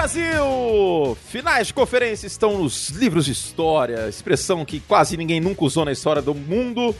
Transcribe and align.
Brasil! 0.00 1.14
Finais 1.26 1.66
de 1.66 1.74
conferência 1.74 2.26
estão 2.26 2.56
nos 2.56 2.88
livros 2.88 3.26
de 3.26 3.32
história, 3.32 4.08
expressão 4.08 4.64
que 4.64 4.80
quase 4.80 5.14
ninguém 5.14 5.40
nunca 5.40 5.62
usou 5.62 5.84
na 5.84 5.92
história 5.92 6.22
do 6.22 6.34
mundo. 6.34 6.96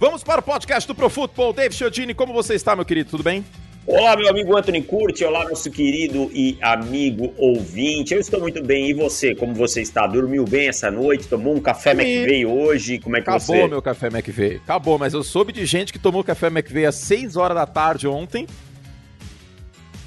Vamos 0.00 0.24
para 0.24 0.40
o 0.40 0.42
podcast 0.42 0.88
do 0.88 0.94
Pro 0.94 1.10
Football. 1.10 1.52
Dave 1.52 1.74
Chiodini, 1.74 2.14
como 2.14 2.32
você 2.32 2.54
está, 2.54 2.74
meu 2.74 2.86
querido? 2.86 3.10
Tudo 3.10 3.22
bem? 3.22 3.44
Olá, 3.86 4.16
meu 4.16 4.26
amigo 4.30 4.56
Anthony 4.56 4.80
Curti, 4.80 5.22
olá, 5.22 5.46
nosso 5.46 5.70
querido 5.70 6.30
e 6.32 6.56
amigo 6.62 7.34
ouvinte. 7.36 8.14
Eu 8.14 8.20
estou 8.20 8.40
muito 8.40 8.64
bem, 8.64 8.88
e 8.88 8.94
você? 8.94 9.34
Como 9.34 9.52
você 9.52 9.82
está? 9.82 10.06
Dormiu 10.06 10.46
bem 10.46 10.68
essa 10.68 10.90
noite? 10.90 11.28
Tomou 11.28 11.54
um 11.54 11.60
café 11.60 11.90
e... 11.90 12.00
McVeigh 12.00 12.46
hoje? 12.46 13.00
Como 13.00 13.18
é 13.18 13.20
que 13.20 13.28
Acabou 13.28 13.40
você... 13.40 13.52
Acabou 13.52 13.68
meu 13.68 13.82
café 13.82 14.06
McVeigh, 14.06 14.56
acabou, 14.64 14.98
mas 14.98 15.12
eu 15.12 15.22
soube 15.22 15.52
de 15.52 15.66
gente 15.66 15.92
que 15.92 15.98
tomou 15.98 16.24
café 16.24 16.46
McVeigh 16.46 16.86
às 16.86 16.94
6 16.94 17.36
horas 17.36 17.54
da 17.54 17.66
tarde 17.66 18.08
ontem. 18.08 18.46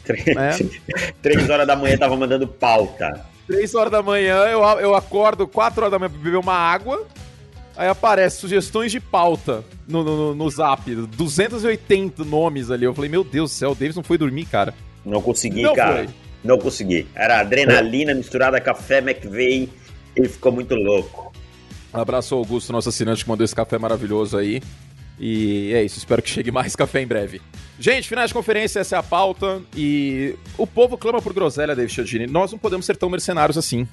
Três, 0.06 0.28
é. 0.28 1.12
Três 1.22 1.50
horas 1.50 1.68
da 1.68 1.76
manhã 1.76 1.98
tava 1.98 2.16
mandando 2.16 2.48
pauta. 2.48 3.26
Três 3.48 3.76
horas 3.76 3.92
da 3.92 4.02
manhã, 4.02 4.38
eu, 4.46 4.62
eu 4.80 4.96
acordo 4.96 5.48
quatro 5.48 5.82
horas 5.82 5.92
da 5.92 6.00
manhã 6.00 6.10
pra 6.10 6.20
beber 6.20 6.38
uma 6.38 6.54
água, 6.54 7.06
aí 7.78 7.88
aparece 7.88 8.38
sugestões 8.38 8.92
de 8.92 9.00
pauta 9.00 9.64
no, 9.88 10.04
no, 10.04 10.36
no 10.36 10.50
zap, 10.50 10.94
280 10.94 12.24
nomes 12.24 12.72
ali. 12.72 12.86
Eu 12.86 12.94
falei, 12.94 13.10
meu 13.10 13.24
Deus 13.24 13.52
do 13.52 13.54
céu, 13.54 13.72
o 13.72 13.76
Davis 13.76 13.96
não 13.96 14.04
foi 14.04 14.18
dormir, 14.18 14.46
cara. 14.46 14.74
Não 15.06 15.22
consegui, 15.22 15.62
não 15.62 15.76
cara. 15.76 16.06
Foi. 16.06 16.10
Não 16.44 16.58
consegui. 16.58 17.08
Era 17.16 17.40
adrenalina 17.40 18.14
misturada 18.14 18.58
a 18.58 18.62
café 18.62 19.00
McVeigh. 19.00 19.70
Ele 20.16 20.30
ficou 20.30 20.52
muito 20.52 20.76
louco. 20.76 21.34
Um 21.94 22.00
abraço 22.00 22.34
ao 22.36 22.40
Augusto, 22.40 22.72
nosso 22.72 22.90
assinante, 22.90 23.24
que 23.24 23.30
mandou 23.30 23.46
esse 23.46 23.56
café 23.56 23.78
maravilhoso 23.78 24.38
aí. 24.38 24.62
E 25.20 25.72
é 25.74 25.84
isso, 25.84 25.98
espero 25.98 26.22
que 26.22 26.30
chegue 26.30 26.52
mais 26.52 26.76
café 26.76 27.02
em 27.02 27.08
breve. 27.08 27.42
Gente, 27.80 28.08
finais 28.08 28.30
de 28.30 28.34
conferência, 28.34 28.80
essa 28.80 28.96
é 28.96 29.00
a 29.00 29.04
pauta. 29.04 29.62
E 29.76 30.36
o 30.58 30.66
povo 30.66 30.98
clama 30.98 31.22
por 31.22 31.34
groselha, 31.34 31.76
David 31.76 31.94
Chiodini. 31.94 32.28
Nós 32.28 32.52
não 32.52 32.58
podemos 32.58 32.86
ser 32.86 32.96
tão 32.96 33.10
mercenários 33.10 33.58
assim. 33.58 33.88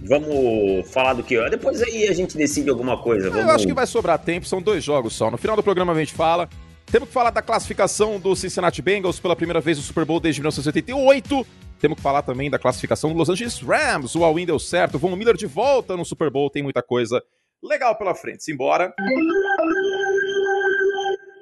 Vamos 0.00 0.90
falar 0.90 1.14
do 1.14 1.22
que? 1.22 1.38
Depois 1.48 1.82
aí 1.82 2.08
a 2.08 2.12
gente 2.12 2.36
decide 2.36 2.68
alguma 2.68 3.00
coisa. 3.00 3.30
Vamos... 3.30 3.44
Eu 3.44 3.50
acho 3.50 3.66
que 3.66 3.72
vai 3.72 3.86
sobrar 3.86 4.18
tempo, 4.18 4.46
são 4.46 4.60
dois 4.60 4.84
jogos 4.84 5.14
só. 5.14 5.30
No 5.30 5.38
final 5.38 5.56
do 5.56 5.62
programa 5.62 5.92
a 5.92 5.98
gente 5.98 6.12
fala. 6.12 6.48
Temos 6.86 7.08
que 7.08 7.14
falar 7.14 7.30
da 7.30 7.40
classificação 7.40 8.20
do 8.20 8.36
Cincinnati 8.36 8.82
Bengals 8.82 9.18
pela 9.18 9.34
primeira 9.34 9.60
vez 9.60 9.78
no 9.78 9.82
Super 9.82 10.04
Bowl 10.04 10.20
desde 10.20 10.40
1988. 10.40 11.46
Temos 11.80 11.96
que 11.96 12.02
falar 12.02 12.22
também 12.22 12.50
da 12.50 12.58
classificação 12.58 13.10
do 13.10 13.16
Los 13.16 13.28
Angeles 13.28 13.58
Rams. 13.60 14.14
O 14.14 14.24
all-in 14.24 14.46
deu 14.46 14.58
certo. 14.58 14.98
Von 14.98 15.16
Miller 15.16 15.36
de 15.36 15.46
volta 15.46 15.96
no 15.96 16.04
Super 16.04 16.30
Bowl. 16.30 16.50
Tem 16.50 16.62
muita 16.62 16.82
coisa 16.82 17.22
legal 17.62 17.96
pela 17.96 18.14
frente. 18.14 18.44
Simbora. 18.44 18.92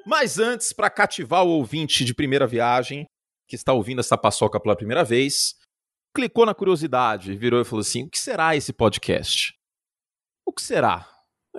Mas 0.05 0.37
antes, 0.37 0.73
para 0.73 0.89
cativar 0.89 1.43
o 1.45 1.49
ouvinte 1.49 2.03
de 2.03 2.13
primeira 2.13 2.45
viagem, 2.45 3.05
que 3.47 3.55
está 3.55 3.71
ouvindo 3.73 3.99
essa 3.99 4.17
paçoca 4.17 4.59
pela 4.59 4.75
primeira 4.75 5.03
vez, 5.03 5.55
clicou 6.15 6.45
na 6.45 6.53
curiosidade, 6.53 7.35
virou 7.35 7.61
e 7.61 7.65
falou 7.65 7.81
assim: 7.81 8.03
o 8.03 8.09
que 8.09 8.19
será 8.19 8.55
esse 8.55 8.73
podcast? 8.73 9.53
O 10.45 10.51
que 10.51 10.61
será? 10.61 11.09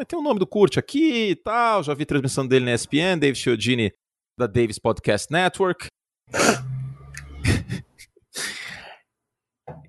Tem 0.06 0.18
o 0.18 0.22
nome 0.22 0.40
do 0.40 0.46
Curte 0.46 0.78
aqui 0.78 1.30
e 1.30 1.36
tal, 1.36 1.82
já 1.82 1.94
vi 1.94 2.04
transmissão 2.04 2.46
dele 2.46 2.64
na 2.64 2.74
ESPN, 2.74 3.18
Dave 3.18 3.36
Chiodini 3.36 3.92
da 4.38 4.46
Davis 4.46 4.78
Podcast 4.78 5.32
Network. 5.32 5.86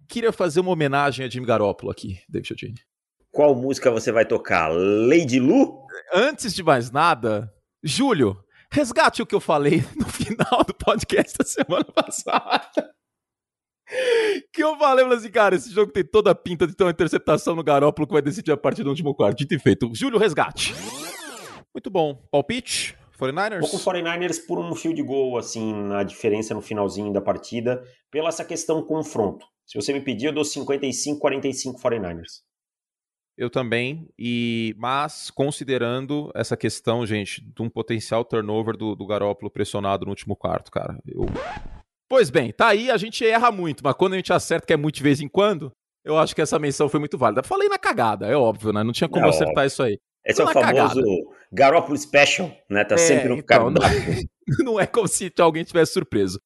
Queria 0.08 0.32
fazer 0.32 0.62
uma 0.62 0.72
homenagem 0.72 1.26
a 1.26 1.30
Jimmy 1.30 1.46
Garoppolo 1.48 1.92
aqui, 1.92 2.22
Dave 2.30 2.48
Chiodini. 2.48 2.80
Qual 3.32 3.54
música 3.56 3.92
você 3.92 4.12
vai 4.12 4.26
tocar? 4.26 4.70
Lady 4.70 5.40
Lu? 5.40 5.86
Antes 6.14 6.54
de 6.54 6.64
mais 6.64 6.90
nada, 6.92 7.52
Júlio, 7.84 8.45
resgate 8.76 9.22
o 9.22 9.26
que 9.26 9.34
eu 9.34 9.40
falei 9.40 9.84
no 9.96 10.06
final 10.06 10.64
do 10.66 10.74
podcast 10.74 11.38
da 11.38 11.46
semana 11.46 11.86
passada. 11.86 12.94
Que 14.52 14.64
eu 14.64 14.78
falei, 14.78 15.06
falei 15.06 15.18
assim, 15.18 15.32
cara, 15.32 15.56
esse 15.56 15.72
jogo 15.72 15.92
tem 15.92 16.04
toda 16.04 16.32
a 16.32 16.36
pinta 16.36 16.68
de 16.68 16.76
ter 16.76 16.84
uma 16.84 16.92
interceptação 16.92 17.56
no 17.56 17.64
Garópolo 17.64 18.08
que 18.08 18.14
vai 18.14 18.22
decidir 18.22 18.52
a 18.52 18.58
partir 18.58 18.84
do 18.84 18.90
último 18.90 19.16
quarto. 19.16 19.38
Dito 19.38 19.54
e 19.54 19.60
feito. 19.60 19.90
Júlio, 19.94 20.20
resgate. 20.20 20.74
Muito 21.74 21.90
bom. 21.90 22.16
Palpite? 22.32 22.98
49ers? 23.18 23.62
Vou 23.62 23.70
com 23.70 23.78
49ers 23.78 24.46
por 24.46 24.60
um 24.60 24.76
field 24.76 25.02
goal, 25.04 25.38
assim, 25.38 25.74
na 25.74 26.04
diferença 26.04 26.54
no 26.54 26.62
finalzinho 26.62 27.14
da 27.14 27.22
partida, 27.22 27.82
pela 28.12 28.28
essa 28.28 28.44
questão 28.44 28.84
confronto. 28.84 29.46
Se 29.66 29.80
você 29.80 29.94
me 29.94 30.02
pedir, 30.02 30.28
eu 30.28 30.34
dou 30.34 30.44
55-45 30.44 31.80
49ers. 31.82 32.42
Eu 33.38 33.50
também, 33.50 34.08
e 34.18 34.74
mas 34.78 35.30
considerando 35.30 36.32
essa 36.34 36.56
questão, 36.56 37.06
gente, 37.06 37.42
de 37.42 37.62
um 37.62 37.70
potencial 37.70 38.24
turnover 38.24 38.78
do, 38.78 38.96
do 38.96 39.06
Garópolo 39.06 39.52
pressionado 39.52 40.06
no 40.06 40.12
último 40.12 40.38
quarto, 40.38 40.72
cara. 40.72 40.98
Eu... 41.06 41.26
Pois 42.08 42.30
bem, 42.30 42.54
tá 42.54 42.68
aí, 42.68 42.90
a 42.90 42.96
gente 42.96 43.26
erra 43.26 43.52
muito, 43.52 43.84
mas 43.84 43.94
quando 43.96 44.14
a 44.14 44.16
gente 44.16 44.32
acerta, 44.32 44.66
que 44.66 44.72
é 44.72 44.78
muito 44.78 44.96
de 44.96 45.04
vez 45.04 45.20
em 45.20 45.28
quando, 45.28 45.70
eu 46.06 46.18
acho 46.18 46.34
que 46.34 46.42
essa 46.42 46.58
menção 46.58 46.88
foi 46.88 47.00
muito 47.00 47.18
válida. 47.18 47.44
Falei 47.44 47.68
na 47.68 47.78
cagada, 47.78 48.26
é 48.26 48.38
óbvio, 48.38 48.72
né? 48.72 48.84
Não 48.84 48.94
tinha 48.94 49.10
como 49.10 49.24
Não, 49.24 49.30
acertar 49.30 49.66
isso 49.66 49.84
aí. 49.84 50.00
Esse 50.26 50.42
é 50.42 50.46
o 50.46 50.48
famoso. 50.48 51.02
Garópolo 51.52 51.98
Special, 51.98 52.50
né? 52.70 52.86
Tá 52.86 52.96
é, 52.96 52.98
sempre 52.98 53.28
no 53.28 53.36
então, 53.36 53.74
cardápio. 53.74 54.24
Não, 54.48 54.66
não 54.74 54.80
é 54.80 54.88
como 54.88 55.08
se 55.10 55.32
alguém 55.40 55.64
tivesse 55.66 55.92
surpreso. 55.92 56.40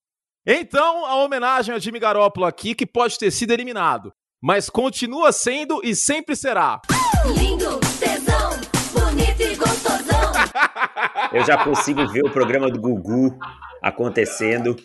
Então, 0.45 1.05
a 1.05 1.23
homenagem 1.23 1.75
a 1.75 1.77
Jimmy 1.77 1.99
Garoppolo 1.99 2.45
aqui, 2.47 2.73
que 2.73 2.85
pode 2.85 3.19
ter 3.19 3.29
sido 3.29 3.51
eliminado 3.51 4.11
mas 4.41 4.69
continua 4.69 5.31
sendo 5.31 5.81
e 5.83 5.95
sempre 5.95 6.35
será. 6.35 6.81
Lindo, 7.37 7.79
tesão, 7.99 8.51
bonito 8.93 9.41
e 9.41 9.55
gostosão. 9.55 10.33
Eu 11.33 11.45
já 11.45 11.63
consigo 11.63 12.07
ver 12.07 12.25
o 12.25 12.31
programa 12.31 12.69
do 12.69 12.79
Gugu 12.79 13.37
acontecendo, 13.81 14.75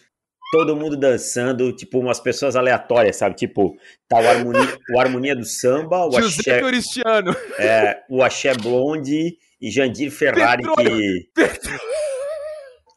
todo 0.51 0.77
mundo 0.77 0.97
dançando, 0.97 1.73
tipo 1.73 1.99
umas 1.99 2.21
pessoas 2.21 2.57
aleatórias, 2.57 3.17
sabe? 3.17 3.37
Tipo, 3.37 3.77
tá 4.09 4.21
o 4.21 4.29
Harmonia, 4.29 4.79
o 4.93 5.01
harmonia 5.01 5.37
do 5.37 5.45
Samba, 5.45 6.07
o 6.07 6.13
José 6.13 6.57
Axé, 6.57 6.61
Cristiano. 6.61 7.37
É, 7.59 8.03
o 8.11 8.23
Axé 8.23 8.55
Blonde 8.55 9.37
e 9.61 9.71
Jandir 9.71 10.11
Ferrari 10.11 10.65
que... 10.65 11.29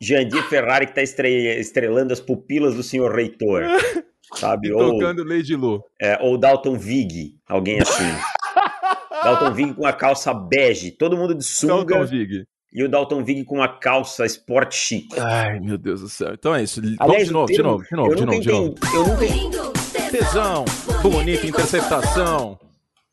Jandir 0.01 0.43
Ferrari 0.49 0.87
que 0.87 0.93
tá 0.93 1.01
estrelando 1.01 2.13
as 2.13 2.19
pupilas 2.19 2.75
do 2.75 2.83
senhor 2.83 3.15
reitor. 3.15 3.63
sabe? 4.35 4.71
ou, 4.71 4.93
tocando 4.93 5.23
Lady 5.23 5.55
Lu. 5.55 5.83
É, 6.01 6.17
ou 6.21 6.37
Dalton 6.37 6.77
Vig, 6.77 7.35
alguém 7.47 7.79
assim. 7.81 8.03
Dalton 9.23 9.53
Vig 9.53 9.73
com 9.73 9.85
a 9.85 9.93
calça 9.93 10.33
bege, 10.33 10.91
todo 10.91 11.17
mundo 11.17 11.33
de 11.35 11.43
sunga. 11.43 11.95
Dalton 11.95 12.05
Vig. 12.05 12.43
E 12.73 12.83
o 12.83 12.89
Dalton 12.89 13.23
Vig 13.23 13.43
com 13.45 13.61
a 13.61 13.67
calça 13.67 14.25
sport 14.25 14.73
chic. 14.73 15.17
Ai, 15.17 15.59
meu 15.59 15.77
Deus 15.77 16.01
do 16.01 16.09
céu. 16.09 16.33
Então 16.33 16.53
é 16.53 16.63
isso. 16.63 16.81
Aliás, 16.99 16.99
Vamos 16.99 17.25
de 17.27 17.33
novo, 17.33 17.47
termo, 17.47 17.83
de 17.83 17.95
novo, 17.95 18.15
de 18.15 18.15
novo, 18.15 18.15
de 18.15 18.25
novo, 18.25 18.39
de 18.41 18.51
novo. 18.51 18.75
Eu 18.93 19.07
nunca 19.07 19.25
entendi. 19.25 20.11
Tesão, 20.11 20.65
bonita 21.01 21.47
interceptação. 21.47 22.59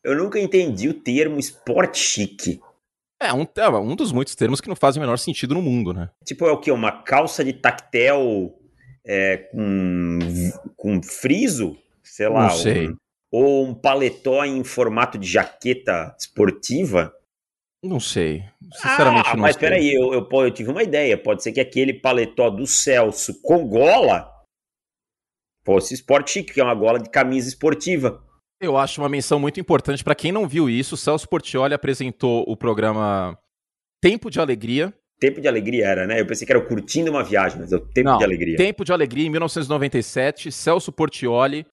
Eu 0.03 0.15
nunca 0.15 0.39
entendi 0.39 0.87
o 0.87 0.93
termo 0.93 1.39
sport 1.39 1.95
chic. 1.97 2.59
É 3.19 3.33
um, 3.33 3.47
é 3.55 3.69
um 3.69 3.95
dos 3.95 4.11
muitos 4.11 4.35
termos 4.35 4.61
que 4.61 4.67
não 4.67 4.75
fazem 4.75 5.01
o 5.01 5.03
menor 5.03 5.17
sentido 5.17 5.55
no 5.55 5.61
mundo, 5.61 5.93
né? 5.93 6.09
Tipo, 6.23 6.45
é 6.45 6.51
o 6.51 6.59
que? 6.59 6.69
Uma 6.69 6.91
calça 6.91 7.43
de 7.43 7.53
tactel 7.53 8.53
é, 9.05 9.37
com, 9.37 10.19
com 10.75 11.03
friso, 11.03 11.77
sei 12.03 12.27
lá. 12.27 12.49
Sei. 12.49 12.89
Um, 12.89 12.97
ou 13.31 13.65
um 13.65 13.73
paletó 13.73 14.45
em 14.45 14.63
formato 14.63 15.17
de 15.17 15.27
jaqueta 15.27 16.15
esportiva. 16.17 17.13
Não 17.83 17.99
sei. 17.99 18.43
Sinceramente, 18.73 19.29
ah, 19.29 19.35
não 19.35 19.41
mas 19.41 19.57
peraí, 19.57 19.93
eu, 19.93 20.13
eu, 20.13 20.27
eu 20.31 20.51
tive 20.51 20.71
uma 20.71 20.81
ideia. 20.81 21.17
Pode 21.17 21.43
ser 21.43 21.51
que 21.51 21.59
aquele 21.59 21.93
paletó 21.93 22.49
do 22.49 22.65
Celso 22.65 23.41
com 23.41 23.67
gola 23.67 24.31
fosse 25.65 25.93
Sport 25.95 26.29
Chic, 26.29 26.53
que 26.53 26.61
é 26.61 26.63
uma 26.63 26.73
gola 26.73 26.99
de 26.99 27.09
camisa 27.09 27.49
esportiva. 27.49 28.23
Eu 28.61 28.77
acho 28.77 29.01
uma 29.01 29.09
menção 29.09 29.39
muito 29.39 29.59
importante 29.59 30.03
para 30.03 30.15
quem 30.15 30.31
não 30.31 30.47
viu 30.47 30.69
isso. 30.69 30.95
O 30.95 30.97
Celso 30.97 31.27
Portioli 31.27 31.73
apresentou 31.73 32.43
o 32.47 32.55
programa 32.55 33.37
Tempo 34.01 34.29
de 34.29 34.39
Alegria, 34.39 34.93
Tempo 35.19 35.39
de 35.39 35.47
Alegria 35.47 35.87
era, 35.87 36.05
né? 36.05 36.19
Eu 36.19 36.25
pensei 36.25 36.45
que 36.45 36.51
era 36.51 36.59
o 36.59 36.67
Curtindo 36.67 37.09
uma 37.09 37.23
Viagem, 37.23 37.59
mas 37.59 37.71
é 37.71 37.77
o 37.77 37.79
Tempo 37.79 38.09
Não, 38.09 38.17
de 38.17 38.23
Alegria. 38.23 38.57
Tempo 38.57 38.83
de 38.83 38.91
Alegria, 38.91 39.25
em 39.25 39.29
1997, 39.29 40.51
Celso 40.51 40.91
Portioli 40.91 41.65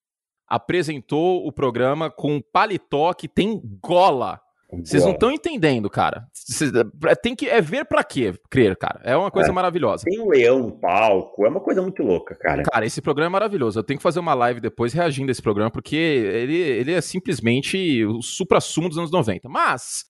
apresentou 0.49 1.47
o 1.47 1.51
programa 1.51 2.11
com 2.11 2.35
um 2.35 2.41
paletó 2.41 3.13
que 3.15 3.27
tem 3.27 3.61
gola. 3.83 4.41
Vocês 4.85 5.05
não 5.05 5.13
estão 5.13 5.31
entendendo, 5.31 5.91
cara. 5.91 6.27
Cês, 6.33 6.73
é, 6.75 7.15
tem 7.15 7.37
que 7.37 7.47
é 7.47 7.61
ver 7.61 7.85
para 7.85 8.03
quê, 8.03 8.35
crer, 8.49 8.75
cara. 8.77 9.01
É 9.05 9.15
uma 9.15 9.31
coisa 9.31 9.51
é, 9.51 9.53
maravilhosa. 9.53 10.05
Tem 10.05 10.19
um 10.19 10.31
leão 10.31 10.61
no 10.61 10.73
palco, 10.73 11.45
é 11.45 11.49
uma 11.49 11.61
coisa 11.61 11.83
muito 11.83 12.03
louca, 12.03 12.35
cara. 12.35 12.63
Cara, 12.63 12.87
esse 12.87 13.03
programa 13.03 13.29
é 13.29 13.33
maravilhoso. 13.33 13.79
Eu 13.79 13.85
tenho 13.85 13.99
que 13.99 14.03
fazer 14.03 14.21
uma 14.21 14.33
live 14.33 14.61
depois 14.61 14.95
reagindo 14.95 15.31
a 15.31 15.33
esse 15.33 15.43
programa, 15.43 15.71
porque 15.71 15.97
ele, 15.97 16.57
ele 16.57 16.93
é 16.93 17.01
simplesmente 17.03 18.03
o 18.07 18.23
supra-sumo 18.23 18.89
dos 18.89 18.97
anos 18.97 19.11
90. 19.11 19.47
Mas, 19.47 20.07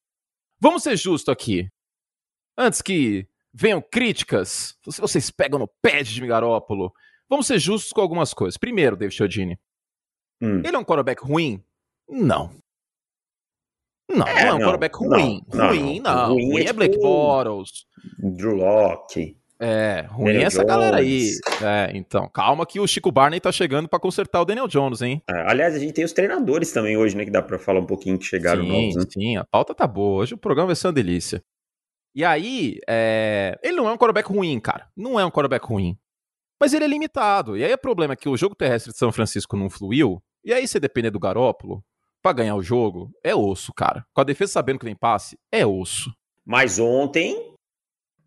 vamos 0.60 0.84
ser 0.84 0.96
justos 0.96 1.32
aqui. 1.32 1.66
Antes 2.56 2.82
que 2.82 3.26
venham 3.52 3.80
críticas, 3.80 4.76
se 4.88 5.00
vocês 5.00 5.30
pegam 5.30 5.58
no 5.58 5.68
pé 5.80 6.02
de 6.02 6.26
Garópolo, 6.26 6.92
vamos 7.28 7.46
ser 7.46 7.58
justos 7.58 7.92
com 7.92 8.00
algumas 8.00 8.34
coisas. 8.34 8.56
Primeiro, 8.56 8.96
David 8.96 9.16
Chiodini. 9.16 9.58
Hum. 10.40 10.60
Ele 10.64 10.76
é 10.76 10.78
um 10.78 10.84
quarterback 10.84 11.22
ruim? 11.22 11.62
Não. 12.08 12.50
Não, 14.10 14.26
é, 14.26 14.34
não 14.34 14.40
é 14.40 14.54
um 14.54 14.58
não, 14.58 14.66
quarterback 14.66 14.96
ruim. 14.98 15.42
Não, 15.52 15.68
ruim, 15.68 16.00
não. 16.00 16.32
Ruim, 16.34 16.52
ruim 16.52 16.64
é, 16.64 16.68
é 16.68 16.72
Blake 16.72 16.98
Bortles. 16.98 17.86
Drew 18.18 18.56
Locke. 18.56 19.36
É, 19.64 20.06
ruim 20.10 20.26
Daniel 20.26 20.46
essa 20.48 20.58
Jones. 20.58 20.68
galera 20.68 20.96
aí. 20.96 21.30
É, 21.62 21.96
então, 21.96 22.28
calma 22.28 22.66
que 22.66 22.80
o 22.80 22.86
Chico 22.86 23.12
Barney 23.12 23.38
tá 23.38 23.52
chegando 23.52 23.88
para 23.88 24.00
consertar 24.00 24.40
o 24.40 24.44
Daniel 24.44 24.66
Jones, 24.66 25.00
hein? 25.02 25.22
É, 25.30 25.48
aliás, 25.48 25.74
a 25.74 25.78
gente 25.78 25.92
tem 25.92 26.04
os 26.04 26.12
treinadores 26.12 26.72
também 26.72 26.96
hoje, 26.96 27.16
né, 27.16 27.24
que 27.24 27.30
dá 27.30 27.40
para 27.40 27.60
falar 27.60 27.78
um 27.78 27.86
pouquinho 27.86 28.18
que 28.18 28.24
chegaram 28.24 28.64
sim, 28.64 28.68
novos, 28.68 28.96
né? 28.96 29.04
Sim, 29.08 29.36
a 29.36 29.44
pauta 29.44 29.72
tá 29.72 29.86
boa. 29.86 30.22
Hoje 30.22 30.34
o 30.34 30.38
programa 30.38 30.66
vai 30.66 30.76
ser 30.76 30.88
uma 30.88 30.92
delícia. 30.92 31.42
E 32.14 32.24
aí, 32.24 32.78
é... 32.88 33.58
ele 33.62 33.76
não 33.76 33.88
é 33.88 33.92
um 33.92 33.96
quarterback 33.96 34.28
ruim, 34.28 34.60
cara. 34.60 34.88
Não 34.96 35.18
é 35.18 35.24
um 35.24 35.30
quarterback 35.30 35.66
ruim. 35.66 35.96
Mas 36.60 36.72
ele 36.72 36.84
é 36.84 36.88
limitado. 36.88 37.56
E 37.56 37.64
aí 37.64 37.72
o 37.72 37.78
problema 37.78 38.12
é 38.12 38.16
que 38.16 38.28
o 38.28 38.36
jogo 38.36 38.54
terrestre 38.54 38.92
de 38.92 38.98
São 38.98 39.10
Francisco 39.10 39.56
não 39.56 39.68
fluiu. 39.68 40.22
E 40.44 40.52
aí 40.52 40.66
você 40.66 40.78
depender 40.78 41.10
do 41.10 41.18
Garópolo 41.18 41.84
para 42.22 42.34
ganhar 42.34 42.54
o 42.54 42.62
jogo, 42.62 43.10
é 43.24 43.34
osso, 43.34 43.72
cara. 43.72 44.06
Com 44.14 44.20
a 44.20 44.24
defesa 44.24 44.52
sabendo 44.52 44.78
que 44.78 44.84
vem 44.84 44.94
passe, 44.94 45.36
é 45.50 45.66
osso. 45.66 46.14
Mas 46.44 46.78
ontem 46.78 47.52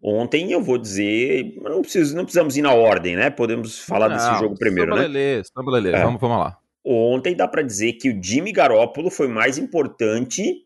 Ontem 0.08 0.52
eu 0.52 0.62
vou 0.62 0.78
dizer, 0.78 1.56
não, 1.64 1.82
preciso, 1.82 2.16
não 2.16 2.26
precisamos 2.26 2.56
ir 2.56 2.62
na 2.62 2.72
ordem, 2.72 3.16
né? 3.16 3.32
Podemos 3.32 3.80
falar 3.80 4.08
não, 4.08 4.16
desse 4.16 4.40
jogo 4.40 4.56
primeiro, 4.56 4.94
né? 4.94 5.08
Lelê, 5.08 5.42
lelê. 5.58 5.94
É. 5.94 6.04
Vamos, 6.04 6.22
vamos 6.22 6.38
lá. 6.38 6.60
Ontem 6.86 7.36
dá 7.36 7.48
para 7.48 7.64
dizer 7.64 7.94
que 7.94 8.12
o 8.12 8.24
Jimmy 8.24 8.52
Garoppolo 8.52 9.10
foi 9.10 9.28
mais 9.28 9.58
importante 9.58 10.64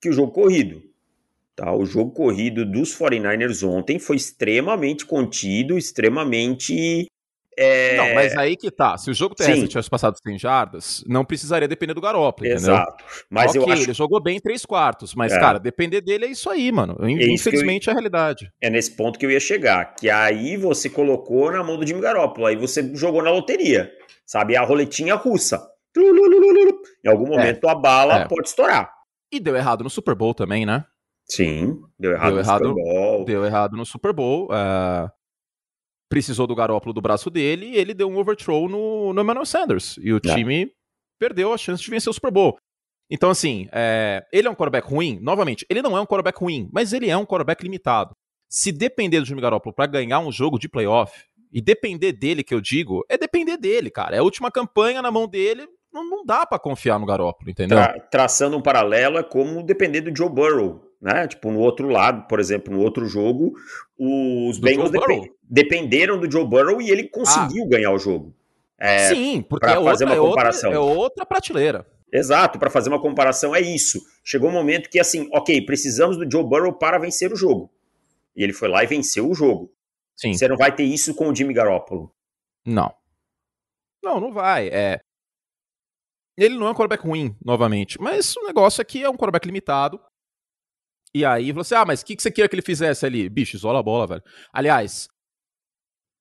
que 0.00 0.08
o 0.08 0.12
jogo 0.12 0.32
corrido. 0.32 0.82
Tá? 1.54 1.74
O 1.74 1.84
jogo 1.84 2.12
corrido 2.12 2.64
dos 2.64 2.96
49ers 2.96 3.66
ontem 3.66 3.98
foi 3.98 4.16
extremamente 4.16 5.04
contido, 5.04 5.76
extremamente 5.76 7.06
é... 7.56 7.96
Não, 7.96 8.14
mas 8.14 8.36
aí 8.36 8.56
que 8.56 8.70
tá. 8.70 8.96
Se 8.96 9.10
o 9.10 9.14
jogo 9.14 9.34
terrestre 9.34 9.62
Sim. 9.62 9.68
tivesse 9.68 9.90
passado 9.90 10.16
100 10.22 10.38
jardas, 10.38 11.04
não 11.06 11.24
precisaria 11.24 11.68
depender 11.68 11.92
do 11.94 12.00
Garoppolo, 12.00 12.48
Exato. 12.48 13.04
Mas 13.28 13.50
okay, 13.50 13.60
eu 13.60 13.72
acho... 13.72 13.82
ele 13.82 13.92
jogou 13.92 14.22
bem 14.22 14.36
em 14.36 14.40
três 14.40 14.64
quartos, 14.64 15.14
mas, 15.14 15.32
é. 15.32 15.38
cara, 15.38 15.58
depender 15.58 16.00
dele 16.00 16.26
é 16.26 16.28
isso 16.30 16.48
aí, 16.48 16.72
mano. 16.72 16.96
É 17.00 17.10
Infelizmente 17.10 17.88
eu... 17.88 17.90
é 17.90 17.92
a 17.92 17.94
realidade. 17.94 18.50
É 18.60 18.70
nesse 18.70 18.96
ponto 18.96 19.18
que 19.18 19.26
eu 19.26 19.30
ia 19.30 19.40
chegar, 19.40 19.94
que 19.94 20.08
aí 20.08 20.56
você 20.56 20.88
colocou 20.88 21.52
na 21.52 21.62
mão 21.62 21.76
do 21.76 21.86
Jimmy 21.86 22.00
Garoppolo, 22.00 22.46
aí 22.46 22.56
você 22.56 22.90
jogou 22.94 23.22
na 23.22 23.30
loteria, 23.30 23.90
sabe? 24.26 24.56
A 24.56 24.62
roletinha 24.62 25.14
russa. 25.14 25.68
Em 27.04 27.08
algum 27.08 27.26
momento 27.26 27.68
é. 27.68 27.70
a 27.70 27.74
bala 27.74 28.20
é. 28.20 28.28
pode 28.28 28.48
estourar. 28.48 28.90
E 29.30 29.38
deu 29.38 29.54
errado 29.54 29.84
no 29.84 29.90
Super 29.90 30.14
Bowl 30.14 30.32
também, 30.34 30.64
né? 30.64 30.84
Sim, 31.34 31.80
deu 31.98 32.12
errado 32.12 32.26
deu 32.26 32.34
no 32.34 32.40
errado, 32.40 32.66
Super 32.66 32.82
Bowl. 32.82 33.24
Deu 33.24 33.44
errado 33.46 33.76
no 33.76 33.86
Super 33.86 34.12
Bowl. 34.12 34.44
Uh, 34.46 35.10
precisou 36.10 36.46
do 36.46 36.54
Garópolo 36.54 36.92
do 36.92 37.00
braço 37.00 37.30
dele 37.30 37.70
e 37.70 37.76
ele 37.76 37.94
deu 37.94 38.06
um 38.08 38.18
overthrow 38.18 38.68
no, 38.68 39.14
no 39.14 39.22
Emmanuel 39.22 39.46
Sanders. 39.46 39.96
E 40.02 40.12
o 40.12 40.18
é. 40.18 40.20
time 40.20 40.70
perdeu 41.18 41.52
a 41.52 41.56
chance 41.56 41.82
de 41.82 41.90
vencer 41.90 42.10
o 42.10 42.12
Super 42.12 42.30
Bowl. 42.30 42.58
Então, 43.10 43.30
assim, 43.30 43.66
é, 43.72 44.22
ele 44.30 44.46
é 44.46 44.50
um 44.50 44.54
quarterback 44.54 44.86
ruim? 44.88 45.18
Novamente, 45.22 45.64
ele 45.70 45.80
não 45.80 45.96
é 45.96 46.00
um 46.00 46.06
quarterback 46.06 46.38
ruim, 46.38 46.68
mas 46.72 46.92
ele 46.92 47.08
é 47.08 47.16
um 47.16 47.24
quarterback 47.24 47.62
limitado. 47.62 48.14
Se 48.48 48.70
depender 48.70 49.20
do 49.20 49.26
Jimmy 49.26 49.40
Garoppolo 49.40 49.74
para 49.74 49.86
ganhar 49.86 50.18
um 50.18 50.30
jogo 50.30 50.58
de 50.58 50.68
playoff, 50.68 51.12
e 51.52 51.60
depender 51.60 52.12
dele, 52.12 52.42
que 52.42 52.54
eu 52.54 52.60
digo, 52.60 53.04
é 53.08 53.18
depender 53.18 53.58
dele, 53.58 53.90
cara. 53.90 54.16
É 54.16 54.18
a 54.20 54.22
última 54.22 54.50
campanha 54.50 55.02
na 55.02 55.10
mão 55.10 55.28
dele, 55.28 55.66
não, 55.92 56.08
não 56.08 56.24
dá 56.24 56.46
para 56.46 56.58
confiar 56.58 56.98
no 56.98 57.04
Garoppolo, 57.04 57.50
entendeu? 57.50 57.76
Tra 57.76 58.00
traçando 58.00 58.56
um 58.56 58.62
paralelo, 58.62 59.18
é 59.18 59.22
como 59.22 59.62
depender 59.62 60.00
do 60.00 60.16
Joe 60.16 60.30
Burrow 60.30 60.91
né? 61.02 61.26
Tipo, 61.26 61.50
no 61.50 61.58
outro 61.58 61.88
lado, 61.88 62.28
por 62.28 62.38
exemplo, 62.38 62.72
no 62.72 62.80
outro 62.80 63.04
jogo, 63.06 63.52
os 63.98 64.58
do 64.58 64.64
Bengals 64.64 64.92
dep 64.92 65.32
dependeram 65.42 66.18
do 66.18 66.30
Joe 66.30 66.46
Burrow 66.46 66.80
e 66.80 66.90
ele 66.90 67.08
conseguiu 67.08 67.64
ah. 67.64 67.68
ganhar 67.68 67.90
o 67.90 67.98
jogo. 67.98 68.32
É, 68.78 69.08
Sim, 69.08 69.42
porque 69.42 69.66
é 69.66 69.74
fazer 69.74 70.04
outra, 70.04 70.20
uma 70.20 70.28
comparação. 70.28 70.72
É 70.72 70.78
outra, 70.78 70.94
é 70.94 70.98
outra 70.98 71.26
prateleira. 71.26 71.86
Exato, 72.12 72.58
para 72.58 72.70
fazer 72.70 72.88
uma 72.88 73.00
comparação 73.00 73.54
é 73.54 73.60
isso. 73.60 74.00
Chegou 74.22 74.48
um 74.48 74.52
momento 74.52 74.88
que 74.88 75.00
assim, 75.00 75.28
ok, 75.32 75.64
precisamos 75.64 76.16
do 76.16 76.30
Joe 76.30 76.44
Burrow 76.44 76.72
para 76.72 76.98
vencer 76.98 77.32
o 77.32 77.36
jogo. 77.36 77.70
E 78.36 78.44
ele 78.44 78.52
foi 78.52 78.68
lá 78.68 78.84
e 78.84 78.86
venceu 78.86 79.28
o 79.28 79.34
jogo. 79.34 79.72
Sim. 80.16 80.34
Você 80.34 80.46
não 80.46 80.56
vai 80.56 80.74
ter 80.74 80.84
isso 80.84 81.14
com 81.14 81.28
o 81.28 81.34
Jimmy 81.34 81.52
Garoppolo. 81.52 82.14
Não. 82.64 82.94
Não, 84.02 84.20
não 84.20 84.32
vai. 84.32 84.68
É... 84.68 85.00
Ele 86.36 86.56
não 86.56 86.66
é 86.66 86.70
um 86.70 86.74
quarterback 86.74 87.06
ruim, 87.06 87.36
novamente. 87.44 88.00
Mas 88.00 88.36
o 88.36 88.46
negócio 88.46 88.80
aqui 88.80 89.02
é 89.02 89.08
um 89.08 89.16
quarterback 89.16 89.46
limitado. 89.46 90.00
E 91.14 91.24
aí 91.24 91.52
você, 91.52 91.74
ah, 91.74 91.84
mas 91.84 92.00
o 92.00 92.06
que, 92.06 92.16
que 92.16 92.22
você 92.22 92.30
queria 92.30 92.48
que 92.48 92.54
ele 92.54 92.62
fizesse 92.62 93.04
ali? 93.04 93.28
Bicho, 93.28 93.56
isola 93.56 93.80
a 93.80 93.82
bola, 93.82 94.06
velho. 94.06 94.22
Aliás, 94.52 95.08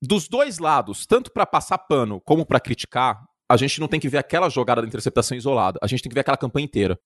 dos 0.01 0.27
dois 0.27 0.57
lados, 0.57 1.05
tanto 1.05 1.31
para 1.31 1.45
passar 1.45 1.77
pano 1.77 2.19
como 2.21 2.45
para 2.45 2.59
criticar, 2.59 3.23
a 3.49 3.55
gente 3.55 3.79
não 3.79 3.87
tem 3.87 3.99
que 3.99 4.09
ver 4.09 4.17
aquela 4.17 4.49
jogada 4.49 4.81
da 4.81 4.87
interceptação 4.87 5.37
isolada. 5.37 5.79
A 5.81 5.87
gente 5.87 6.01
tem 6.01 6.09
que 6.09 6.13
ver 6.15 6.21
aquela 6.21 6.37
campanha 6.37 6.65
inteira. 6.65 6.97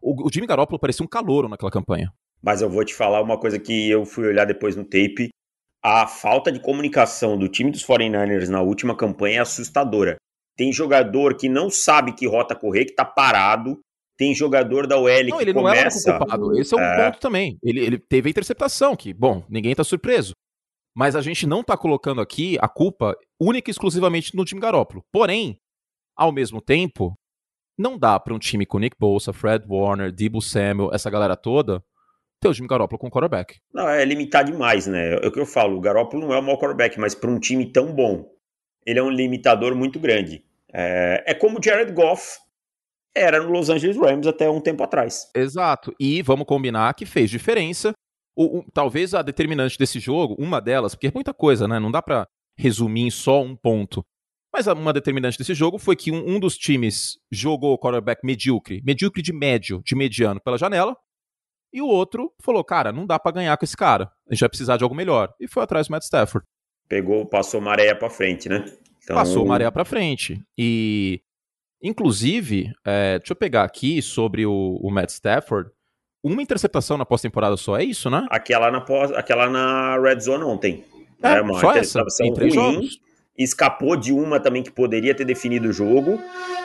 O, 0.00 0.28
o 0.28 0.30
Jimmy 0.32 0.46
Garoppolo 0.46 0.78
parecia 0.78 1.04
um 1.04 1.08
calouro 1.08 1.48
naquela 1.48 1.70
campanha. 1.70 2.12
Mas 2.42 2.60
eu 2.60 2.68
vou 2.68 2.84
te 2.84 2.94
falar 2.94 3.22
uma 3.22 3.38
coisa 3.38 3.58
que 3.58 3.88
eu 3.88 4.04
fui 4.04 4.26
olhar 4.26 4.44
depois 4.44 4.76
no 4.76 4.84
tape. 4.84 5.30
A 5.82 6.06
falta 6.06 6.52
de 6.52 6.60
comunicação 6.60 7.38
do 7.38 7.48
time 7.48 7.70
dos 7.70 7.84
49ers 7.84 8.48
na 8.48 8.60
última 8.60 8.96
campanha 8.96 9.38
é 9.38 9.40
assustadora. 9.40 10.16
Tem 10.56 10.72
jogador 10.72 11.36
que 11.36 11.48
não 11.48 11.70
sabe 11.70 12.12
que 12.12 12.28
rota 12.28 12.54
correr, 12.54 12.84
que 12.84 12.94
tá 12.94 13.04
parado, 13.04 13.80
tem 14.16 14.34
jogador 14.34 14.86
da 14.86 14.98
OL 14.98 15.24
não, 15.28 15.36
que 15.38 15.44
ele 15.44 15.54
começa... 15.54 16.08
não 16.08 16.16
é 16.16 16.18
culpado. 16.18 16.58
Esse 16.58 16.74
é 16.74 16.76
um 16.76 16.80
é... 16.80 17.04
ponto 17.04 17.20
também. 17.20 17.58
Ele, 17.62 17.80
ele 17.80 17.98
teve 17.98 18.28
a 18.28 18.30
interceptação, 18.30 18.96
que, 18.96 19.12
bom, 19.12 19.44
ninguém 19.48 19.74
tá 19.74 19.84
surpreso. 19.84 20.32
Mas 20.96 21.16
a 21.16 21.20
gente 21.20 21.46
não 21.46 21.62
tá 21.62 21.76
colocando 21.76 22.20
aqui 22.20 22.56
a 22.60 22.68
culpa 22.68 23.16
única 23.40 23.68
e 23.68 23.72
exclusivamente 23.72 24.34
no 24.36 24.44
time 24.44 24.60
Garópolo. 24.60 25.04
Porém, 25.12 25.58
ao 26.16 26.30
mesmo 26.30 26.60
tempo, 26.60 27.14
não 27.76 27.98
dá 27.98 28.18
para 28.20 28.32
um 28.32 28.38
time 28.38 28.64
com 28.64 28.78
Nick 28.78 28.96
Bolsa, 28.98 29.32
Fred 29.32 29.66
Warner, 29.68 30.12
Debo 30.12 30.40
Samuel, 30.40 30.90
essa 30.92 31.10
galera 31.10 31.36
toda, 31.36 31.82
ter 32.40 32.48
o 32.48 32.54
time 32.54 32.68
Garópolo 32.68 32.98
com 32.98 33.10
quarterback. 33.10 33.56
Não, 33.72 33.88
é 33.88 34.04
limitar 34.04 34.44
demais, 34.44 34.86
né? 34.86 35.14
É 35.14 35.26
o 35.26 35.32
que 35.32 35.40
eu 35.40 35.46
falo, 35.46 35.76
o 35.76 35.80
Garópolo 35.80 36.26
não 36.26 36.32
é 36.34 36.38
o 36.38 36.42
mau 36.42 36.58
quarterback, 36.58 36.98
mas 37.00 37.14
para 37.14 37.30
um 37.30 37.40
time 37.40 37.72
tão 37.72 37.92
bom, 37.92 38.30
ele 38.86 39.00
é 39.00 39.02
um 39.02 39.10
limitador 39.10 39.74
muito 39.74 39.98
grande. 39.98 40.44
É, 40.72 41.24
é 41.26 41.34
como 41.34 41.58
o 41.58 41.62
Jared 41.62 41.92
Goff 41.92 42.38
era 43.16 43.42
no 43.42 43.50
Los 43.50 43.70
Angeles 43.70 43.96
Rams 43.96 44.26
até 44.26 44.48
um 44.50 44.60
tempo 44.60 44.82
atrás. 44.82 45.30
Exato. 45.34 45.94
E 45.98 46.22
vamos 46.22 46.46
combinar 46.46 46.94
que 46.94 47.06
fez 47.06 47.30
diferença. 47.30 47.92
O, 48.36 48.58
o, 48.58 48.64
talvez 48.72 49.14
a 49.14 49.22
determinante 49.22 49.78
desse 49.78 50.00
jogo, 50.00 50.34
uma 50.38 50.60
delas, 50.60 50.94
porque 50.94 51.06
é 51.06 51.12
muita 51.14 51.32
coisa, 51.32 51.68
né? 51.68 51.78
Não 51.78 51.90
dá 51.90 52.02
para 52.02 52.26
resumir 52.58 53.02
em 53.02 53.10
só 53.10 53.42
um 53.42 53.54
ponto. 53.54 54.04
Mas 54.52 54.66
uma 54.66 54.92
determinante 54.92 55.38
desse 55.38 55.54
jogo 55.54 55.78
foi 55.78 55.96
que 55.96 56.12
um, 56.12 56.36
um 56.36 56.40
dos 56.40 56.56
times 56.56 57.18
jogou 57.30 57.74
o 57.74 57.78
quarterback 57.78 58.24
medíocre, 58.24 58.80
medíocre 58.84 59.22
de 59.22 59.32
médio, 59.32 59.82
de 59.84 59.96
mediano 59.96 60.40
pela 60.40 60.58
janela, 60.58 60.96
e 61.72 61.82
o 61.82 61.86
outro 61.88 62.32
falou: 62.40 62.62
cara, 62.62 62.92
não 62.92 63.04
dá 63.04 63.18
para 63.18 63.32
ganhar 63.32 63.56
com 63.56 63.64
esse 63.64 63.76
cara. 63.76 64.10
A 64.28 64.32
gente 64.32 64.40
vai 64.40 64.48
precisar 64.48 64.76
de 64.76 64.84
algo 64.84 64.94
melhor. 64.94 65.34
E 65.40 65.48
foi 65.48 65.62
atrás 65.64 65.88
do 65.88 65.90
Matt 65.90 66.04
Stafford. 66.04 66.46
Pegou, 66.88 67.26
passou 67.26 67.60
maré 67.60 67.92
para 67.94 68.08
frente, 68.08 68.48
né? 68.48 68.64
Então... 69.02 69.16
Passou 69.16 69.44
maré 69.44 69.68
para 69.70 69.84
frente. 69.84 70.40
E 70.56 71.20
Inclusive, 71.84 72.72
é, 72.82 73.18
deixa 73.18 73.32
eu 73.32 73.36
pegar 73.36 73.62
aqui 73.62 74.00
sobre 74.00 74.46
o, 74.46 74.80
o 74.82 74.90
Matt 74.90 75.10
Stafford. 75.10 75.70
Uma 76.22 76.42
interceptação 76.42 76.96
na 76.96 77.04
pós-temporada 77.04 77.54
só, 77.58 77.78
é 77.78 77.84
isso, 77.84 78.08
né? 78.08 78.26
Aquela 78.30 78.70
na, 78.70 78.80
pós, 78.80 79.12
aquela 79.12 79.50
na 79.50 80.00
Red 80.00 80.20
Zone 80.20 80.44
ontem. 80.44 80.82
É, 81.22 81.34
é 81.34 81.42
uma 81.42 81.60
só 81.60 81.72
essa, 81.72 82.02
em 82.22 82.32
três 82.32 82.56
ruim. 82.56 82.74
Jogos. 82.74 82.98
Escapou 83.36 83.96
de 83.96 84.12
uma 84.12 84.40
também 84.40 84.62
que 84.62 84.70
poderia 84.70 85.14
ter 85.14 85.26
definido 85.26 85.68
o 85.68 85.72
jogo, 85.72 86.18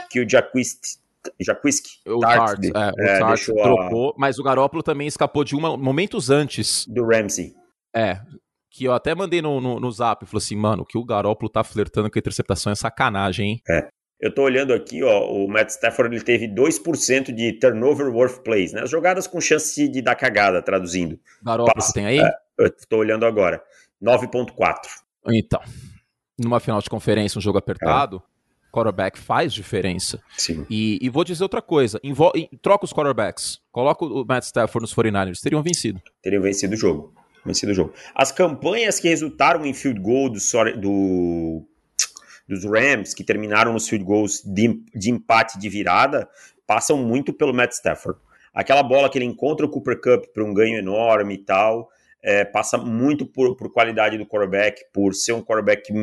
que 0.09 0.21
o 0.21 0.29
Jaquist 0.29 0.99
Jaquiski. 1.37 1.89
O 2.07 2.19
Tart, 2.19 2.63
é, 2.63 2.69
o 2.69 3.01
é, 3.01 3.19
Tart 3.19 3.45
trocou, 3.45 4.11
a... 4.11 4.13
mas 4.17 4.39
o 4.39 4.43
Garópolo 4.43 4.81
também 4.81 5.07
escapou 5.07 5.43
de 5.43 5.55
uma 5.55 5.75
momentos 5.75 6.29
antes. 6.29 6.85
Do 6.87 7.05
Ramsey. 7.05 7.53
É, 7.93 8.21
que 8.71 8.85
eu 8.85 8.93
até 8.93 9.13
mandei 9.13 9.41
no, 9.41 9.59
no, 9.59 9.79
no 9.79 9.91
zap, 9.91 10.25
falou 10.25 10.37
assim, 10.37 10.55
mano, 10.55 10.85
que 10.85 10.97
o 10.97 11.03
Garópolo 11.03 11.49
tá 11.49 11.63
flertando 11.63 12.09
com 12.09 12.17
a 12.17 12.21
interceptação 12.21 12.71
é 12.71 12.75
sacanagem, 12.75 13.49
hein? 13.49 13.61
É. 13.67 13.89
Eu 14.19 14.29
estou 14.29 14.43
olhando 14.43 14.73
aqui, 14.73 15.01
ó, 15.01 15.31
o 15.31 15.47
Matt 15.47 15.69
Stafford 15.69 16.13
ele 16.13 16.23
teve 16.23 16.45
2% 16.47 17.33
de 17.33 17.53
turnover 17.53 18.13
worth 18.13 18.43
plays, 18.43 18.73
né? 18.73 18.81
As 18.81 18.89
jogadas 18.89 19.25
com 19.27 19.39
chance 19.39 19.87
de 19.87 20.01
dar 20.01 20.15
cagada, 20.15 20.61
traduzindo. 20.61 21.17
Garoppolo, 21.41 21.81
você 21.81 21.93
tem 21.93 22.05
aí? 22.05 22.19
É, 22.19 22.31
eu 22.57 22.67
estou 22.67 22.99
olhando 22.99 23.25
agora. 23.25 23.63
9.4. 24.03 24.87
Então, 25.29 25.61
numa 26.37 26.59
final 26.59 26.81
de 26.81 26.89
conferência, 26.89 27.39
um 27.39 27.41
jogo 27.41 27.57
apertado, 27.57 28.17
é. 28.17 28.71
quarterback 28.73 29.17
faz 29.17 29.53
diferença. 29.53 30.21
Sim. 30.37 30.65
E, 30.69 30.99
e 31.01 31.09
vou 31.09 31.23
dizer 31.23 31.43
outra 31.43 31.61
coisa, 31.61 31.97
Envol 32.03 32.33
troca 32.61 32.83
os 32.83 32.91
quarterbacks, 32.91 33.61
coloca 33.71 34.03
o 34.03 34.25
Matt 34.25 34.43
Stafford 34.43 34.81
nos 34.81 34.93
49ers, 34.93 35.39
teriam 35.41 35.63
vencido. 35.63 36.01
Teriam 36.21 36.41
vencido 36.41 36.73
o 36.73 36.77
jogo. 36.77 37.13
Vencido 37.45 37.71
o 37.71 37.75
jogo. 37.75 37.93
As 38.13 38.33
campanhas 38.33 38.99
que 38.99 39.07
resultaram 39.07 39.65
em 39.65 39.73
field 39.73 40.01
goal 40.01 40.29
do, 40.29 40.39
do 40.77 41.68
dos 42.49 42.65
Rams, 42.65 43.13
que 43.13 43.23
terminaram 43.23 43.71
nos 43.71 43.87
field 43.87 44.03
goals 44.03 44.41
de, 44.43 44.83
de 44.95 45.11
empate 45.11 45.59
de 45.59 45.69
virada, 45.69 46.27
passam 46.65 46.97
muito 46.97 47.31
pelo 47.31 47.53
Matt 47.53 47.73
Stafford. 47.73 48.19
Aquela 48.51 48.81
bola 48.81 49.07
que 49.07 49.19
ele 49.19 49.25
encontra 49.25 49.65
o 49.65 49.69
Cooper 49.69 50.01
Cup 50.01 50.25
para 50.33 50.43
um 50.43 50.51
ganho 50.51 50.77
enorme 50.79 51.35
e 51.35 51.37
tal, 51.37 51.89
é, 52.23 52.43
passa 52.43 52.77
muito 52.77 53.25
por, 53.25 53.55
por, 53.55 53.71
qualidade 53.71 54.17
do 54.17 54.25
quarterback, 54.25 54.83
por 54.91 55.13
ser 55.13 55.33
um 55.33 55.43
quarterback 55.43 55.93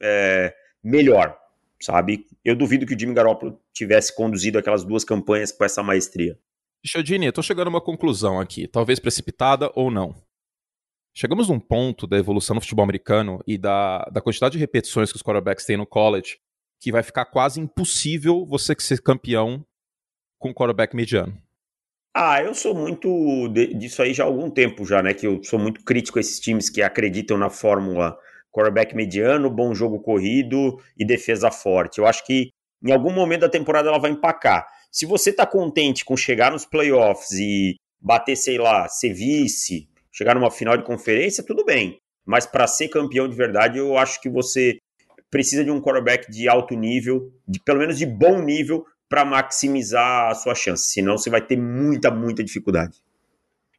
é, 0.00 0.54
melhor, 0.82 1.36
sabe? 1.80 2.26
Eu 2.44 2.54
duvido 2.54 2.86
que 2.86 2.94
o 2.94 2.98
Jimmy 2.98 3.12
Garoppolo 3.12 3.60
tivesse 3.72 4.14
conduzido 4.14 4.56
aquelas 4.56 4.84
duas 4.84 5.02
campanhas 5.02 5.50
com 5.50 5.64
essa 5.64 5.82
maestria. 5.82 6.38
Chodini, 6.86 7.26
eu 7.26 7.32
tô 7.32 7.42
chegando 7.42 7.66
a 7.66 7.70
uma 7.70 7.80
conclusão 7.80 8.40
aqui, 8.40 8.68
talvez 8.68 9.00
precipitada 9.00 9.70
ou 9.74 9.90
não. 9.90 10.14
Chegamos 11.18 11.48
num 11.48 11.58
ponto 11.58 12.06
da 12.06 12.16
evolução 12.16 12.54
no 12.54 12.60
futebol 12.60 12.84
americano 12.84 13.42
e 13.44 13.58
da, 13.58 14.04
da 14.04 14.20
quantidade 14.20 14.52
de 14.52 14.58
repetições 14.58 15.10
que 15.10 15.16
os 15.16 15.22
quarterbacks 15.22 15.64
têm 15.64 15.76
no 15.76 15.84
college 15.84 16.38
que 16.80 16.92
vai 16.92 17.02
ficar 17.02 17.24
quase 17.24 17.60
impossível 17.60 18.46
você 18.46 18.72
ser 18.78 19.02
campeão 19.02 19.66
com 20.38 20.54
quarterback 20.54 20.94
mediano. 20.94 21.36
Ah, 22.14 22.40
eu 22.40 22.54
sou 22.54 22.72
muito 22.72 23.48
de, 23.48 23.74
disso 23.74 24.00
aí 24.00 24.14
já 24.14 24.22
há 24.22 24.26
algum 24.28 24.48
tempo 24.48 24.84
já, 24.86 25.02
né? 25.02 25.12
Que 25.12 25.26
eu 25.26 25.42
sou 25.42 25.58
muito 25.58 25.82
crítico 25.84 26.18
a 26.18 26.20
esses 26.20 26.38
times 26.38 26.70
que 26.70 26.80
acreditam 26.80 27.36
na 27.36 27.50
fórmula 27.50 28.16
quarterback 28.52 28.94
mediano, 28.94 29.50
bom 29.50 29.74
jogo 29.74 30.00
corrido 30.00 30.80
e 30.96 31.04
defesa 31.04 31.50
forte. 31.50 31.98
Eu 31.98 32.06
acho 32.06 32.24
que 32.24 32.50
em 32.80 32.92
algum 32.92 33.12
momento 33.12 33.40
da 33.40 33.48
temporada 33.48 33.88
ela 33.88 33.98
vai 33.98 34.12
empacar. 34.12 34.64
Se 34.92 35.04
você 35.04 35.32
tá 35.32 35.44
contente 35.44 36.04
com 36.04 36.16
chegar 36.16 36.52
nos 36.52 36.64
playoffs 36.64 37.32
e 37.32 37.74
bater, 38.00 38.36
sei 38.36 38.56
lá, 38.56 38.88
ser 38.88 39.12
vice, 39.12 39.88
chegar 40.18 40.34
numa 40.34 40.50
final 40.50 40.76
de 40.76 40.82
conferência, 40.82 41.44
tudo 41.44 41.64
bem. 41.64 41.98
Mas 42.26 42.44
para 42.44 42.66
ser 42.66 42.88
campeão 42.88 43.28
de 43.28 43.36
verdade, 43.36 43.78
eu 43.78 43.96
acho 43.96 44.20
que 44.20 44.28
você 44.28 44.78
precisa 45.30 45.64
de 45.64 45.70
um 45.70 45.80
quarterback 45.80 46.28
de 46.28 46.48
alto 46.48 46.74
nível, 46.74 47.32
de 47.46 47.60
pelo 47.60 47.78
menos 47.78 47.96
de 47.96 48.04
bom 48.04 48.42
nível, 48.42 48.84
para 49.08 49.24
maximizar 49.24 50.30
a 50.30 50.34
sua 50.34 50.56
chance. 50.56 50.90
Senão 50.90 51.16
você 51.16 51.30
vai 51.30 51.40
ter 51.40 51.56
muita, 51.56 52.10
muita 52.10 52.42
dificuldade. 52.42 52.98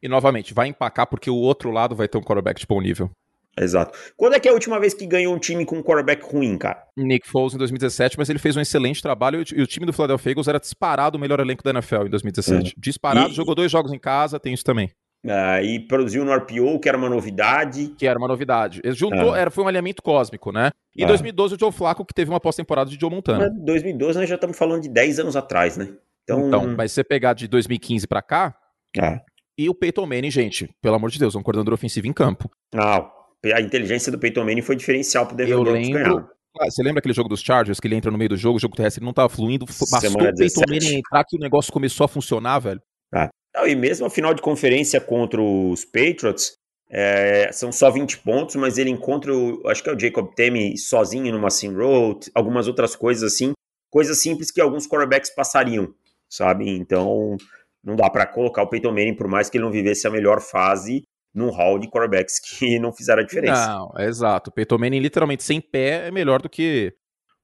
E 0.02 0.08
novamente, 0.08 0.54
vai 0.54 0.68
empacar 0.68 1.06
porque 1.06 1.28
o 1.28 1.36
outro 1.36 1.70
lado 1.70 1.94
vai 1.94 2.08
ter 2.08 2.16
um 2.16 2.22
quarterback 2.22 2.58
de 2.58 2.66
bom 2.66 2.80
nível. 2.80 3.10
Exato. 3.58 3.98
Quando 4.16 4.34
é 4.34 4.40
que 4.40 4.48
é 4.48 4.50
a 4.50 4.54
última 4.54 4.80
vez 4.80 4.94
que 4.94 5.04
ganhou 5.04 5.34
um 5.34 5.38
time 5.38 5.66
com 5.66 5.76
um 5.76 5.82
quarterback 5.82 6.24
ruim, 6.24 6.56
cara? 6.56 6.82
Nick 6.96 7.28
Foles 7.28 7.52
em 7.52 7.58
2017, 7.58 8.16
mas 8.16 8.30
ele 8.30 8.38
fez 8.38 8.56
um 8.56 8.60
excelente 8.60 9.02
trabalho 9.02 9.44
e 9.54 9.60
o 9.60 9.66
time 9.66 9.84
do 9.84 9.92
Philadelphia 9.92 10.30
Eagles 10.30 10.48
era 10.48 10.58
disparado 10.58 11.18
o 11.18 11.20
melhor 11.20 11.38
elenco 11.40 11.62
da 11.62 11.70
NFL 11.70 12.06
em 12.06 12.10
2017. 12.10 12.70
Hum. 12.70 12.72
Disparado, 12.78 13.30
e... 13.30 13.34
jogou 13.34 13.54
dois 13.54 13.70
jogos 13.70 13.92
em 13.92 13.98
casa, 13.98 14.40
tem 14.40 14.54
isso 14.54 14.64
também. 14.64 14.90
Uh, 15.24 15.62
e 15.62 15.80
produziu 15.80 16.24
no 16.24 16.34
RPO, 16.34 16.80
que 16.80 16.88
era 16.88 16.96
uma 16.96 17.08
novidade. 17.08 17.88
Que 17.98 18.06
era 18.06 18.18
uma 18.18 18.26
novidade. 18.26 18.80
Ele 18.82 18.94
juntou, 18.94 19.34
ah. 19.34 19.38
era, 19.38 19.50
foi 19.50 19.62
um 19.62 19.68
alinhamento 19.68 20.02
cósmico, 20.02 20.50
né? 20.50 20.70
E 20.96 21.02
em 21.02 21.04
ah. 21.04 21.08
2012 21.08 21.56
o 21.56 21.58
Joe 21.58 21.70
Flacco, 21.70 22.06
que 22.06 22.14
teve 22.14 22.30
uma 22.30 22.40
pós-temporada 22.40 22.88
de 22.88 22.98
Joe 22.98 23.10
Montana. 23.10 23.50
Mas 23.50 23.64
2012 23.64 24.18
nós 24.18 24.28
já 24.28 24.36
estamos 24.36 24.56
falando 24.56 24.82
de 24.82 24.88
10 24.88 25.20
anos 25.20 25.36
atrás, 25.36 25.76
né? 25.76 25.94
Então, 26.24 26.46
então 26.46 26.74
mas 26.74 26.92
você 26.92 27.04
pegar 27.04 27.34
de 27.34 27.46
2015 27.48 28.06
para 28.06 28.22
cá, 28.22 28.56
ah. 28.98 29.20
e 29.58 29.68
o 29.68 29.74
Peyton 29.74 30.06
Manning, 30.06 30.30
gente, 30.30 30.70
pelo 30.80 30.94
amor 30.94 31.10
de 31.10 31.18
Deus, 31.18 31.34
um 31.34 31.42
coordenador 31.42 31.74
ofensivo 31.74 32.06
em 32.06 32.12
campo. 32.14 32.50
Não, 32.72 33.10
a 33.54 33.60
inteligência 33.60 34.10
do 34.10 34.18
Peyton 34.18 34.44
Manning 34.44 34.62
foi 34.62 34.76
diferencial 34.76 35.26
pro 35.26 35.36
Denver 35.36 35.60
Broncos 35.60 35.88
ganhar. 35.88 36.28
Ah, 36.58 36.68
você 36.68 36.82
lembra 36.82 36.98
aquele 36.98 37.14
jogo 37.14 37.28
dos 37.28 37.42
Chargers, 37.42 37.78
que 37.78 37.86
ele 37.86 37.94
entra 37.94 38.10
no 38.10 38.18
meio 38.18 38.30
do 38.30 38.36
jogo, 38.36 38.56
o 38.56 38.60
jogo 38.60 38.74
terrestre 38.74 39.04
não 39.04 39.12
tava 39.12 39.28
fluindo, 39.28 39.66
bastou 39.66 40.10
o 40.10 40.34
Peyton 40.34 40.62
Manning 40.68 40.96
entrar 40.96 41.24
que 41.24 41.36
o 41.36 41.40
negócio 41.40 41.72
começou 41.72 42.04
a 42.04 42.08
funcionar, 42.08 42.58
velho. 42.58 42.80
Ah. 43.14 43.28
E 43.66 43.74
mesmo 43.74 44.06
a 44.06 44.10
final 44.10 44.32
de 44.32 44.42
conferência 44.42 45.00
contra 45.00 45.40
os 45.42 45.84
Patriots, 45.84 46.54
é, 46.88 47.50
são 47.52 47.70
só 47.70 47.90
20 47.90 48.18
pontos, 48.18 48.56
mas 48.56 48.76
ele 48.76 48.90
encontra, 48.90 49.34
o, 49.34 49.66
acho 49.68 49.82
que 49.82 49.88
é 49.88 49.94
o 49.94 49.98
Jacob 49.98 50.32
Temi 50.34 50.76
sozinho 50.76 51.32
numa 51.32 51.50
sim 51.50 51.72
road, 51.74 52.30
algumas 52.34 52.66
outras 52.66 52.96
coisas 52.96 53.32
assim, 53.32 53.52
coisas 53.88 54.20
simples 54.20 54.50
que 54.50 54.60
alguns 54.60 54.88
quarterbacks 54.88 55.30
passariam, 55.34 55.94
sabe? 56.28 56.68
Então, 56.68 57.36
não 57.82 57.94
dá 57.94 58.10
para 58.10 58.26
colocar 58.26 58.62
o 58.62 58.68
Peyton 58.68 58.90
Manning, 58.90 59.14
por 59.14 59.28
mais 59.28 59.48
que 59.48 59.56
ele 59.56 59.64
não 59.64 59.72
vivesse 59.72 60.06
a 60.06 60.10
melhor 60.10 60.40
fase, 60.40 61.04
num 61.32 61.50
hall 61.50 61.78
de 61.78 61.88
quarterbacks 61.88 62.40
que 62.58 62.78
não 62.78 62.92
fizeram 62.92 63.22
a 63.22 63.26
diferença. 63.26 63.68
Não, 63.68 63.92
é 63.96 64.06
exato. 64.06 64.50
O 64.50 64.52
Peyton 64.52 64.78
Manning, 64.78 64.98
literalmente, 64.98 65.44
sem 65.44 65.60
pé, 65.60 66.08
é 66.08 66.10
melhor 66.10 66.42
do 66.42 66.48
que 66.48 66.92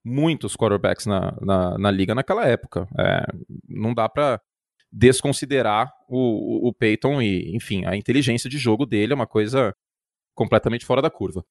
muitos 0.04 0.56
quarterbacks 0.56 1.06
na, 1.06 1.36
na, 1.40 1.78
na 1.78 1.90
liga 1.90 2.14
naquela 2.14 2.46
época. 2.46 2.88
É, 2.98 3.26
não 3.68 3.94
dá 3.94 4.08
para 4.08 4.40
desconsiderar 4.90 5.92
o, 6.08 6.68
o, 6.68 6.72
Peyton 6.72 7.20
e, 7.20 7.54
enfim, 7.54 7.84
a 7.84 7.96
inteligência 7.96 8.48
de 8.48 8.58
jogo 8.58 8.86
dele 8.86 9.12
é 9.12 9.16
uma 9.16 9.26
coisa 9.26 9.74
completamente 10.34 10.84
fora 10.84 11.02
da 11.02 11.10
curva. 11.10 11.44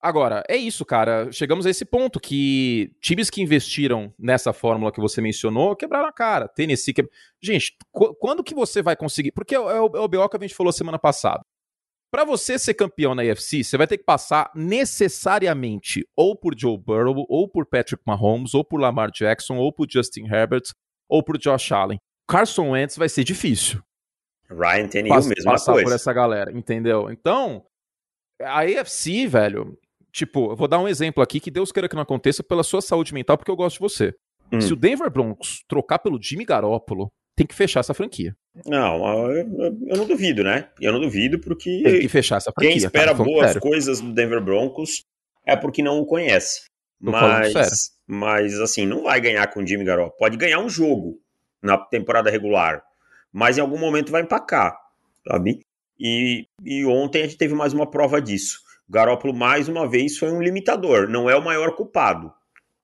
Agora, 0.00 0.44
é 0.48 0.56
isso, 0.56 0.84
cara. 0.84 1.32
Chegamos 1.32 1.64
a 1.64 1.70
esse 1.70 1.84
ponto 1.84 2.20
que 2.20 2.92
times 3.00 3.30
que 3.30 3.40
investiram 3.40 4.12
nessa 4.18 4.52
fórmula 4.52 4.92
que 4.92 5.00
você 5.00 5.20
mencionou 5.22 5.74
quebraram 5.74 6.06
a 6.06 6.12
cara. 6.12 6.46
Tennessee. 6.46 6.92
Que... 6.92 7.08
Gente, 7.42 7.74
quando 8.20 8.44
que 8.44 8.54
você 8.54 8.82
vai 8.82 8.96
conseguir? 8.96 9.32
Porque 9.32 9.54
é 9.54 9.58
o, 9.58 9.70
é 9.70 10.00
o 10.00 10.08
BO 10.08 10.28
que 10.28 10.36
a 10.36 10.40
gente 10.40 10.54
falou 10.54 10.72
semana 10.72 10.98
passada. 10.98 11.40
Para 12.10 12.24
você 12.24 12.58
ser 12.58 12.74
campeão 12.74 13.14
na 13.14 13.22
AFC, 13.22 13.64
você 13.64 13.76
vai 13.76 13.86
ter 13.86 13.98
que 13.98 14.04
passar 14.04 14.50
necessariamente 14.54 16.06
ou 16.14 16.36
por 16.36 16.54
Joe 16.56 16.78
Burrow, 16.78 17.24
ou 17.28 17.48
por 17.48 17.66
Patrick 17.66 18.02
Mahomes, 18.06 18.54
ou 18.54 18.62
por 18.62 18.78
Lamar 18.78 19.10
Jackson, 19.10 19.56
ou 19.56 19.72
por 19.72 19.90
Justin 19.90 20.26
Herbert, 20.26 20.64
ou 21.08 21.24
por 21.24 21.38
Josh 21.38 21.72
Allen. 21.72 21.98
Carson 22.28 22.70
Wentz 22.70 22.96
vai 22.96 23.08
ser 23.08 23.24
difícil. 23.24 23.82
Ryan 24.50 24.88
Tannehill, 24.88 25.14
Pass, 25.14 25.26
mesma 25.26 25.52
passar 25.52 25.72
coisa. 25.72 25.88
por 25.88 25.94
essa 25.94 26.12
galera, 26.12 26.52
entendeu? 26.52 27.10
Então, 27.10 27.64
a 28.40 28.60
AFC, 28.60 29.26
velho, 29.26 29.78
tipo, 30.12 30.52
eu 30.52 30.56
vou 30.56 30.68
dar 30.68 30.78
um 30.78 30.88
exemplo 30.88 31.22
aqui 31.22 31.40
que 31.40 31.50
Deus 31.50 31.72
queira 31.72 31.88
que 31.88 31.94
não 31.94 32.02
aconteça 32.02 32.42
pela 32.42 32.62
sua 32.62 32.80
saúde 32.80 33.14
mental, 33.14 33.36
porque 33.36 33.50
eu 33.50 33.56
gosto 33.56 33.76
de 33.76 33.80
você. 33.80 34.14
Hum. 34.52 34.60
Se 34.60 34.72
o 34.72 34.76
Denver 34.76 35.10
Broncos 35.10 35.64
trocar 35.68 35.98
pelo 35.98 36.20
Jimmy 36.22 36.44
Garoppolo, 36.44 37.10
tem 37.36 37.46
que 37.46 37.54
fechar 37.54 37.80
essa 37.80 37.94
franquia. 37.94 38.36
Não, 38.64 39.32
eu, 39.32 39.48
eu 39.88 39.96
não 39.96 40.06
duvido, 40.06 40.44
né? 40.44 40.68
Eu 40.80 40.92
não 40.92 41.00
duvido 41.00 41.40
porque. 41.40 41.82
Tem 41.82 42.00
que 42.00 42.08
fechar 42.08 42.36
essa 42.36 42.52
franquia. 42.52 42.70
Quem 42.70 42.78
espera 42.78 43.12
cara, 43.12 43.24
boas 43.24 43.46
sério. 43.46 43.60
coisas 43.60 44.00
do 44.00 44.12
Denver 44.12 44.40
Broncos 44.40 45.04
é 45.44 45.56
porque 45.56 45.82
não 45.82 45.98
o 45.98 46.06
conhece. 46.06 46.66
Tô 47.04 47.10
mas, 47.10 47.90
mas, 48.06 48.60
assim, 48.60 48.86
não 48.86 49.02
vai 49.02 49.20
ganhar 49.20 49.46
com 49.48 49.60
o 49.60 49.66
Jimmy 49.66 49.84
Garoppolo. 49.84 50.16
Pode 50.16 50.36
ganhar 50.36 50.60
um 50.60 50.70
jogo 50.70 51.18
na 51.64 51.78
temporada 51.78 52.30
regular, 52.30 52.82
mas 53.32 53.58
em 53.58 53.60
algum 53.60 53.78
momento 53.78 54.12
vai 54.12 54.22
empacar, 54.22 54.76
sabe? 55.26 55.60
E, 55.98 56.46
e 56.62 56.84
ontem 56.84 57.22
a 57.22 57.24
gente 57.24 57.38
teve 57.38 57.54
mais 57.54 57.72
uma 57.72 57.90
prova 57.90 58.20
disso. 58.20 58.60
O 58.88 58.92
Garópolo, 58.92 59.32
mais 59.32 59.68
uma 59.68 59.88
vez, 59.88 60.18
foi 60.18 60.30
um 60.30 60.42
limitador, 60.42 61.08
não 61.08 61.28
é 61.30 61.36
o 61.36 61.44
maior 61.44 61.74
culpado. 61.74 62.32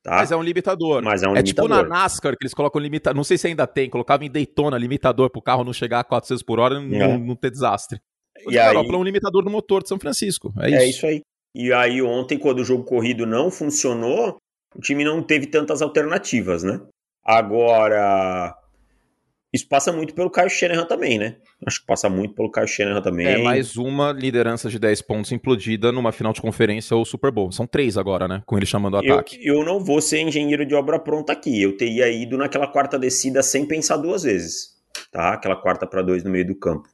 Tá? 0.02 0.12
Mas 0.12 0.32
é 0.32 0.36
um 0.36 0.42
limitador. 0.42 1.02
Mas 1.02 1.22
é 1.22 1.28
um 1.28 1.36
é 1.36 1.42
limitador. 1.42 1.68
tipo 1.70 1.82
na 1.82 1.86
NASCAR 1.86 2.34
que 2.36 2.42
eles 2.42 2.54
colocam 2.54 2.80
limitador. 2.80 3.14
Não 3.14 3.24
sei 3.24 3.36
se 3.36 3.46
ainda 3.46 3.66
tem, 3.66 3.90
colocava 3.90 4.24
em 4.24 4.30
Daytona 4.30 4.78
limitador 4.78 5.28
para 5.28 5.38
o 5.38 5.42
carro 5.42 5.62
não 5.62 5.74
chegar 5.74 6.00
a 6.00 6.04
400 6.04 6.42
por 6.42 6.58
hora 6.58 6.80
e 6.80 6.94
é. 6.94 6.98
não, 7.06 7.18
não, 7.18 7.36
ter 7.36 7.50
desastre. 7.50 8.00
O 8.46 8.50
e 8.50 8.54
Garópolo 8.54 8.94
aí... 8.94 8.96
é 8.96 8.98
um 8.98 9.04
limitador 9.04 9.44
no 9.44 9.50
motor 9.50 9.82
de 9.82 9.90
São 9.90 9.98
Francisco. 9.98 10.52
É, 10.58 10.66
é 10.66 10.68
isso. 10.68 10.78
É 10.78 10.86
isso 10.86 11.06
aí. 11.06 11.22
E 11.54 11.72
aí, 11.72 12.00
ontem, 12.00 12.38
quando 12.38 12.60
o 12.60 12.64
jogo 12.64 12.84
corrido 12.84 13.26
não 13.26 13.50
funcionou, 13.50 14.38
o 14.74 14.80
time 14.80 15.04
não 15.04 15.22
teve 15.22 15.46
tantas 15.46 15.82
alternativas, 15.82 16.62
né? 16.62 16.80
Agora, 17.24 18.56
isso 19.52 19.68
passa 19.68 19.92
muito 19.92 20.14
pelo 20.14 20.30
Kyle 20.30 20.48
Shanahan 20.48 20.86
também, 20.86 21.18
né? 21.18 21.36
Acho 21.66 21.80
que 21.80 21.86
passa 21.86 22.08
muito 22.08 22.34
pelo 22.34 22.50
Kyle 22.52 22.68
Shanahan 22.68 23.02
também. 23.02 23.26
É 23.26 23.38
mais 23.38 23.76
uma 23.76 24.12
liderança 24.12 24.68
de 24.68 24.78
10 24.78 25.02
pontos 25.02 25.32
implodida 25.32 25.90
numa 25.90 26.12
final 26.12 26.32
de 26.32 26.40
conferência 26.40 26.96
ou 26.96 27.04
Super 27.04 27.32
Bowl. 27.32 27.50
São 27.50 27.66
três 27.66 27.98
agora, 27.98 28.28
né? 28.28 28.42
Com 28.46 28.56
ele 28.56 28.64
chamando 28.64 28.94
o 28.94 28.98
ataque. 28.98 29.38
Eu, 29.44 29.64
não 29.64 29.80
vou 29.80 30.00
ser 30.00 30.20
engenheiro 30.20 30.64
de 30.64 30.74
obra 30.74 31.00
pronta 31.00 31.32
aqui. 31.32 31.60
Eu 31.60 31.76
teria 31.76 32.08
ido 32.08 32.38
naquela 32.38 32.68
quarta 32.68 32.96
descida 32.96 33.42
sem 33.42 33.66
pensar 33.66 33.96
duas 33.96 34.22
vezes. 34.22 34.78
Tá? 35.10 35.34
Aquela 35.34 35.56
quarta 35.56 35.84
para 35.84 36.02
dois 36.02 36.22
no 36.22 36.30
meio 36.30 36.46
do 36.46 36.54
campo. 36.54 36.88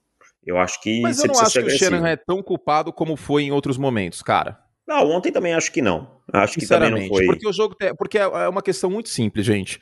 Eu 0.45 0.57
acho 0.57 0.81
que. 0.81 1.03
Mas 1.03 1.19
eu 1.19 1.27
não 1.27 1.39
acho 1.39 1.61
que 1.61 1.67
o 1.67 1.71
Shanahan 1.71 2.09
é 2.09 2.17
tão 2.17 2.43
culpado 2.43 2.91
como 2.91 3.17
foi 3.17 3.43
em 3.43 3.53
outros 3.53 3.77
momentos, 3.77 4.23
cara. 4.23 4.59
Não, 4.87 5.11
ontem 5.11 5.33
também 5.33 5.53
acho 5.53 5.73
que 5.73 5.83
não. 5.83 6.09
Acho 6.33 6.59
que 6.59 6.67
também 6.67 6.91
não 6.91 7.09
foi. 7.09 7.27
Porque 7.27 7.47
o 7.47 7.53
jogo. 7.53 7.77
Porque 7.99 8.17
é 8.17 8.49
uma 8.49 8.63
questão 8.63 8.89
muito 8.89 9.09
simples, 9.09 9.45
gente. 9.45 9.81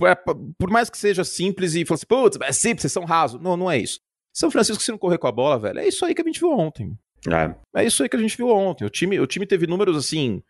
É, 0.00 0.14
por 0.14 0.70
mais 0.70 0.88
que 0.88 0.96
seja 0.96 1.24
simples 1.24 1.74
e 1.74 1.84
fosse, 1.84 2.04
assim, 2.04 2.22
putz, 2.22 2.38
é 2.42 2.52
simples, 2.52 2.82
vocês 2.82 2.92
são 2.92 3.04
rasos. 3.04 3.40
Não, 3.40 3.56
não 3.56 3.70
é 3.70 3.78
isso. 3.78 4.00
São 4.32 4.50
Francisco, 4.50 4.82
se 4.82 4.90
não 4.90 4.98
correr 4.98 5.18
com 5.18 5.26
a 5.26 5.32
bola, 5.32 5.58
velho, 5.58 5.78
é 5.78 5.86
isso 5.86 6.04
aí 6.04 6.14
que 6.14 6.22
a 6.22 6.24
gente 6.24 6.40
viu 6.40 6.50
ontem. 6.50 6.96
É. 7.28 7.80
é 7.80 7.84
isso 7.84 8.02
aí 8.02 8.08
que 8.08 8.16
a 8.16 8.18
gente 8.18 8.36
viu 8.36 8.48
ontem. 8.48 8.84
O 8.84 8.90
time, 8.90 9.20
o 9.20 9.26
time 9.26 9.46
teve 9.46 9.66
números 9.66 9.96
assim. 9.96 10.42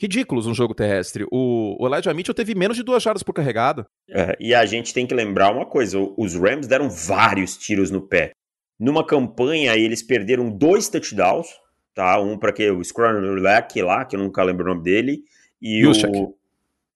Ridículos 0.00 0.46
no 0.46 0.54
jogo 0.54 0.74
terrestre. 0.74 1.26
O, 1.30 1.76
o 1.78 1.86
Elijah 1.86 2.14
Mitchell 2.14 2.34
teve 2.34 2.54
menos 2.54 2.76
de 2.76 2.84
duas 2.84 3.02
jardas 3.02 3.24
por 3.24 3.32
carregada. 3.32 3.84
É, 4.08 4.36
e 4.38 4.54
a 4.54 4.64
gente 4.64 4.94
tem 4.94 5.06
que 5.06 5.14
lembrar 5.14 5.50
uma 5.50 5.66
coisa: 5.66 5.98
os 6.16 6.34
Rams 6.34 6.68
deram 6.68 6.88
vários 6.88 7.56
tiros 7.56 7.90
no 7.90 8.00
pé. 8.00 8.30
Numa 8.78 9.04
campanha, 9.04 9.76
eles 9.76 10.00
perderam 10.00 10.50
dois 10.50 10.88
touchdowns, 10.88 11.48
tá? 11.94 12.20
Um 12.20 12.38
para 12.38 12.52
que 12.52 12.70
o 12.70 12.82
Scrunlack 12.82 13.82
lá, 13.82 14.04
que 14.04 14.14
eu 14.14 14.20
nunca 14.20 14.44
lembro 14.44 14.66
o 14.66 14.68
nome 14.68 14.84
dele, 14.84 15.24
e 15.60 15.80
Yushak. 15.84 16.16
o 16.16 16.38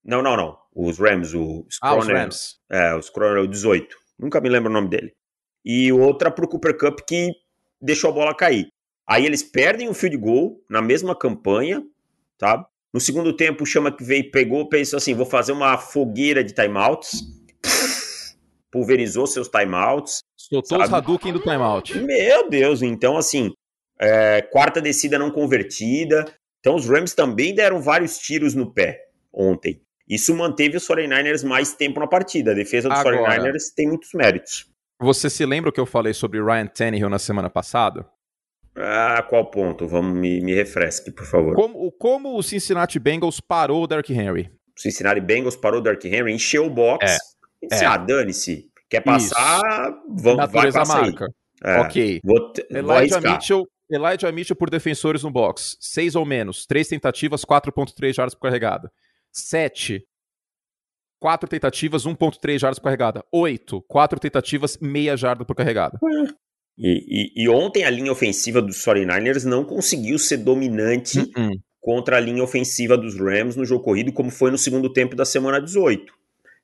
Não, 0.05 0.23
não, 0.23 0.37
não. 0.37 0.59
Os 0.75 0.99
Rams, 0.99 1.35
o 1.35 1.67
Scroner, 1.71 1.97
ah, 1.97 1.99
os 1.99 2.09
Rams. 2.09 2.57
É, 2.71 2.95
o 2.95 3.03
Scroner, 3.03 3.43
o 3.43 3.49
18. 3.49 3.97
Nunca 4.19 4.41
me 4.41 4.49
lembro 4.49 4.71
o 4.71 4.73
nome 4.73 4.89
dele. 4.89 5.13
E 5.65 5.93
outra 5.93 6.31
pro 6.31 6.49
Cooper 6.49 6.77
Cup 6.77 7.01
que 7.07 7.31
deixou 7.81 8.11
a 8.11 8.13
bola 8.13 8.35
cair. 8.35 8.69
Aí 9.07 9.27
eles 9.27 9.43
perdem 9.43 9.89
o 9.89 9.95
field 9.95 10.17
goal 10.17 10.61
na 10.69 10.81
mesma 10.81 11.15
campanha, 11.15 11.83
tá? 12.39 12.67
No 12.93 13.01
segundo 13.01 13.35
tempo, 13.35 13.63
o 13.63 13.67
Chama 13.67 13.91
que 13.91 14.05
veio, 14.05 14.31
pegou, 14.31 14.69
pensou 14.69 14.97
assim: 14.97 15.15
vou 15.15 15.27
fazer 15.27 15.53
uma 15.53 15.79
fogueira 15.79 16.45
de 16.45 16.55
timeouts. 16.55 17.23
Pulverizou 18.71 19.27
seus 19.27 19.49
timeouts. 19.49 20.21
Soltou 20.37 20.79
sabe? 20.79 20.85
os 20.85 20.95
Hadouken 20.95 21.33
do 21.33 21.41
timeout. 21.41 21.99
Meu 21.99 22.49
Deus, 22.49 22.83
então 22.83 23.17
assim, 23.17 23.53
é, 24.01 24.43
quarta 24.43 24.81
descida 24.81 25.19
não 25.19 25.31
convertida. 25.31 26.25
Então 26.61 26.77
os 26.77 26.89
Rams 26.89 27.15
também 27.15 27.55
deram 27.55 27.81
vários 27.81 28.19
tiros 28.19 28.55
no 28.55 28.73
pé 28.73 29.01
ontem. 29.33 29.81
Isso 30.09 30.35
manteve 30.35 30.77
os 30.77 30.87
49ers 30.87 31.45
mais 31.47 31.73
tempo 31.75 32.01
na 32.01 32.07
partida. 32.07 32.53
A 32.53 32.55
defesa 32.55 32.89
dos 32.89 32.99
Agora, 32.99 33.19
49ers 33.19 33.73
tem 33.75 33.89
muitos 33.89 34.13
méritos. 34.15 34.67
Você 35.01 35.29
se 35.29 35.45
lembra 35.45 35.71
o 35.71 35.73
que 35.73 35.81
eu 35.81 35.87
falei 35.87 36.13
sobre 36.13 36.43
Ryan 36.43 36.67
Tannehill 36.67 37.09
na 37.09 37.19
semana 37.19 37.51
passada? 37.51 38.07
Ah, 38.77 39.23
qual 39.29 39.51
ponto? 39.51 39.87
Vamos 39.87 40.17
me, 40.17 40.41
me 40.41 40.55
refresque, 40.55 41.11
por 41.11 41.27
favor. 41.27 41.55
Como, 41.55 41.91
como 41.93 42.39
o 42.39 42.43
Cincinnati 42.43 42.99
Bengals 42.99 43.41
parou 43.41 43.83
o 43.83 43.87
Derrick 43.87 44.13
Henry? 44.13 44.51
O 44.77 44.81
Cincinnati 44.81 45.21
Bengals 45.21 45.57
parou 45.57 45.81
o 45.81 45.83
Derrick 45.83 46.09
Henry, 46.09 46.33
encheu 46.33 46.67
o 46.67 46.71
box. 46.71 47.05
É. 47.05 47.67
Disse, 47.69 47.85
é. 47.85 47.87
ah, 47.87 47.97
dane-se. 47.97 48.71
Quer 48.89 49.01
passar, 49.01 49.91
vamos, 50.09 50.51
vai 50.51 50.71
passar 50.71 51.03
marca. 51.03 51.27
É. 51.65 51.81
Ok. 51.81 52.21
Vou, 52.25 52.53
Elijah, 52.71 53.21
vou 53.21 53.31
Mitchell, 53.31 53.69
Elijah 53.91 54.33
Mitchell 54.33 54.57
por 54.57 54.69
defensores 54.69 55.23
no 55.23 55.31
box. 55.31 55.77
Seis 55.81 56.15
ou 56.15 56.25
menos. 56.25 56.67
Três 56.67 56.89
tentativas, 56.89 57.45
4.3 57.45 58.13
jardas 58.13 58.35
por 58.35 58.43
carregada. 58.43 58.91
Sete. 59.33 60.05
Quatro 61.21 61.49
tentativas, 61.49 62.05
1.3 62.05 62.59
jardas 62.59 62.79
por 62.79 62.85
carregada. 62.85 63.25
Oito. 63.33 63.81
Quatro 63.83 64.19
tentativas, 64.21 64.77
meia 64.79 65.17
jarda 65.17 65.45
por 65.45 65.55
carregada. 65.55 65.99
E, 66.77 67.35
e, 67.39 67.45
e, 67.45 67.49
ontem 67.49 67.85
a 67.85 67.91
linha 67.91 68.11
ofensiva 68.11 68.61
dos 68.61 68.79
49ers 68.79 69.45
não 69.45 69.65
conseguiu 69.65 70.19
ser 70.19 70.39
dominante 70.39 71.21
uh 71.21 71.23
-uh. 71.23 71.61
contra 71.81 72.17
a 72.17 72.21
linha 72.21 72.43
ofensiva 72.43 72.97
dos 72.97 73.19
Rams 73.19 73.57
no 73.57 73.65
jogo 73.65 73.85
corrido, 73.85 74.13
como 74.13 74.31
foi 74.31 74.51
no 74.51 74.59
segundo 74.59 74.93
tempo 74.93 75.15
da 75.15 75.25
semana 75.25 75.61
18. 75.61 76.13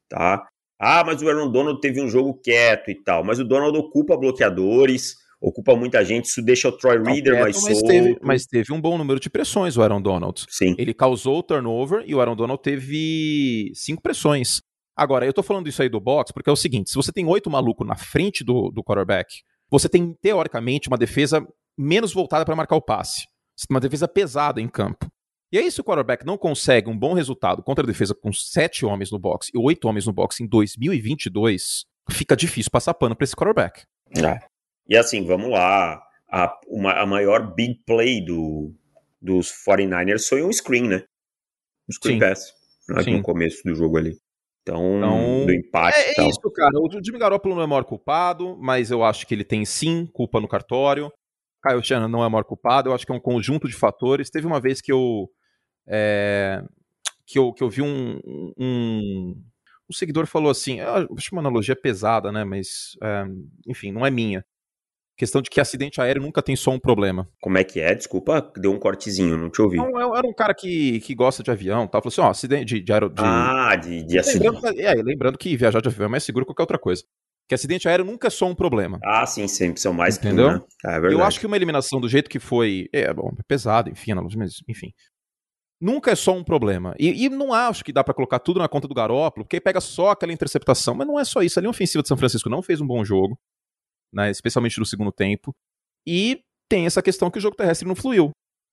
Tá? 0.08 0.46
Ah, 0.80 1.04
mas 1.04 1.22
o 1.22 1.28
Aaron 1.28 1.50
Donald 1.50 1.80
teve 1.80 2.00
um 2.00 2.08
jogo 2.08 2.34
quieto 2.34 2.90
e 2.90 2.94
tal. 2.94 3.24
Mas 3.24 3.38
o 3.38 3.44
Donald 3.44 3.76
ocupa 3.76 4.16
bloqueadores, 4.16 5.16
ocupa 5.40 5.76
muita 5.76 6.04
gente, 6.04 6.26
isso 6.26 6.42
deixa 6.42 6.68
o 6.68 6.72
Troy 6.72 6.98
Reader 7.02 7.40
mais 7.40 7.62
mas 7.62 7.78
solto. 7.78 7.86
Teve, 7.86 8.18
mas 8.22 8.46
teve 8.46 8.72
um 8.72 8.80
bom 8.80 8.98
número 8.98 9.20
de 9.20 9.30
pressões 9.30 9.76
o 9.76 9.82
Aaron 9.82 10.00
Donald. 10.00 10.44
Sim. 10.48 10.74
Ele 10.78 10.92
causou 10.92 11.38
o 11.38 11.42
turnover 11.42 12.02
e 12.06 12.14
o 12.14 12.20
Aaron 12.20 12.36
Donald 12.36 12.60
teve 12.62 13.70
cinco 13.74 14.02
pressões. 14.02 14.60
Agora, 14.96 15.24
eu 15.24 15.32
tô 15.32 15.42
falando 15.42 15.68
isso 15.68 15.80
aí 15.80 15.88
do 15.88 16.00
box 16.00 16.32
porque 16.32 16.50
é 16.50 16.52
o 16.52 16.56
seguinte: 16.56 16.90
se 16.90 16.96
você 16.96 17.12
tem 17.12 17.26
oito 17.26 17.48
malucos 17.48 17.86
na 17.86 17.94
frente 17.94 18.42
do, 18.42 18.70
do 18.70 18.82
quarterback, 18.82 19.28
você 19.70 19.88
tem, 19.88 20.14
teoricamente, 20.20 20.88
uma 20.88 20.98
defesa 20.98 21.46
menos 21.76 22.12
voltada 22.12 22.44
para 22.44 22.56
marcar 22.56 22.76
o 22.76 22.82
passe. 22.82 23.26
Você 23.56 23.66
tem 23.66 23.74
uma 23.74 23.80
defesa 23.80 24.08
pesada 24.08 24.60
em 24.60 24.68
campo. 24.68 25.06
E 25.50 25.58
aí, 25.58 25.70
se 25.70 25.80
o 25.80 25.84
quarterback 25.84 26.26
não 26.26 26.36
consegue 26.36 26.90
um 26.90 26.98
bom 26.98 27.14
resultado 27.14 27.62
contra 27.62 27.84
a 27.84 27.86
defesa 27.86 28.14
com 28.14 28.32
sete 28.32 28.84
homens 28.84 29.10
no 29.10 29.18
box 29.18 29.48
e 29.54 29.58
oito 29.58 29.88
homens 29.88 30.06
no 30.06 30.12
box 30.12 30.40
em 30.42 30.46
2022, 30.46 31.84
fica 32.10 32.36
difícil 32.36 32.70
passar 32.70 32.92
pano 32.94 33.16
para 33.16 33.24
esse 33.24 33.36
quarterback. 33.36 33.84
É. 34.16 34.40
E 34.88 34.96
assim, 34.96 35.24
vamos 35.24 35.50
lá. 35.50 36.02
A, 36.30 36.58
uma, 36.68 36.92
a 36.92 37.06
maior 37.06 37.54
big 37.54 37.82
play 37.86 38.24
do, 38.24 38.74
dos 39.20 39.50
49ers 39.50 40.26
foi 40.28 40.42
um 40.42 40.52
screen, 40.52 40.88
né? 40.88 41.04
Um 41.88 41.92
screen 41.92 42.14
Sim. 42.14 42.20
pass 42.20 42.52
né? 42.88 43.02
no 43.12 43.22
começo 43.22 43.62
do 43.64 43.74
jogo 43.74 43.96
ali. 43.96 44.16
Então, 44.62 44.98
então 44.98 45.46
do 45.46 45.52
empate. 45.52 45.98
É, 45.98 46.20
é 46.20 46.28
isso, 46.28 46.50
cara. 46.52 46.78
O 46.78 46.90
Jimmy 47.02 47.18
Garoppolo 47.18 47.54
não 47.54 47.62
é 47.62 47.64
o 47.64 47.68
maior 47.68 47.84
culpado, 47.84 48.56
mas 48.60 48.90
eu 48.90 49.02
acho 49.02 49.26
que 49.26 49.34
ele 49.34 49.44
tem 49.44 49.64
sim 49.64 50.06
culpa 50.06 50.40
no 50.40 50.48
cartório. 50.48 51.10
Kyle 51.66 51.82
Shannon 51.82 52.08
não 52.08 52.22
é 52.22 52.26
o 52.26 52.30
maior 52.30 52.44
culpado, 52.44 52.88
eu 52.88 52.94
acho 52.94 53.04
que 53.04 53.12
é 53.12 53.14
um 53.14 53.20
conjunto 53.20 53.66
de 53.66 53.74
fatores. 53.74 54.30
Teve 54.30 54.46
uma 54.46 54.60
vez 54.60 54.80
que 54.80 54.92
eu 54.92 55.28
é, 55.86 56.62
que, 57.26 57.38
eu, 57.38 57.52
que 57.52 57.62
eu 57.62 57.70
vi 57.70 57.82
um, 57.82 58.20
um, 58.58 59.42
um 59.88 59.92
seguidor 59.92 60.26
falou 60.26 60.50
assim, 60.50 60.80
acho 60.80 61.32
uma 61.32 61.40
analogia 61.40 61.74
pesada, 61.74 62.30
né, 62.30 62.44
mas 62.44 62.96
é, 63.02 63.24
enfim, 63.66 63.90
não 63.90 64.04
é 64.04 64.10
minha. 64.10 64.44
Questão 65.18 65.42
de 65.42 65.50
que 65.50 65.60
acidente 65.60 66.00
aéreo 66.00 66.22
nunca 66.22 66.40
tem 66.40 66.54
só 66.54 66.70
um 66.70 66.78
problema. 66.78 67.28
Como 67.42 67.58
é 67.58 67.64
que 67.64 67.80
é? 67.80 67.92
Desculpa, 67.92 68.52
deu 68.56 68.70
um 68.72 68.78
cortezinho, 68.78 69.36
não 69.36 69.50
te 69.50 69.60
ouvi. 69.60 69.76
Não, 69.76 70.16
era 70.16 70.24
um 70.24 70.32
cara 70.32 70.54
que, 70.54 71.00
que 71.00 71.12
gosta 71.12 71.42
de 71.42 71.50
avião, 71.50 71.88
tá? 71.88 72.00
Falou 72.00 72.12
assim, 72.12 72.20
ó, 72.20 72.30
acidente 72.30 72.76
de, 72.76 72.80
de 72.80 72.92
aero... 72.92 73.08
De... 73.08 73.20
Ah, 73.20 73.74
de, 73.74 74.04
de 74.04 74.16
acidente. 74.16 74.54
Lembrando, 74.54 74.80
é, 74.80 74.94
lembrando 74.94 75.36
que 75.36 75.56
viajar 75.56 75.82
de 75.82 75.88
avião 75.88 76.06
é 76.06 76.08
mais 76.08 76.22
seguro 76.22 76.44
que 76.46 76.50
qualquer 76.50 76.62
outra 76.62 76.78
coisa. 76.78 77.02
Que 77.48 77.54
acidente 77.54 77.88
aéreo 77.88 78.04
nunca 78.04 78.28
é 78.28 78.30
só 78.30 78.46
um 78.46 78.54
problema. 78.54 79.00
Ah, 79.02 79.26
sim, 79.26 79.48
sempre 79.48 79.80
são 79.80 79.92
mais 79.92 80.18
Entendeu? 80.18 80.52
né? 80.52 80.60
é 80.86 80.98
eu 81.12 81.24
acho 81.24 81.40
que 81.40 81.46
uma 81.46 81.56
eliminação 81.56 82.00
do 82.00 82.08
jeito 82.08 82.30
que 82.30 82.38
foi. 82.38 82.88
É, 82.92 83.12
bom, 83.12 83.32
é 83.36 83.42
pesado, 83.48 83.90
enfim, 83.90 84.14
mas, 84.14 84.62
enfim 84.68 84.92
nunca 85.80 86.10
é 86.10 86.14
só 86.16 86.32
um 86.32 86.42
problema. 86.42 86.94
E, 86.98 87.24
e 87.24 87.28
não 87.28 87.52
acho 87.52 87.84
que 87.84 87.92
dá 87.92 88.02
para 88.02 88.14
colocar 88.14 88.38
tudo 88.38 88.58
na 88.58 88.68
conta 88.68 88.88
do 88.88 88.94
Garópolo, 88.94 89.44
porque 89.44 89.56
aí 89.56 89.60
pega 89.60 89.80
só 89.80 90.10
aquela 90.10 90.32
interceptação. 90.32 90.94
Mas 90.94 91.06
não 91.06 91.18
é 91.18 91.24
só 91.24 91.40
isso. 91.40 91.58
A 91.58 91.62
linha 91.62 91.70
ofensiva 91.70 92.02
de 92.02 92.08
São 92.08 92.16
Francisco 92.16 92.50
não 92.50 92.62
fez 92.62 92.80
um 92.80 92.86
bom 92.86 93.04
jogo, 93.04 93.38
né, 94.12 94.30
especialmente 94.30 94.78
no 94.78 94.86
segundo 94.86 95.12
tempo. 95.12 95.54
E 96.06 96.40
tem 96.68 96.86
essa 96.86 97.02
questão 97.02 97.30
que 97.30 97.38
o 97.38 97.40
jogo 97.40 97.56
terrestre 97.56 97.86
não 97.86 97.94
fluiu. 97.94 98.30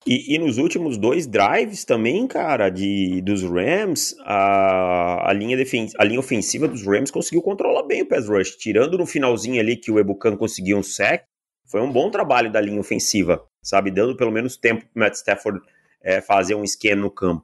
E, 0.08 0.36
e 0.36 0.38
nos 0.38 0.58
últimos 0.60 0.98
dois 0.98 1.26
drives 1.26 1.84
também, 1.84 2.28
cara, 2.28 2.70
de, 2.70 3.22
dos 3.22 3.42
Rams, 3.42 4.16
a, 4.20 5.30
a, 5.30 5.34
linha 5.34 5.58
defen 5.58 5.90
a 5.98 6.04
linha 6.04 6.20
ofensiva 6.20 6.68
dos 6.68 6.86
Rams 6.86 7.10
conseguiu 7.10 7.42
controlar 7.42 7.84
bem 7.84 8.04
o 8.04 8.08
pass 8.08 8.28
rush. 8.28 8.56
Tirando 8.56 8.98
no 8.98 9.06
finalzinho 9.06 9.60
ali 9.60 9.76
que 9.76 9.92
o 9.92 10.00
Ebucan 10.00 10.38
conseguiu 10.38 10.78
um 10.78 10.84
sack, 10.84 11.26
foi 11.72 11.82
um 11.82 11.92
bom 11.92 12.12
trabalho 12.12 12.52
da 12.52 12.62
linha 12.62 12.80
ofensiva, 12.80 13.44
sabe? 13.64 13.90
Dando 13.90 14.16
pelo 14.16 14.32
menos 14.32 14.58
tempo 14.58 14.86
pro 14.86 15.00
Matt 15.00 15.16
Stafford 15.16 15.60
é, 16.04 16.22
fazer 16.22 16.54
um 16.54 16.64
esquema 16.64 17.02
no 17.02 17.10
campo. 17.10 17.44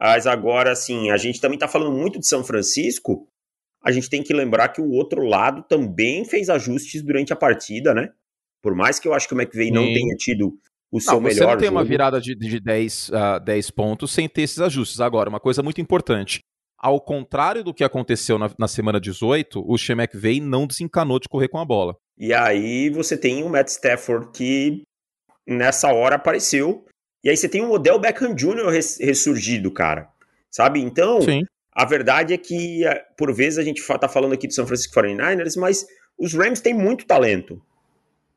Mas 0.00 0.26
agora, 0.26 0.72
assim, 0.72 1.10
a 1.10 1.16
gente 1.16 1.40
também 1.40 1.56
está 1.56 1.68
falando 1.68 1.96
muito 1.96 2.18
de 2.18 2.26
São 2.26 2.42
Francisco. 2.42 3.28
A 3.82 3.90
gente 3.90 4.08
tem 4.08 4.22
que 4.22 4.32
lembrar 4.32 4.68
que 4.68 4.80
o 4.80 4.90
outro 4.90 5.24
lado 5.24 5.62
também 5.68 6.24
fez 6.24 6.48
ajustes 6.48 7.02
durante 7.02 7.32
a 7.32 7.36
partida, 7.36 7.92
né? 7.92 8.10
Por 8.62 8.74
mais 8.74 8.98
que 8.98 9.08
eu 9.08 9.14
acho 9.14 9.26
que 9.26 9.34
o 9.34 9.40
McVeigh 9.40 9.72
não 9.72 9.84
tenha 9.84 10.14
tido 10.16 10.56
o 10.90 11.00
seu 11.00 11.14
não, 11.14 11.20
melhor 11.20 11.34
Você 11.34 11.44
não 11.44 11.56
tem 11.56 11.66
jogo. 11.66 11.78
uma 11.78 11.84
virada 11.84 12.20
de, 12.20 12.34
de 12.34 12.60
10, 12.60 13.08
uh, 13.08 13.40
10 13.44 13.70
pontos 13.70 14.12
sem 14.12 14.28
ter 14.28 14.42
esses 14.42 14.60
ajustes. 14.60 15.00
Agora, 15.00 15.28
uma 15.28 15.40
coisa 15.40 15.62
muito 15.62 15.80
importante. 15.80 16.40
Ao 16.78 17.00
contrário 17.00 17.64
do 17.64 17.74
que 17.74 17.82
aconteceu 17.82 18.38
na, 18.38 18.50
na 18.58 18.68
semana 18.68 19.00
18, 19.00 19.64
o 19.66 19.78
Shea 19.78 19.96
McVeigh 19.96 20.40
não 20.40 20.66
desencanou 20.66 21.18
de 21.18 21.28
correr 21.28 21.48
com 21.48 21.58
a 21.58 21.64
bola. 21.64 21.96
E 22.18 22.32
aí 22.32 22.90
você 22.90 23.16
tem 23.16 23.42
o 23.42 23.48
Matt 23.48 23.68
Stafford 23.68 24.30
que 24.32 24.82
nessa 25.46 25.92
hora 25.92 26.16
apareceu 26.16 26.84
e 27.24 27.30
aí 27.30 27.36
você 27.36 27.48
tem 27.48 27.62
o 27.62 27.70
Odell 27.70 28.00
Beckham 28.00 28.34
Jr. 28.34 28.68
ressurgido, 29.00 29.70
cara. 29.70 30.10
Sabe? 30.50 30.80
Então, 30.80 31.20
Sim. 31.22 31.44
A 31.72 31.84
verdade 31.84 32.34
é 32.34 32.38
que, 32.38 32.84
eh, 32.84 33.02
por 33.16 33.32
vezes, 33.34 33.58
a 33.58 33.62
gente 33.62 33.82
tá 33.98 34.08
falando 34.08 34.34
aqui 34.34 34.46
do 34.46 34.52
São 34.52 34.66
Francisco 34.66 34.94
49ers, 34.94 35.58
mas 35.58 35.86
os 36.18 36.34
Rams 36.34 36.60
têm 36.60 36.74
muito 36.74 37.06
talento. 37.06 37.60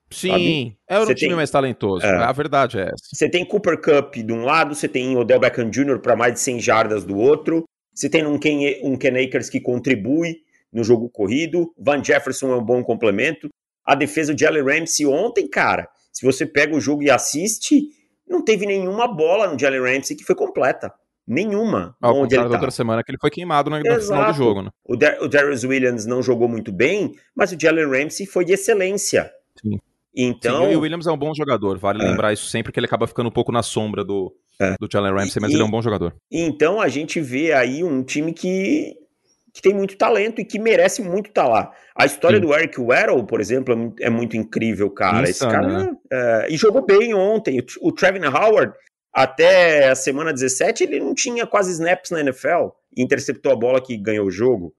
Sim, 0.10 0.30
sabe? 0.30 0.78
é 0.88 1.00
o 1.00 1.06
time 1.08 1.30
tem... 1.30 1.36
mais 1.36 1.52
talentoso. 1.52 2.06
É. 2.06 2.24
A 2.24 2.32
verdade 2.32 2.80
é 2.80 2.84
essa. 2.84 3.10
Você 3.14 3.30
tem 3.30 3.44
Cooper 3.44 3.82
Cup 3.82 4.16
de 4.16 4.32
um 4.32 4.46
lado, 4.46 4.74
você 4.74 4.88
tem 4.88 5.18
Odell 5.18 5.40
Beckham 5.40 5.70
Jr. 5.70 6.00
para 6.00 6.16
mais 6.16 6.34
de 6.34 6.40
100 6.40 6.60
jardas 6.60 7.04
do 7.04 7.18
outro, 7.18 7.66
você 7.94 8.10
tem 8.10 8.26
um 8.26 8.38
Ken, 8.38 8.80
um 8.84 8.98
Ken 8.98 9.22
Akers 9.22 9.50
que 9.50 9.60
contribui 9.60 10.38
no 10.72 10.84
jogo 10.84 11.10
corrido, 11.10 11.74
Van 11.78 12.04
Jefferson 12.04 12.52
é 12.52 12.58
um 12.58 12.64
bom 12.64 12.84
complemento, 12.84 13.50
a 13.86 13.96
defesa 13.96 14.34
de 14.34 14.44
Jalen 14.44 14.64
Ramsey 14.64 15.06
ontem, 15.06 15.48
cara, 15.48 15.88
se 16.12 16.26
você 16.26 16.46
pega 16.46 16.76
o 16.76 16.82
jogo 16.82 17.04
e 17.04 17.10
assiste, 17.10 17.90
não 18.28 18.44
teve 18.44 18.66
nenhuma 18.66 19.08
bola 19.08 19.48
no 19.48 19.60
Jalen 19.60 19.82
Ramsey 19.82 20.16
que 20.16 20.24
foi 20.24 20.36
completa. 20.36 20.94
Nenhuma. 21.28 21.96
Ao 22.00 22.16
onde 22.16 22.36
ele 22.36 22.44
tá. 22.44 22.52
outra 22.52 22.72
semana 22.72 23.04
que 23.04 23.12
ele 23.12 23.18
foi 23.20 23.32
queimado 23.32 23.70
no, 23.70 23.78
no 23.80 24.02
final 24.02 24.32
do 24.32 24.38
jogo, 24.38 24.62
né? 24.62 24.70
O, 24.84 24.96
Dar 24.96 25.20
o 25.22 25.28
Darius 25.28 25.64
Williams 25.64 26.06
não 26.06 26.22
jogou 26.22 26.48
muito 26.48 26.72
bem, 26.72 27.14
mas 27.36 27.52
o 27.52 27.60
Jalen 27.60 27.88
Ramsey 27.88 28.26
foi 28.26 28.46
de 28.46 28.54
excelência. 28.54 29.32
Sim. 29.60 29.80
Então... 30.16 30.70
Sim, 30.70 30.76
o 30.76 30.80
Williams 30.80 31.08
é 31.08 31.12
um 31.12 31.18
bom 31.18 31.34
jogador, 31.34 31.78
vale 31.78 32.04
é. 32.04 32.08
lembrar 32.08 32.32
isso 32.32 32.46
sempre, 32.46 32.72
que 32.72 32.80
ele 32.80 32.86
acaba 32.86 33.08
ficando 33.08 33.28
um 33.28 33.32
pouco 33.32 33.52
na 33.52 33.64
sombra 33.64 34.04
do, 34.04 34.34
é. 34.62 34.76
do 34.80 34.88
Jalen 34.92 35.14
Ramsey, 35.14 35.42
mas 35.42 35.52
e, 35.52 35.56
ele 35.56 35.64
é 35.64 35.66
um 35.66 35.72
bom 35.72 35.82
jogador. 35.82 36.16
Então 36.32 36.80
a 36.80 36.88
gente 36.88 37.20
vê 37.20 37.54
aí 37.54 37.84
um 37.84 38.04
time 38.04 38.34
que 38.34 38.96
que 39.56 39.62
tem 39.62 39.74
muito 39.74 39.98
talento 39.98 40.42
e 40.42 40.46
que 40.46 40.60
merece 40.60 41.02
muito 41.02 41.30
estar 41.30 41.44
tá 41.44 41.50
lá. 41.50 41.72
A 41.98 42.06
história 42.06 42.40
Sim. 42.40 42.46
do 42.46 42.54
Eric 42.54 42.78
Weddle, 42.78 43.26
por 43.26 43.40
exemplo, 43.40 43.96
é 44.02 44.10
muito 44.10 44.36
incrível, 44.36 44.90
cara. 44.90 45.30
Esse 45.30 45.48
cara 45.48 45.66
né? 45.66 45.92
é, 46.12 46.48
e 46.50 46.58
jogou 46.58 46.86
bem 46.86 47.14
ontem. 47.14 47.62
O, 47.62 47.88
o 47.88 47.92
Trevin 47.94 48.26
Howard, 48.26 48.74
até 49.16 49.88
a 49.88 49.96
semana 49.96 50.34
17, 50.34 50.84
ele 50.84 51.00
não 51.00 51.16
tinha 51.16 51.48
quase 51.48 51.72
snaps 51.72 52.12
na 52.12 52.20
NFL. 52.20 52.68
Interceptou 52.98 53.50
a 53.50 53.56
bola 53.56 53.82
que 53.82 53.96
ganhou 53.96 54.28
o 54.28 54.32
jogo. 54.32 54.76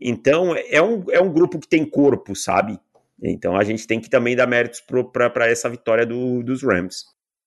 Então, 0.00 0.56
é 0.56 0.80
um, 0.80 1.04
é 1.10 1.20
um 1.20 1.30
grupo 1.30 1.58
que 1.58 1.68
tem 1.68 1.84
corpo, 1.84 2.34
sabe? 2.34 2.80
Então, 3.22 3.54
a 3.54 3.62
gente 3.62 3.86
tem 3.86 4.00
que 4.00 4.08
também 4.08 4.34
dar 4.34 4.46
méritos 4.46 4.82
para 5.12 5.50
essa 5.50 5.68
vitória 5.68 6.06
do, 6.06 6.42
dos 6.42 6.62
Rams. 6.62 7.04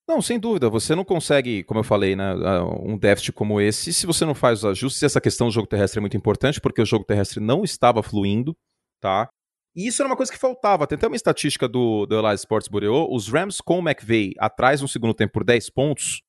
Não, 0.08 0.22
sem 0.22 0.40
dúvida. 0.40 0.70
Você 0.70 0.94
não 0.94 1.04
consegue, 1.04 1.64
como 1.64 1.80
eu 1.80 1.84
falei, 1.84 2.16
né, 2.16 2.34
um 2.82 2.98
déficit 2.98 3.34
como 3.34 3.60
esse 3.60 3.92
se 3.92 4.06
você 4.06 4.24
não 4.24 4.36
faz 4.36 4.60
os 4.60 4.66
ajustes. 4.66 5.02
Essa 5.02 5.20
questão 5.20 5.48
do 5.48 5.54
jogo 5.54 5.68
terrestre 5.68 5.98
é 5.98 6.02
muito 6.02 6.16
importante, 6.16 6.62
porque 6.62 6.82
o 6.82 6.86
jogo 6.86 7.04
terrestre 7.04 7.40
não 7.40 7.64
estava 7.64 8.04
fluindo, 8.04 8.56
tá? 9.02 9.28
E 9.76 9.88
isso 9.88 10.02
era 10.02 10.10
uma 10.10 10.16
coisa 10.16 10.32
que 10.32 10.38
faltava. 10.38 10.88
Tem 10.88 10.96
até 10.96 11.08
uma 11.08 11.16
estatística 11.16 11.68
do, 11.68 12.06
do 12.06 12.18
Elias 12.18 12.42
Sports 12.42 12.68
Bureau. 12.68 13.14
Os 13.14 13.28
Rams 13.28 13.60
com 13.60 13.80
o 13.80 13.88
McVay 13.88 14.34
atrás 14.40 14.82
no 14.82 14.88
segundo 14.88 15.14
tempo 15.14 15.34
por 15.34 15.44
10 15.44 15.70
pontos, 15.72 16.22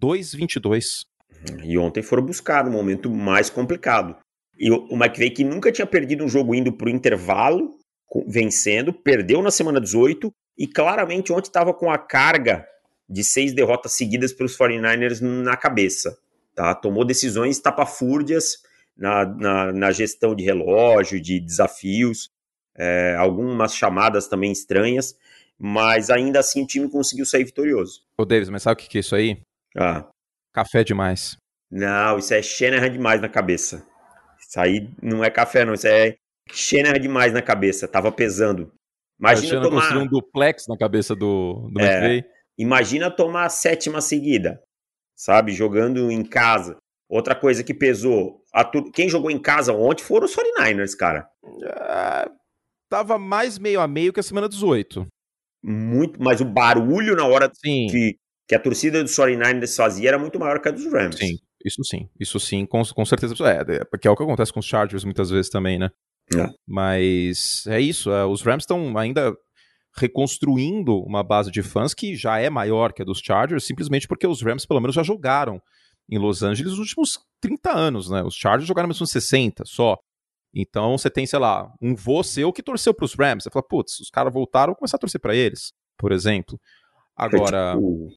2,22. 0.00 1.04
E 1.62 1.78
ontem 1.78 2.02
foram 2.02 2.24
buscar 2.24 2.64
no 2.64 2.70
momento 2.70 3.10
mais 3.10 3.50
complicado. 3.50 4.16
E 4.58 4.70
o, 4.70 4.88
McVay, 4.92 5.30
que 5.30 5.44
nunca 5.44 5.70
tinha 5.70 5.86
perdido 5.86 6.24
um 6.24 6.28
jogo 6.28 6.54
indo 6.54 6.72
para 6.72 6.86
o 6.86 6.90
intervalo, 6.90 7.76
vencendo, 8.26 8.92
perdeu 8.92 9.42
na 9.42 9.50
semana 9.50 9.80
18 9.80 10.32
e 10.58 10.66
claramente 10.66 11.32
ontem 11.32 11.48
estava 11.48 11.74
com 11.74 11.90
a 11.90 11.98
carga 11.98 12.66
de 13.08 13.22
seis 13.22 13.52
derrotas 13.52 13.92
seguidas 13.92 14.32
para 14.32 14.46
os 14.46 14.56
49ers 14.56 15.20
na 15.20 15.56
cabeça. 15.56 16.16
Tá? 16.54 16.74
Tomou 16.74 17.04
decisões 17.04 17.58
tapafúrdias 17.60 18.56
na, 18.96 19.26
na, 19.26 19.72
na 19.72 19.90
gestão 19.92 20.34
de 20.34 20.42
relógio, 20.42 21.20
de 21.20 21.38
desafios, 21.38 22.30
é, 22.74 23.14
algumas 23.16 23.74
chamadas 23.74 24.26
também 24.26 24.50
estranhas. 24.50 25.14
mas 25.58 26.10
ainda 26.10 26.40
assim 26.40 26.62
o 26.62 26.66
time 26.66 26.88
conseguiu 26.88 27.24
sair 27.24 27.44
vitorioso. 27.44 28.02
Ô, 28.18 28.24
Davis, 28.24 28.48
mas 28.48 28.62
sabe 28.62 28.82
o 28.82 28.88
que 28.88 28.98
é 28.98 29.00
isso 29.00 29.14
aí? 29.14 29.38
Ah. 29.76 30.08
Café 30.52 30.82
demais. 30.82 31.36
Não, 31.70 32.18
isso 32.18 32.32
é 32.32 32.40
Shanahan 32.40 32.90
demais 32.90 33.20
na 33.20 33.28
cabeça. 33.28 33.86
Isso 34.38 34.60
aí 34.60 34.88
não 35.02 35.24
é 35.24 35.30
café, 35.30 35.64
não. 35.64 35.74
Isso 35.74 35.86
é 35.86 36.16
Shanahan 36.50 37.00
demais 37.00 37.32
na 37.32 37.42
cabeça. 37.42 37.88
Tava 37.88 38.10
pesando. 38.12 38.72
Imagina 39.18 39.62
tomar... 39.62 39.80
construiu 39.80 40.02
um 40.02 40.08
duplex 40.08 40.66
na 40.68 40.76
cabeça 40.76 41.14
do, 41.14 41.68
do 41.72 41.80
é, 41.80 42.24
Imagina 42.58 43.10
tomar 43.10 43.46
a 43.46 43.50
sétima 43.50 44.00
seguida, 44.00 44.62
sabe? 45.14 45.52
Jogando 45.52 46.10
em 46.10 46.24
casa. 46.24 46.76
Outra 47.08 47.34
coisa 47.34 47.62
que 47.62 47.72
pesou, 47.72 48.42
tu... 48.72 48.90
quem 48.90 49.08
jogou 49.08 49.30
em 49.30 49.38
casa 49.38 49.72
ontem 49.72 50.02
foram 50.02 50.26
os 50.26 50.34
49ers, 50.34 50.96
cara. 50.96 51.28
É, 51.62 52.30
tava 52.88 53.18
mais 53.18 53.58
meio 53.58 53.80
a 53.80 53.86
meio 53.86 54.12
que 54.12 54.20
a 54.20 54.22
semana 54.22 54.48
18. 54.48 55.06
Muito, 55.62 56.22
mas 56.22 56.40
o 56.40 56.44
barulho 56.44 57.14
na 57.14 57.26
hora 57.26 57.50
sim. 57.54 57.86
Que, 57.90 58.16
que 58.46 58.54
a 58.54 58.60
torcida 58.60 59.02
dos 59.02 59.12
49ers 59.16 59.76
fazia 59.76 60.08
era 60.10 60.18
muito 60.18 60.38
maior 60.38 60.60
que 60.60 60.68
a 60.68 60.72
dos 60.72 60.86
Rams. 60.92 61.16
Sim, 61.16 61.36
isso 61.64 61.82
sim. 61.84 62.08
Isso 62.18 62.38
sim, 62.38 62.64
com, 62.64 62.82
com 62.84 63.04
certeza. 63.04 63.34
É, 63.48 63.84
porque 63.84 64.06
é 64.06 64.10
o 64.10 64.16
que 64.16 64.22
acontece 64.22 64.52
com 64.52 64.60
os 64.60 64.66
Chargers 64.66 65.04
muitas 65.04 65.30
vezes 65.30 65.50
também, 65.50 65.78
né? 65.78 65.90
É. 66.34 66.48
Mas 66.66 67.64
é 67.66 67.80
isso, 67.80 68.10
é, 68.10 68.24
os 68.24 68.42
Rams 68.42 68.62
estão 68.62 68.96
ainda 68.98 69.36
reconstruindo 69.96 70.98
uma 71.02 71.22
base 71.22 71.50
de 71.50 71.62
fãs 71.62 71.94
que 71.94 72.14
já 72.14 72.38
é 72.38 72.50
maior 72.50 72.92
que 72.92 73.02
a 73.02 73.04
dos 73.04 73.20
Chargers, 73.20 73.64
simplesmente 73.64 74.06
porque 74.06 74.26
os 74.26 74.42
Rams 74.42 74.66
pelo 74.66 74.80
menos 74.80 74.94
já 74.94 75.02
jogaram 75.02 75.60
em 76.08 76.18
Los 76.18 76.42
Angeles 76.42 76.72
nos 76.72 76.80
últimos 76.80 77.18
30 77.40 77.72
anos, 77.72 78.10
né? 78.10 78.22
Os 78.22 78.34
Chargers 78.34 78.68
jogaram 78.68 78.88
nos 78.88 79.00
últimos 79.00 79.12
60 79.12 79.64
só. 79.64 79.96
Então 80.54 80.96
você 80.96 81.10
tem, 81.10 81.26
sei 81.26 81.38
lá, 81.38 81.72
um 81.80 81.94
vô 81.94 82.22
seu 82.22 82.52
que 82.52 82.62
torceu 82.62 82.92
para 82.94 83.04
os 83.04 83.14
Rams. 83.14 83.44
Você 83.44 83.50
fala, 83.50 83.66
putz, 83.66 84.00
os 84.00 84.10
caras 84.10 84.32
voltaram, 84.32 84.72
vou 84.72 84.76
começar 84.76 84.96
a 84.96 85.00
torcer 85.00 85.20
para 85.20 85.34
eles, 85.34 85.72
por 85.98 86.12
exemplo. 86.12 86.60
Agora. 87.16 87.72
É 87.72 87.74
tipo, 87.74 88.08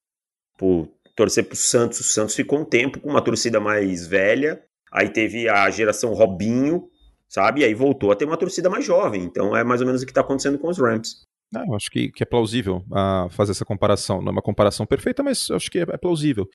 por 0.59 0.91
torcer 1.15 1.45
para 1.45 1.53
o 1.53 1.57
Santos. 1.57 2.01
O 2.01 2.03
Santos 2.03 2.35
ficou 2.35 2.59
um 2.59 2.65
tempo 2.65 2.99
com 2.99 3.09
uma 3.09 3.23
torcida 3.23 3.59
mais 3.59 4.05
velha. 4.05 4.61
Aí 4.91 5.09
teve 5.09 5.47
a 5.47 5.69
geração 5.69 6.13
Robinho, 6.13 6.89
sabe? 7.27 7.61
E 7.61 7.63
aí 7.63 7.73
voltou 7.73 8.11
a 8.11 8.15
ter 8.15 8.25
uma 8.25 8.37
torcida 8.37 8.69
mais 8.69 8.85
jovem. 8.85 9.23
Então 9.23 9.55
é 9.55 9.63
mais 9.63 9.79
ou 9.79 9.87
menos 9.87 10.03
o 10.03 10.05
que 10.05 10.11
está 10.11 10.21
acontecendo 10.21 10.59
com 10.59 10.67
os 10.67 10.77
Rams. 10.77 11.25
É, 11.55 11.61
eu 11.61 11.73
acho 11.73 11.89
que, 11.89 12.11
que 12.11 12.21
é 12.21 12.25
plausível 12.25 12.83
uh, 12.91 13.29
fazer 13.29 13.51
essa 13.51 13.65
comparação. 13.65 14.21
Não 14.21 14.29
é 14.29 14.31
uma 14.31 14.41
comparação 14.41 14.85
perfeita, 14.85 15.23
mas 15.23 15.49
acho 15.49 15.71
que 15.71 15.79
é, 15.79 15.83
é 15.83 15.97
plausível. 15.97 16.45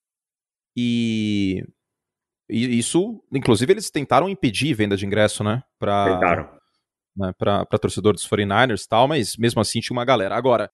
E, 0.76 1.64
e, 2.48 2.78
isso, 2.78 3.24
inclusive, 3.32 3.72
eles 3.72 3.90
tentaram 3.90 4.28
impedir 4.28 4.74
venda 4.74 4.96
de 4.96 5.06
ingresso, 5.06 5.42
né? 5.42 5.62
Pra, 5.78 6.14
tentaram. 6.14 6.58
Né, 7.16 7.32
pra, 7.38 7.64
pra 7.64 7.78
torcedor 7.78 8.12
dos 8.12 8.28
49ers 8.28 8.84
e 8.84 8.88
tal, 8.88 9.08
mas 9.08 9.36
mesmo 9.36 9.60
assim 9.60 9.80
tinha 9.80 9.96
uma 9.96 10.04
galera. 10.04 10.36
Agora, 10.36 10.70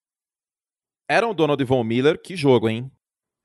era 1.09 1.27
o 1.27 1.33
Donald 1.33 1.63
Von 1.63 1.83
Miller, 1.83 2.19
que 2.21 2.35
jogo, 2.35 2.67
hein? 2.67 2.91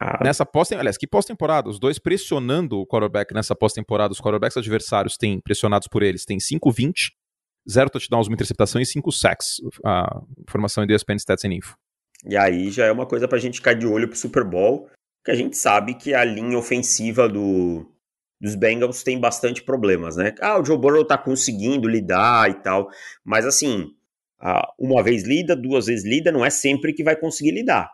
Ah. 0.01 0.23
Nessa 0.23 0.45
pós 0.45 0.71
aliás, 0.73 0.97
que 0.97 1.07
pós-temporada? 1.07 1.69
Os 1.69 1.79
dois 1.79 1.99
pressionando 1.99 2.81
o 2.81 2.87
quarterback 2.87 3.33
nessa 3.33 3.55
pós-temporada. 3.55 4.13
Os 4.13 4.21
quarterbacks 4.21 4.57
adversários 4.57 5.17
têm, 5.17 5.41
pressionados 5.41 5.89
por 5.89 6.03
eles, 6.03 6.25
têm 6.25 6.39
5-20, 6.39 7.13
0 7.69 7.91
touchdowns, 7.91 8.29
uma 8.29 8.35
interceptação 8.35 8.81
e 8.81 8.87
5 8.87 9.11
sacks. 9.11 9.57
A 9.85 10.21
informação 10.41 10.85
em 10.85 10.93
ESPN 10.93 11.17
Stats 11.17 11.45
and 11.45 11.55
Info. 11.55 11.77
E 12.25 12.37
aí 12.37 12.71
já 12.71 12.87
é 12.87 12.93
uma 12.93 13.07
coisa 13.07 13.27
pra 13.27 13.39
gente 13.39 13.59
ficar 13.59 13.75
de 13.75 13.87
olho 13.87 14.09
pro 14.09 14.17
Super 14.17 14.45
Bowl, 14.45 14.89
que 15.25 15.31
a 15.31 15.35
gente 15.35 15.57
sabe 15.57 15.95
que 15.95 16.15
a 16.15 16.25
linha 16.25 16.59
ofensiva 16.59 17.29
do, 17.29 17.87
dos 18.41 18.55
Bengals 18.55 19.03
tem 19.03 19.19
bastante 19.19 19.63
problemas, 19.63 20.17
né? 20.17 20.35
Ah, 20.41 20.59
o 20.59 20.65
Joe 20.65 20.79
Burrow 20.79 21.05
tá 21.05 21.19
conseguindo 21.19 21.89
lidar 21.89 22.51
e 22.51 22.55
tal, 22.55 22.89
mas 23.25 23.45
assim, 23.45 23.93
uma 24.79 25.03
vez 25.03 25.25
lida, 25.25 25.57
duas 25.57 25.87
vezes 25.87 26.05
lida, 26.05 26.33
não 26.33 26.45
é 26.45 26.51
sempre 26.51 26.93
que 26.93 27.05
vai 27.05 27.17
conseguir 27.17 27.53
lidar. 27.53 27.91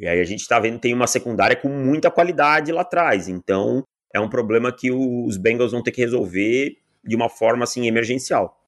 E 0.00 0.08
aí 0.08 0.18
a 0.18 0.24
gente 0.24 0.40
está 0.40 0.58
vendo 0.58 0.78
tem 0.78 0.94
uma 0.94 1.06
secundária 1.06 1.54
com 1.54 1.68
muita 1.68 2.10
qualidade 2.10 2.72
lá 2.72 2.80
atrás. 2.80 3.28
Então 3.28 3.84
é 4.14 4.18
um 4.18 4.30
problema 4.30 4.72
que 4.72 4.90
os 4.90 5.36
Bengals 5.36 5.72
vão 5.72 5.82
ter 5.82 5.92
que 5.92 6.00
resolver 6.00 6.78
de 7.04 7.14
uma 7.14 7.28
forma 7.28 7.64
assim 7.64 7.86
emergencial. 7.86 8.58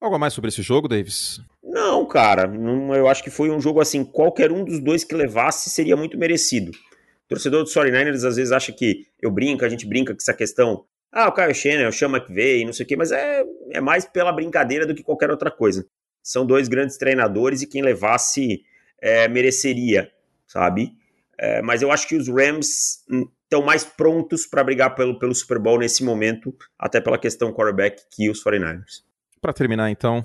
Algo 0.00 0.14
a 0.14 0.18
mais 0.20 0.32
sobre 0.32 0.48
esse 0.48 0.62
jogo, 0.62 0.86
Davis? 0.86 1.40
Não, 1.62 2.06
cara. 2.06 2.46
Não, 2.46 2.94
eu 2.94 3.08
acho 3.08 3.24
que 3.24 3.28
foi 3.28 3.50
um 3.50 3.60
jogo 3.60 3.80
assim. 3.80 4.04
Qualquer 4.04 4.52
um 4.52 4.64
dos 4.64 4.78
dois 4.78 5.02
que 5.02 5.16
levasse 5.16 5.68
seria 5.68 5.96
muito 5.96 6.16
merecido. 6.16 6.70
O 6.70 7.28
torcedor 7.28 7.64
do 7.64 7.68
49ers 7.68 8.24
às 8.24 8.36
vezes 8.36 8.52
acha 8.52 8.72
que 8.72 9.06
eu 9.20 9.32
brinco, 9.32 9.64
a 9.64 9.68
gente 9.68 9.86
brinca 9.86 10.14
com 10.14 10.18
essa 10.18 10.32
questão. 10.32 10.84
Ah, 11.12 11.28
o 11.28 11.32
Kyle 11.32 11.52
Shannon, 11.52 11.88
o 11.88 11.92
Sean 11.92 12.08
McVay, 12.08 12.64
não 12.64 12.72
sei 12.72 12.84
o 12.84 12.88
quê, 12.88 12.96
mas 12.96 13.10
é, 13.10 13.44
é 13.72 13.80
mais 13.80 14.04
pela 14.04 14.32
brincadeira 14.32 14.86
do 14.86 14.94
que 14.94 15.02
qualquer 15.02 15.28
outra 15.28 15.50
coisa. 15.50 15.84
São 16.22 16.46
dois 16.46 16.68
grandes 16.68 16.96
treinadores 16.96 17.62
e 17.62 17.66
quem 17.66 17.82
levasse 17.82 18.62
é, 19.02 19.26
mereceria 19.28 20.10
sabe? 20.50 20.92
É, 21.38 21.62
mas 21.62 21.80
eu 21.80 21.90
acho 21.90 22.06
que 22.06 22.16
os 22.16 22.28
Rams 22.28 23.04
estão 23.44 23.62
mais 23.62 23.84
prontos 23.84 24.46
para 24.46 24.62
brigar 24.62 24.94
pelo, 24.94 25.18
pelo 25.18 25.34
Super 25.34 25.58
Bowl 25.58 25.78
nesse 25.78 26.04
momento, 26.04 26.54
até 26.78 27.00
pela 27.00 27.18
questão 27.18 27.52
quarterback 27.52 28.02
que 28.10 28.28
os 28.28 28.42
49ers. 28.44 29.02
Para 29.40 29.52
terminar, 29.52 29.90
então. 29.90 30.24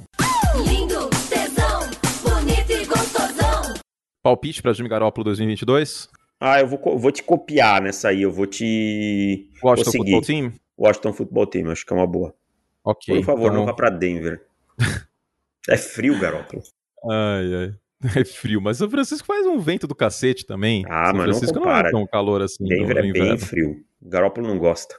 Lindo, 0.67 1.09
tesão, 1.29 1.81
bonito 2.21 2.71
e 2.71 2.85
gostosão. 2.85 3.75
Palpite 4.21 4.61
para 4.61 4.73
Jimmy 4.73 4.89
Garoppolo 4.89 5.23
2022? 5.25 6.09
Ah, 6.39 6.59
eu 6.59 6.67
vou, 6.67 6.99
vou 6.99 7.11
te 7.11 7.23
copiar 7.23 7.81
nessa 7.81 8.09
aí, 8.09 8.23
eu 8.23 8.31
vou 8.31 8.45
te. 8.45 9.49
Washington 9.63 9.91
Football 9.91 10.21
Team? 10.21 10.53
Washington 10.77 11.13
Football 11.13 11.47
Team, 11.47 11.71
acho 11.71 11.85
que 11.85 11.93
é 11.93 11.95
uma 11.95 12.07
boa. 12.07 12.35
Ok. 12.83 13.15
Por 13.15 13.23
favor, 13.23 13.45
então... 13.45 13.59
não 13.59 13.65
vá 13.65 13.73
para 13.73 13.89
Denver. 13.89 14.45
é 15.69 15.77
frio, 15.77 16.19
Garoppolo. 16.19 16.61
Ai, 17.09 17.53
ai. 17.53 17.84
É 18.15 18.25
frio, 18.25 18.61
mas 18.61 18.77
São 18.77 18.89
Francisco 18.89 19.25
faz 19.25 19.45
um 19.45 19.57
vento 19.59 19.87
do 19.87 19.95
cacete 19.95 20.45
também. 20.45 20.83
Ah, 20.87 21.07
São 21.07 21.15
mas 21.15 21.23
Francisco 21.23 21.55
não, 21.55 21.63
compara. 21.63 21.83
não 21.83 21.87
é 21.87 21.91
tão 21.91 22.07
calor 22.07 22.41
assim. 22.41 22.63
Denver 22.63 22.97
é 22.97 23.11
bem 23.11 23.37
frio. 23.37 23.83
O 24.01 24.09
Garópolo 24.09 24.47
não 24.47 24.57
gosta. 24.59 24.95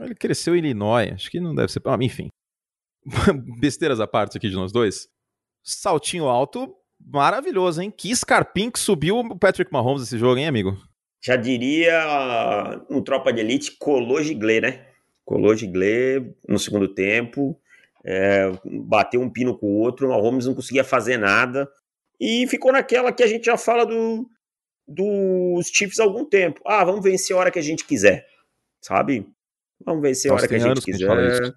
Ele 0.00 0.14
cresceu 0.14 0.54
em 0.54 0.58
Illinois, 0.58 1.12
acho 1.12 1.30
que 1.30 1.40
não 1.40 1.54
deve 1.54 1.72
ser. 1.72 1.80
Ah, 1.86 1.96
enfim. 2.00 2.28
Besteiras 3.60 4.00
à 4.00 4.06
parte 4.06 4.36
aqui 4.36 4.48
de 4.48 4.54
nós 4.54 4.72
dois. 4.72 5.08
Saltinho 5.62 6.26
alto, 6.26 6.74
maravilhoso, 7.00 7.80
hein? 7.80 7.90
Que 7.90 8.10
escarpim 8.10 8.70
que 8.70 8.78
subiu 8.78 9.18
o 9.18 9.38
Patrick 9.38 9.72
Mahomes 9.72 10.02
esse 10.02 10.18
jogo, 10.18 10.38
hein, 10.38 10.46
amigo? 10.46 10.76
Já 11.24 11.36
diria 11.36 12.84
no 12.90 13.02
Tropa 13.02 13.32
de 13.32 13.40
Elite, 13.40 13.76
colou 13.78 14.22
Giglé, 14.22 14.60
né? 14.60 14.86
Colou 15.24 15.56
Giglé 15.56 16.20
no 16.46 16.58
segundo 16.58 16.86
tempo 16.86 17.58
é, 18.04 18.50
bateu 18.88 19.20
um 19.20 19.30
pino 19.30 19.56
com 19.56 19.66
o 19.66 19.78
outro, 19.78 20.06
o 20.06 20.10
Mahomes 20.10 20.46
não 20.46 20.54
conseguia 20.54 20.84
fazer 20.84 21.16
nada, 21.16 21.68
e 22.20 22.46
ficou 22.46 22.72
naquela 22.72 23.12
que 23.12 23.22
a 23.22 23.26
gente 23.26 23.44
já 23.44 23.56
fala 23.56 23.84
do, 23.84 24.26
dos 24.86 25.68
Chiefs 25.68 25.98
há 25.98 26.04
algum 26.04 26.24
tempo. 26.24 26.60
Ah, 26.66 26.84
vamos 26.84 27.02
vencer 27.02 27.34
a 27.34 27.38
hora 27.38 27.50
que 27.50 27.58
a 27.58 27.62
gente 27.62 27.84
quiser, 27.84 28.26
sabe? 28.80 29.26
Vamos 29.84 30.02
vencer 30.02 30.30
a 30.30 30.34
hora 30.34 30.48
que 30.48 30.54
a 30.54 30.58
gente 30.58 30.80
quiser. 30.80 31.10
A 31.10 31.34
gente 31.34 31.54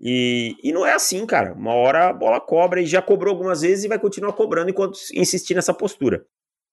e, 0.00 0.56
e 0.62 0.72
não 0.72 0.84
é 0.84 0.92
assim, 0.92 1.24
cara. 1.26 1.54
Uma 1.54 1.74
hora 1.74 2.10
a 2.10 2.12
bola 2.12 2.40
cobra 2.40 2.80
e 2.80 2.86
já 2.86 3.00
cobrou 3.00 3.32
algumas 3.32 3.62
vezes 3.62 3.84
e 3.84 3.88
vai 3.88 3.98
continuar 3.98 4.32
cobrando 4.34 4.70
enquanto 4.70 4.98
insistir 5.14 5.54
nessa 5.54 5.72
postura. 5.72 6.24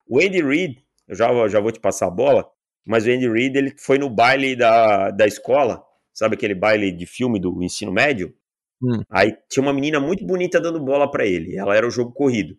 O 0.08 0.20
Andy 0.20 0.42
Reid, 0.42 0.84
eu 1.08 1.16
já, 1.16 1.48
já 1.48 1.60
vou 1.60 1.72
te 1.72 1.80
passar 1.80 2.08
a 2.08 2.12
bola, 2.12 2.46
mas 2.86 3.06
o 3.06 3.10
Andy 3.10 3.30
Reid 3.30 3.58
ele 3.58 3.74
foi 3.78 3.98
no 3.98 4.10
baile 4.10 4.56
da, 4.56 5.10
da 5.12 5.26
escola, 5.26 5.82
sabe 6.14 6.36
aquele 6.36 6.54
baile 6.54 6.92
de 6.92 7.06
filme 7.06 7.40
do 7.40 7.64
ensino 7.64 7.92
médio? 7.92 8.36
Hum. 8.84 9.02
Aí 9.10 9.38
tinha 9.50 9.64
uma 9.64 9.72
menina 9.72 10.00
muito 10.00 10.26
bonita 10.26 10.60
dando 10.60 10.80
bola 10.80 11.10
para 11.10 11.26
ele. 11.26 11.56
Ela 11.56 11.76
era 11.76 11.88
o 11.88 11.92
jogo 11.92 12.12
corrido. 12.12 12.58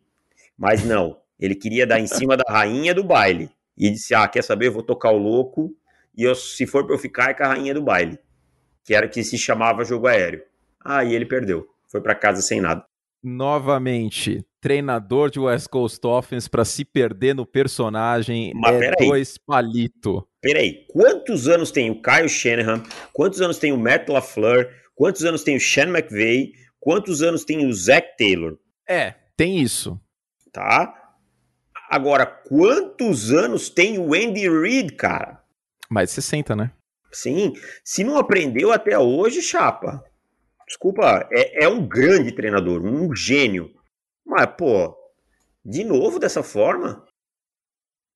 Mas 0.56 0.84
não, 0.84 1.18
ele 1.38 1.54
queria 1.54 1.86
dar 1.86 2.00
em 2.00 2.06
cima 2.06 2.36
da 2.36 2.44
rainha 2.48 2.94
do 2.94 3.04
baile. 3.04 3.50
E 3.76 3.90
disse: 3.90 4.14
Ah, 4.14 4.26
quer 4.26 4.42
saber? 4.42 4.68
Eu 4.68 4.72
vou 4.72 4.82
tocar 4.82 5.10
o 5.10 5.18
louco. 5.18 5.74
E 6.16 6.22
eu, 6.22 6.34
se 6.34 6.66
for 6.66 6.86
pra 6.86 6.94
eu 6.94 6.98
ficar, 6.98 7.30
é 7.30 7.34
com 7.34 7.42
a 7.42 7.48
rainha 7.48 7.74
do 7.74 7.82
baile. 7.82 8.18
Que 8.84 8.94
era 8.94 9.08
que 9.08 9.22
se 9.22 9.36
chamava 9.36 9.84
jogo 9.84 10.06
aéreo. 10.06 10.42
Aí 10.82 11.14
ele 11.14 11.26
perdeu. 11.26 11.66
Foi 11.88 12.00
para 12.00 12.14
casa 12.14 12.40
sem 12.40 12.60
nada. 12.60 12.84
Novamente, 13.22 14.44
treinador 14.60 15.30
de 15.30 15.40
West 15.40 15.68
Coast 15.68 15.98
Offense 16.06 16.48
para 16.48 16.64
se 16.64 16.84
perder 16.84 17.34
no 17.34 17.46
personagem 17.46 18.52
Mas, 18.54 18.82
é 18.82 18.92
dois 18.98 19.38
palito. 19.38 20.26
Peraí, 20.42 20.84
quantos 20.88 21.48
anos 21.48 21.70
tem 21.70 21.90
o 21.90 22.02
Kyle 22.02 22.28
Shanahan? 22.28 22.82
Quantos 23.14 23.40
anos 23.40 23.58
tem 23.58 23.72
o 23.72 23.78
Matt 23.78 24.10
LaFleur? 24.10 24.68
Quantos 24.94 25.24
anos 25.24 25.42
tem 25.42 25.56
o 25.56 25.60
Sean 25.60 25.88
McVay? 25.88 26.52
Quantos 26.78 27.22
anos 27.22 27.44
tem 27.44 27.66
o 27.66 27.72
Zach 27.72 28.06
Taylor? 28.16 28.58
É, 28.88 29.14
tem 29.36 29.60
isso. 29.60 30.00
Tá? 30.52 30.94
Agora, 31.90 32.26
quantos 32.26 33.32
anos 33.32 33.68
tem 33.68 33.98
o 33.98 34.14
Andy 34.14 34.48
Reid, 34.48 34.94
cara? 34.94 35.42
Mais 35.90 36.10
de 36.10 36.14
60, 36.16 36.56
né? 36.56 36.72
Sim. 37.12 37.52
Se 37.84 38.02
não 38.02 38.18
aprendeu 38.18 38.72
até 38.72 38.98
hoje, 38.98 39.40
chapa. 39.42 40.04
Desculpa, 40.66 41.28
é, 41.30 41.64
é 41.64 41.68
um 41.68 41.86
grande 41.86 42.32
treinador, 42.32 42.84
um 42.84 43.14
gênio. 43.14 43.72
Mas, 44.24 44.46
pô, 44.56 44.96
de 45.64 45.84
novo 45.84 46.18
dessa 46.18 46.42
forma? 46.42 47.04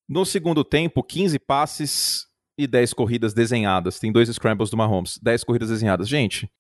No 0.09 0.25
segundo 0.25 0.65
tempo, 0.65 1.03
15 1.03 1.39
passes 1.39 2.27
e 2.57 2.67
10 2.67 2.93
corridas 2.95 3.35
desenhadas. 3.35 3.99
Tem 3.99 4.11
dois 4.11 4.29
scrambles 4.29 4.71
do 4.71 4.77
Mahomes. 4.77 5.19
10 5.23 5.45
corridas 5.45 5.69
desenhadas. 5.69 6.09
Gente, 6.09 6.51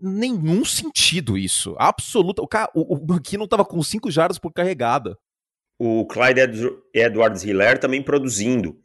nenhum 0.00 0.64
sentido 0.64 1.36
isso. 1.36 1.74
Absoluta. 1.78 2.42
O, 2.42 2.48
cara, 2.48 2.70
o, 2.74 2.96
o 2.96 3.38
não 3.38 3.48
tava 3.48 3.64
com 3.64 3.82
5 3.82 4.10
jardas 4.10 4.38
por 4.38 4.52
carregada. 4.52 5.18
O 5.78 6.06
Clyde 6.06 6.40
Edwards 6.94 7.44
Hiller 7.44 7.78
também 7.78 8.02
produzindo. 8.02 8.78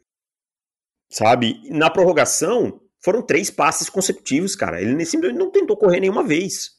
Sabe? 1.10 1.60
Na 1.70 1.90
prorrogação, 1.90 2.80
foram 3.02 3.22
três 3.22 3.50
passes 3.50 3.88
consecutivos, 3.88 4.54
cara. 4.54 4.80
Ele 4.80 5.04
simplesmente 5.04 5.38
não 5.38 5.50
tentou 5.50 5.76
correr 5.76 6.00
nenhuma 6.00 6.22
vez. 6.22 6.78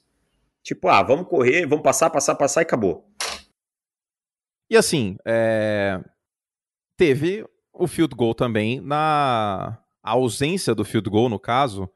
Tipo, 0.63 0.87
ah, 0.87 1.01
vamos 1.01 1.27
correr, 1.27 1.65
vamos 1.65 1.83
passar, 1.83 2.09
passar, 2.09 2.35
passar 2.35 2.61
e 2.61 2.63
acabou. 2.63 3.09
E 4.69 4.77
assim, 4.77 5.17
é... 5.25 5.99
teve 6.95 7.45
o 7.73 7.87
field 7.87 8.15
goal 8.15 8.35
também 8.35 8.79
na 8.79 9.77
a 10.03 10.11
ausência 10.11 10.73
do 10.73 10.83
field 10.83 11.09
goal, 11.09 11.29
no 11.29 11.39
caso, 11.39 11.89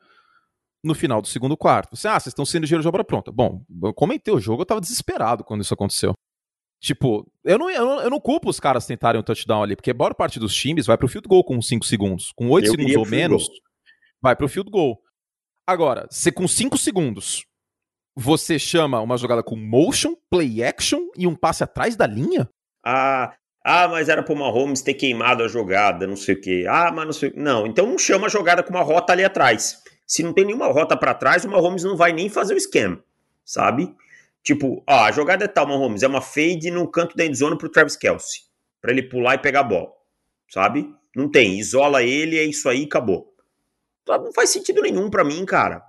no 0.86 0.94
final 0.94 1.22
do 1.22 1.28
segundo 1.28 1.58
quarto. 1.58 1.96
Você, 1.96 2.08
ah, 2.08 2.20
vocês 2.20 2.28
estão 2.28 2.46
sendo 2.46 2.66
dinheiro 2.66 2.82
de 2.82 2.88
obra 2.88 3.04
pronta. 3.04 3.32
Bom, 3.32 3.66
eu 3.84 3.94
comentei 3.94 4.34
o 4.34 4.40
jogo, 4.40 4.62
eu 4.62 4.66
tava 4.66 4.80
desesperado 4.80 5.44
quando 5.44 5.62
isso 5.62 5.74
aconteceu. 5.74 6.14
Tipo, 6.80 7.28
eu 7.44 7.58
não, 7.58 7.70
eu 7.70 7.86
não, 7.86 8.02
eu 8.02 8.10
não 8.10 8.20
culpo 8.20 8.50
os 8.50 8.60
caras 8.60 8.86
tentarem 8.86 9.20
um 9.20 9.24
touchdown 9.24 9.64
ali, 9.64 9.76
porque 9.76 9.92
a 9.92 9.94
maior 9.94 10.14
parte 10.14 10.40
dos 10.40 10.54
times 10.54 10.86
vai 10.86 10.98
pro 10.98 11.08
field 11.08 11.28
goal 11.28 11.44
com 11.44 11.60
5 11.60 11.86
segundos. 11.86 12.32
Com 12.36 12.50
8 12.50 12.70
segundos 12.70 12.96
ou 12.96 13.06
menos, 13.08 13.48
goal. 13.48 13.60
vai 14.22 14.36
pro 14.36 14.48
field 14.48 14.70
goal. 14.70 15.02
Agora, 15.68 16.08
se 16.12 16.32
com 16.32 16.48
5 16.48 16.78
segundos 16.78 17.44
você 18.16 18.60
chama 18.60 19.02
uma 19.02 19.18
jogada 19.18 19.42
com 19.42 19.56
motion, 19.56 20.16
play 20.30 20.64
action 20.64 21.10
e 21.18 21.26
um 21.26 21.36
passe 21.36 21.64
atrás 21.64 21.96
da 21.96 22.06
linha? 22.06 22.48
Ah, 22.86 23.36
ah, 23.66 23.88
mas 23.88 24.08
era 24.08 24.22
pro 24.22 24.36
Mahomes 24.36 24.84
ter 24.84 24.94
queimado 24.94 25.44
a 25.44 25.48
jogada, 25.48 26.06
não 26.06 26.16
sei 26.16 26.36
o 26.36 26.42
quê. 26.42 26.66
Ah, 26.70 26.92
mas 26.94 27.06
não 27.06 27.14
sei. 27.14 27.34
Não, 27.36 27.66
então 27.66 27.88
não 27.88 27.98
chama 27.98 28.28
a 28.28 28.30
jogada 28.30 28.62
com 28.62 28.70
uma 28.70 28.84
rota 28.84 29.12
ali 29.12 29.26
atrás. 29.26 29.84
Se 30.06 30.22
não 30.24 30.34
tem 30.34 30.46
nenhuma 30.46 30.68
rota 30.68 30.96
para 30.96 31.14
trás, 31.14 31.44
o 31.46 31.50
Mahomes 31.50 31.84
não 31.84 31.98
vai 31.98 32.14
nem 32.14 32.30
fazer 32.30 32.54
o 32.54 32.58
esquema, 32.58 33.04
sabe? 33.44 33.94
Tipo, 34.44 34.84
ó, 34.88 35.06
a 35.06 35.12
jogada 35.12 35.46
é 35.46 35.48
tal, 35.48 35.66
Mahomes, 35.68 36.04
é 36.04 36.08
uma 36.08 36.22
fade 36.22 36.70
no 36.70 36.88
canto 36.88 37.18
da 37.18 37.26
endzone 37.26 37.58
pro 37.58 37.70
Travis 37.70 37.96
Kelsey, 37.96 38.42
para 38.80 38.92
ele 38.92 39.04
pular 39.04 39.36
e 39.36 39.40
pegar 39.40 39.62
a 39.62 39.64
bola, 39.64 39.92
sabe? 40.48 40.94
Não 41.16 41.30
tem, 41.30 41.58
isola 41.58 42.04
ele, 42.04 42.38
é 42.38 42.44
isso 42.44 42.70
aí, 42.70 42.84
acabou. 42.84 43.34
Não 44.08 44.32
faz 44.34 44.52
sentido 44.52 44.82
nenhum 44.82 45.10
para 45.10 45.24
mim, 45.24 45.44
cara. 45.46 45.82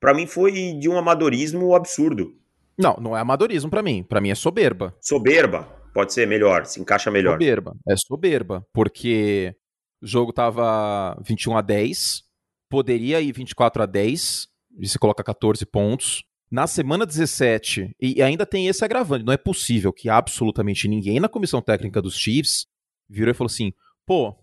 Para 0.00 0.12
mim 0.12 0.26
foi 0.26 0.72
de 0.72 0.88
um 0.88 0.98
amadorismo 0.98 1.76
absurdo. 1.76 2.34
Não, 2.76 2.96
não 2.96 3.16
é 3.16 3.20
amadorismo 3.20 3.70
para 3.70 3.82
mim, 3.82 4.02
para 4.02 4.20
mim 4.20 4.30
é 4.30 4.34
soberba. 4.34 4.96
Soberba, 5.00 5.68
pode 5.94 6.12
ser 6.12 6.26
melhor, 6.26 6.66
se 6.66 6.80
encaixa 6.80 7.10
melhor. 7.10 7.34
Soberba, 7.34 7.76
é 7.88 7.94
soberba, 7.96 8.66
porque 8.72 9.54
o 10.02 10.06
jogo 10.06 10.32
tava 10.32 11.16
21 11.24 11.56
a 11.56 11.60
10, 11.60 12.24
poderia 12.72 13.20
ir 13.20 13.32
24 13.32 13.82
a 13.82 13.86
10, 13.86 14.48
e 14.78 14.88
você 14.88 14.98
coloca 14.98 15.22
14 15.22 15.66
pontos. 15.66 16.24
Na 16.50 16.66
semana 16.66 17.04
17, 17.04 17.94
e 18.00 18.22
ainda 18.22 18.46
tem 18.46 18.66
esse 18.66 18.82
agravante, 18.82 19.26
não 19.26 19.32
é 19.32 19.36
possível 19.36 19.92
que 19.92 20.08
absolutamente 20.08 20.88
ninguém 20.88 21.20
na 21.20 21.28
comissão 21.28 21.60
técnica 21.60 22.00
dos 22.00 22.16
Chiefs 22.16 22.66
virou 23.08 23.30
e 23.30 23.34
falou 23.34 23.50
assim: 23.50 23.72
pô, 24.06 24.34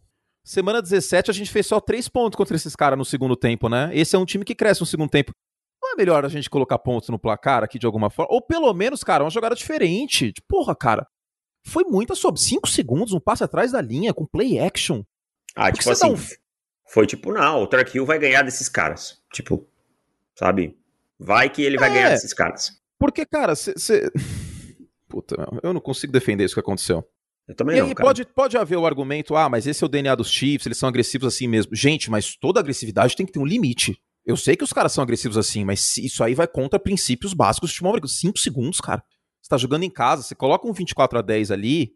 semana 0.43 0.79
17 0.79 1.31
a 1.31 1.33
gente 1.33 1.51
fez 1.51 1.65
só 1.65 1.79
3 1.79 2.07
pontos 2.07 2.37
contra 2.37 2.55
esses 2.55 2.75
caras 2.75 2.97
no 2.97 3.05
segundo 3.05 3.35
tempo, 3.35 3.67
né? 3.67 3.89
Esse 3.93 4.15
é 4.15 4.19
um 4.19 4.25
time 4.25 4.45
que 4.45 4.55
cresce 4.55 4.81
no 4.81 4.87
segundo 4.87 5.09
tempo. 5.09 5.31
Não 5.81 5.93
é 5.93 5.95
melhor 5.95 6.23
a 6.23 6.29
gente 6.29 6.49
colocar 6.49 6.77
pontos 6.77 7.09
no 7.09 7.17
placar 7.17 7.63
aqui 7.63 7.79
de 7.79 7.85
alguma 7.85 8.11
forma? 8.11 8.31
Ou 8.31 8.41
pelo 8.41 8.71
menos, 8.73 9.03
cara, 9.03 9.23
uma 9.23 9.29
jogada 9.31 9.55
diferente. 9.55 10.33
Porra, 10.47 10.75
cara, 10.75 11.07
foi 11.65 11.83
muito 11.83 12.15
sobre 12.15 12.41
5 12.41 12.67
segundos, 12.67 13.13
um 13.13 13.19
passe 13.19 13.43
atrás 13.43 13.71
da 13.71 13.81
linha, 13.81 14.13
com 14.13 14.25
play 14.25 14.59
action. 14.59 15.03
Ah, 15.55 15.71
tipo 15.71 15.89
assim, 15.89 16.11
um... 16.11 16.17
Foi 16.89 17.05
tipo, 17.05 17.31
não, 17.31 17.61
o 17.61 17.67
Tark 17.67 17.93
Hill 17.93 18.05
vai 18.05 18.17
ganhar 18.17 18.41
desses 18.41 18.67
caras. 18.67 19.21
Tipo, 19.31 19.67
sabe? 20.35 20.75
Vai 21.19 21.49
que 21.49 21.61
ele 21.61 21.77
vai 21.77 21.89
é, 21.89 21.93
ganhar 21.93 22.09
desses 22.09 22.33
caras. 22.33 22.71
Porque, 22.97 23.25
cara, 23.25 23.55
você. 23.55 24.11
Puta, 25.07 25.35
eu 25.63 25.73
não 25.73 25.81
consigo 25.81 26.11
defender 26.13 26.45
isso 26.45 26.53
que 26.53 26.59
aconteceu. 26.59 27.03
Eu 27.47 27.55
também 27.55 27.77
e 27.77 27.79
não, 27.79 27.87
aí 27.87 27.95
cara. 27.95 28.07
Pode, 28.07 28.25
pode 28.25 28.57
haver 28.57 28.77
o 28.77 28.85
argumento, 28.85 29.35
ah, 29.35 29.49
mas 29.49 29.67
esse 29.67 29.83
é 29.83 29.85
o 29.85 29.89
DNA 29.89 30.15
dos 30.15 30.29
Chiefs, 30.29 30.65
eles 30.65 30.77
são 30.77 30.89
agressivos 30.89 31.33
assim 31.33 31.47
mesmo. 31.47 31.75
Gente, 31.75 32.09
mas 32.09 32.35
toda 32.35 32.59
agressividade 32.59 33.15
tem 33.15 33.25
que 33.25 33.31
ter 33.31 33.39
um 33.39 33.45
limite. 33.45 33.99
Eu 34.25 34.37
sei 34.37 34.55
que 34.55 34.63
os 34.63 34.73
caras 34.73 34.91
são 34.91 35.03
agressivos 35.03 35.37
assim, 35.37 35.65
mas 35.65 35.97
isso 35.97 36.23
aí 36.23 36.35
vai 36.35 36.47
contra 36.47 36.79
princípios 36.79 37.33
básicos 37.33 37.69
de 37.69 37.75
futebol 37.75 37.91
americano. 37.91 38.09
5 38.09 38.37
segundos, 38.39 38.79
cara. 38.79 39.03
Você 39.41 39.49
tá 39.49 39.57
jogando 39.57 39.83
em 39.83 39.89
casa, 39.89 40.23
você 40.23 40.35
coloca 40.35 40.67
um 40.67 40.73
24 40.73 41.19
a 41.19 41.21
10 41.21 41.51
ali, 41.51 41.93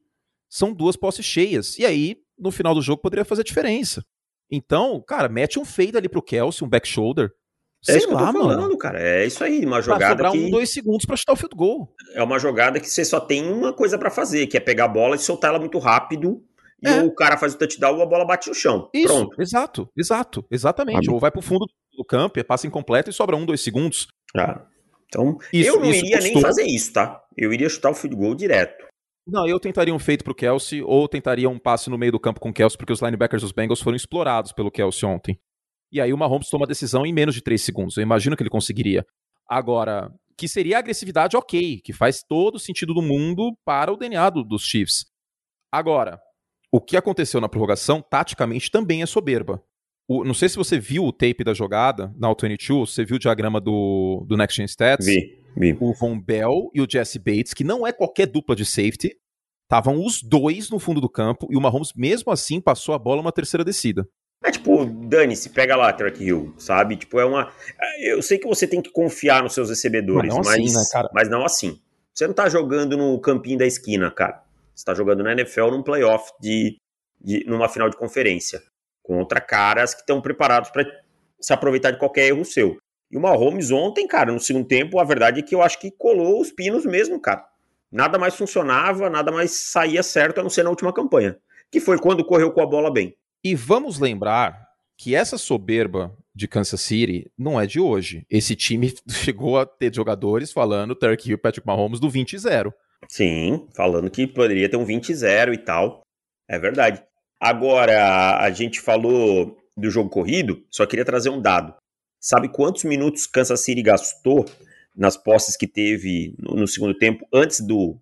são 0.50 0.74
duas 0.74 0.96
posses 0.96 1.26
cheias. 1.26 1.78
E 1.78 1.86
aí, 1.86 2.18
no 2.38 2.52
final 2.52 2.74
do 2.74 2.82
jogo, 2.82 3.02
poderia 3.02 3.26
fazer 3.26 3.44
diferença. 3.44 4.04
Então, 4.56 5.02
cara, 5.02 5.28
mete 5.28 5.58
um 5.58 5.66
fade 5.66 5.98
ali 5.98 6.08
pro 6.08 6.22
Kelsey, 6.22 6.64
um 6.64 6.70
back 6.70 6.88
shoulder. 6.88 7.32
É 7.90 7.98
isso 7.98 8.08
que 8.08 8.14
lá, 8.14 8.22
eu 8.22 8.28
tô 8.28 8.34
falando, 8.34 8.62
mano. 8.62 8.78
cara. 8.78 9.02
É 9.02 9.26
isso 9.26 9.44
aí, 9.44 9.66
uma 9.66 9.82
jogada 9.82 10.16
pra 10.16 10.32
que... 10.32 10.38
um, 10.38 10.52
dois 10.52 10.72
segundos 10.72 11.06
pra 11.08 11.18
chutar 11.18 11.34
o 11.34 11.36
field 11.36 11.56
goal. 11.56 11.92
É 12.14 12.22
uma 12.22 12.38
jogada 12.38 12.80
que 12.80 12.88
você 12.88 13.04
só 13.04 13.20
tem 13.20 13.52
uma 13.52 13.74
coisa 13.74 13.98
para 13.98 14.12
fazer, 14.12 14.46
que 14.46 14.56
é 14.56 14.60
pegar 14.60 14.86
a 14.86 14.88
bola 14.88 15.16
e 15.16 15.20
soltar 15.20 15.50
ela 15.50 15.60
muito 15.60 15.80
rápido. 15.80 16.40
E 16.84 16.88
é. 16.88 17.02
o 17.02 17.12
cara 17.16 17.36
faz 17.36 17.56
o 17.56 17.58
touchdown 17.58 17.96
ou 17.96 18.04
a 18.04 18.06
bola 18.06 18.26
bate 18.26 18.48
no 18.48 18.54
chão. 18.54 18.90
Isso, 18.94 19.08
Pronto. 19.08 19.42
exato, 19.42 19.90
exato, 19.98 20.46
exatamente. 20.52 21.10
Ou 21.10 21.20
vai 21.20 21.32
pro 21.32 21.42
fundo 21.42 21.66
do 21.98 22.06
campo, 22.06 22.40
é 22.40 22.44
passa 22.44 22.68
incompleto 22.68 23.10
e 23.10 23.14
sobra 23.14 23.36
um, 23.36 23.46
dois 23.46 23.62
segundos. 23.62 24.08
Ah, 24.38 24.62
então, 25.08 25.38
isso, 25.52 25.70
eu 25.70 25.80
não 25.80 25.88
iria 25.88 26.18
custou... 26.18 26.34
nem 26.34 26.42
fazer 26.42 26.64
isso, 26.64 26.94
tá? 26.94 27.22
Eu 27.36 27.52
iria 27.52 27.70
chutar 27.70 27.90
o 27.90 27.96
field 27.96 28.16
goal 28.16 28.36
direto. 28.36 28.86
Não, 29.26 29.48
eu 29.48 29.60
tentaria 29.60 29.94
um 29.94 30.00
feito 30.00 30.24
pro 30.24 30.36
Kelsey, 30.36 30.82
ou 30.82 31.08
tentaria 31.08 31.50
um 31.50 31.58
passe 31.58 31.90
no 31.90 31.98
meio 31.98 32.12
do 32.12 32.20
campo 32.20 32.40
com 32.40 32.50
o 32.50 32.54
Kelsey, 32.54 32.78
porque 32.78 32.92
os 32.92 33.02
linebackers 33.02 33.42
dos 33.42 33.52
Bengals 33.52 33.82
foram 33.82 33.96
explorados 33.96 34.52
pelo 34.52 34.70
Kelsey 34.70 35.08
ontem. 35.08 35.40
E 35.92 36.02
aí 36.02 36.12
o 36.12 36.18
Mahomes 36.18 36.50
toma 36.50 36.66
a 36.66 36.68
decisão 36.68 37.06
em 37.06 37.14
menos 37.14 37.36
de 37.36 37.42
3 37.42 37.62
segundos. 37.62 37.96
Eu 37.96 38.04
imagino 38.04 38.36
que 38.36 38.44
ele 38.44 38.50
conseguiria. 38.50 39.06
Agora, 39.48 40.12
que 40.38 40.48
seria 40.48 40.80
agressividade 40.80 41.38
ok, 41.38 41.80
que 41.82 41.94
faz 41.94 42.24
todo 42.24 42.60
sentido 42.60 42.94
do 42.94 43.02
mundo 43.02 43.56
para 43.64 43.94
o 43.94 43.98
DNA 43.98 44.30
do, 44.30 44.44
dos 44.44 44.66
Chiefs. 44.66 45.06
Agora, 45.72 46.20
o 46.72 46.82
que 46.82 46.98
aconteceu 46.98 47.40
na 47.40 47.48
prorrogação, 47.48 48.02
taticamente, 48.02 48.72
também 48.72 49.04
é 49.04 49.06
soberba. 49.06 49.64
O, 50.08 50.24
não 50.24 50.34
sei 50.34 50.50
se 50.50 50.58
você 50.58 50.80
viu 50.80 51.06
o 51.06 51.14
tape 51.14 51.44
da 51.44 51.54
jogada 51.54 52.14
na 52.18 52.28
All-22, 52.28 52.88
você 52.88 53.06
viu 53.06 53.16
o 53.16 53.20
diagrama 53.20 53.62
do, 53.62 54.26
do 54.28 54.36
Next 54.36 54.58
Gen 54.58 54.66
Stats. 54.66 55.06
Vi. 55.06 55.43
O 55.80 55.94
Von 55.94 56.20
Bell 56.20 56.70
e 56.74 56.82
o 56.82 56.88
Jesse 56.90 57.20
Bates, 57.20 57.54
que 57.54 57.64
não 57.64 57.86
é 57.86 57.92
qualquer 57.92 58.28
dupla 58.28 58.56
de 58.56 58.66
safety, 58.66 59.16
estavam 59.64 60.04
os 60.04 60.22
dois 60.22 60.70
no 60.70 60.80
fundo 60.80 61.02
do 61.02 61.10
campo 61.10 61.48
e 61.50 61.58
o 61.58 61.62
Mahomes, 61.62 61.94
mesmo 61.96 62.32
assim, 62.32 62.62
passou 62.62 62.94
a 62.94 63.00
bola 63.00 63.22
uma 63.22 63.32
terceira 63.32 63.64
descida. 63.64 64.08
É 64.44 64.52
tipo, 64.52 64.86
dane-se, 64.86 65.50
pega 65.50 65.76
lá, 65.76 65.94
Track 65.94 66.22
Hill, 66.22 66.54
sabe? 66.58 66.98
Tipo, 66.98 67.18
é 67.20 67.26
uma. 67.26 67.52
Eu 68.02 68.22
sei 68.22 68.38
que 68.38 68.46
você 68.46 68.68
tem 68.68 68.82
que 68.82 68.92
confiar 68.92 69.42
nos 69.42 69.54
seus 69.54 69.70
recebedores, 69.70 70.34
mas, 70.34 70.36
não 70.36 70.52
mas, 70.52 70.76
assim, 70.76 70.98
né, 70.98 71.10
mas 71.14 71.30
não 71.30 71.46
assim. 71.46 71.80
Você 72.14 72.28
não 72.28 72.34
tá 72.34 72.50
jogando 72.50 72.98
no 72.98 73.20
campinho 73.20 73.58
da 73.58 73.66
esquina, 73.66 74.12
cara. 74.12 74.44
Você 74.76 74.84
tá 74.84 74.94
jogando 74.94 75.24
na 75.24 75.32
NFL 75.32 75.72
num 75.72 75.82
playoff 75.82 76.32
de, 76.42 76.78
de 77.22 77.46
numa 77.48 77.70
final 77.70 77.90
de 77.90 77.96
conferência. 77.96 78.62
Contra 79.02 79.40
caras 79.40 79.94
que 79.94 80.02
estão 80.02 80.22
preparados 80.22 80.70
para 80.70 80.86
se 81.40 81.54
aproveitar 81.54 81.92
de 81.92 82.00
qualquer 82.00 82.28
erro 82.28 82.44
seu. 82.44 82.78
E 83.14 83.18
o 83.18 83.20
Mahomes 83.20 83.70
ontem, 83.70 84.08
cara, 84.08 84.32
no 84.32 84.40
segundo 84.40 84.66
tempo, 84.66 85.00
a 85.00 85.04
verdade 85.04 85.40
é 85.40 85.44
que 85.44 85.54
eu 85.54 85.62
acho 85.62 85.80
que 85.80 85.92
colou 85.92 86.42
os 86.42 86.52
pinos 86.52 86.84
mesmo, 86.84 87.20
cara. 87.20 87.46
Nada 87.92 88.18
mais 88.18 88.34
funcionava, 88.34 89.08
nada 89.08 89.32
mais 89.32 89.52
saía 89.52 90.02
certo, 90.02 90.40
a 90.40 90.44
não 90.44 90.50
ser 90.50 90.64
na 90.64 90.72
última 90.72 90.92
campanha. 90.92 91.38
Que 91.70 91.80
foi 91.80 92.00
quando 92.00 92.26
correu 92.26 92.52
com 92.52 92.60
a 92.60 92.66
bola 92.66 92.92
bem. 92.92 93.16
E 93.44 93.54
vamos 93.54 94.00
lembrar 94.00 94.68
que 94.98 95.14
essa 95.14 95.38
soberba 95.38 96.12
de 96.34 96.48
Kansas 96.48 96.82
City 96.82 97.32
não 97.38 97.62
é 97.62 97.68
de 97.68 97.80
hoje. 97.80 98.26
Esse 98.32 98.56
time 98.56 98.92
chegou 99.08 99.60
a 99.60 99.66
ter 99.68 99.94
jogadores 99.94 100.52
falando 100.52 100.96
Turkey 100.96 101.34
e 101.34 101.38
Patrick 101.38 101.68
Mahomes 101.68 102.00
do 102.00 102.10
20-0. 102.10 102.74
Sim, 103.08 103.68
falando 103.76 104.10
que 104.10 104.26
poderia 104.26 104.68
ter 104.68 104.78
um 104.78 104.88
20-0 104.88 105.54
e 105.54 105.58
tal. 105.60 106.02
É 106.50 106.58
verdade. 106.58 107.04
Agora, 107.40 108.40
a 108.40 108.50
gente 108.50 108.82
falou 108.82 109.56
do 109.78 109.92
jogo 109.92 110.10
corrido, 110.10 110.66
só 110.72 110.84
queria 110.88 111.06
trazer 111.06 111.30
um 111.30 111.40
dado. 111.40 111.76
Sabe 112.24 112.48
quantos 112.48 112.86
minutos 112.86 113.28
Kansas 113.28 113.66
City 113.66 113.82
gastou 113.82 114.46
nas 114.96 115.18
posses 115.18 115.58
que 115.58 115.68
teve 115.68 116.34
no, 116.40 116.56
no 116.56 116.66
segundo 116.66 116.98
tempo 116.98 117.28
antes 117.34 117.60
do, 117.60 117.98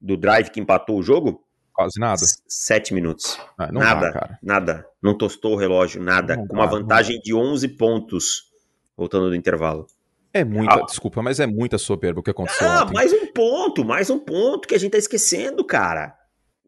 do 0.00 0.16
drive 0.16 0.50
que 0.50 0.60
empatou 0.60 0.96
o 0.96 1.02
jogo? 1.02 1.44
Quase 1.72 1.98
nada. 1.98 2.22
Sete 2.46 2.94
minutos. 2.94 3.36
Ah, 3.58 3.72
nada, 3.72 4.12
dá, 4.12 4.38
nada. 4.40 4.86
Não 5.02 5.18
tostou 5.18 5.54
o 5.54 5.56
relógio, 5.56 6.00
nada. 6.00 6.36
Não 6.36 6.46
com 6.46 6.54
dá, 6.54 6.60
uma 6.60 6.66
vantagem 6.68 7.18
de 7.18 7.34
11 7.34 7.66
pontos, 7.70 8.52
voltando 8.96 9.30
do 9.30 9.34
intervalo. 9.34 9.88
É 10.32 10.44
muita, 10.44 10.74
ah. 10.74 10.86
desculpa, 10.86 11.20
mas 11.20 11.40
é 11.40 11.46
muita 11.48 11.76
soberba 11.76 12.20
o 12.20 12.22
que 12.22 12.30
aconteceu. 12.30 12.68
Ah, 12.68 12.84
ontem. 12.84 12.94
mais 12.94 13.12
um 13.12 13.26
ponto, 13.32 13.84
mais 13.84 14.08
um 14.10 14.20
ponto 14.20 14.68
que 14.68 14.76
a 14.76 14.78
gente 14.78 14.92
tá 14.92 14.98
esquecendo, 14.98 15.64
cara. 15.64 16.16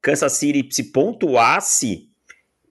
Kansas 0.02 0.32
City 0.32 0.68
se 0.74 0.90
pontuasse 0.90 2.10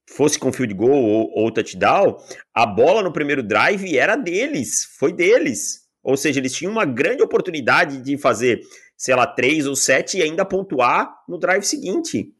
fosse 0.08 0.39
com 0.39 0.54
field 0.54 0.74
goal 0.74 1.04
ou, 1.04 1.32
ou 1.36 1.52
touchdown, 1.52 2.17
a 2.54 2.65
bola 2.65 3.04
no 3.04 3.12
primeiro 3.12 3.43
drive 3.43 3.98
era 3.98 4.15
deles, 4.15 4.86
foi 4.98 5.12
deles. 5.12 5.86
Ou 6.02 6.15
seja, 6.15 6.39
eles 6.39 6.54
tinham 6.54 6.72
uma 6.72 6.86
grande 6.86 7.22
oportunidade 7.22 8.02
de 8.02 8.17
fazer, 8.17 8.62
sei 8.96 9.13
lá, 9.15 9.28
três 9.28 9.67
ou 9.67 9.76
sete 9.76 10.17
e 10.17 10.24
ainda 10.24 10.46
pontuar 10.46 11.13
no 11.28 11.38
drive 11.38 11.63
seguinte. 11.63 12.34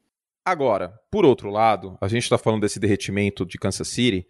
Agora, 0.46 0.94
por 1.12 1.26
outro 1.26 1.50
lado, 1.50 1.98
a 2.00 2.08
gente 2.08 2.24
está 2.24 2.38
falando 2.38 2.62
desse 2.62 2.80
derretimento 2.80 3.46
de 3.46 3.58
Kansas 3.58 3.90
City, 3.90 4.26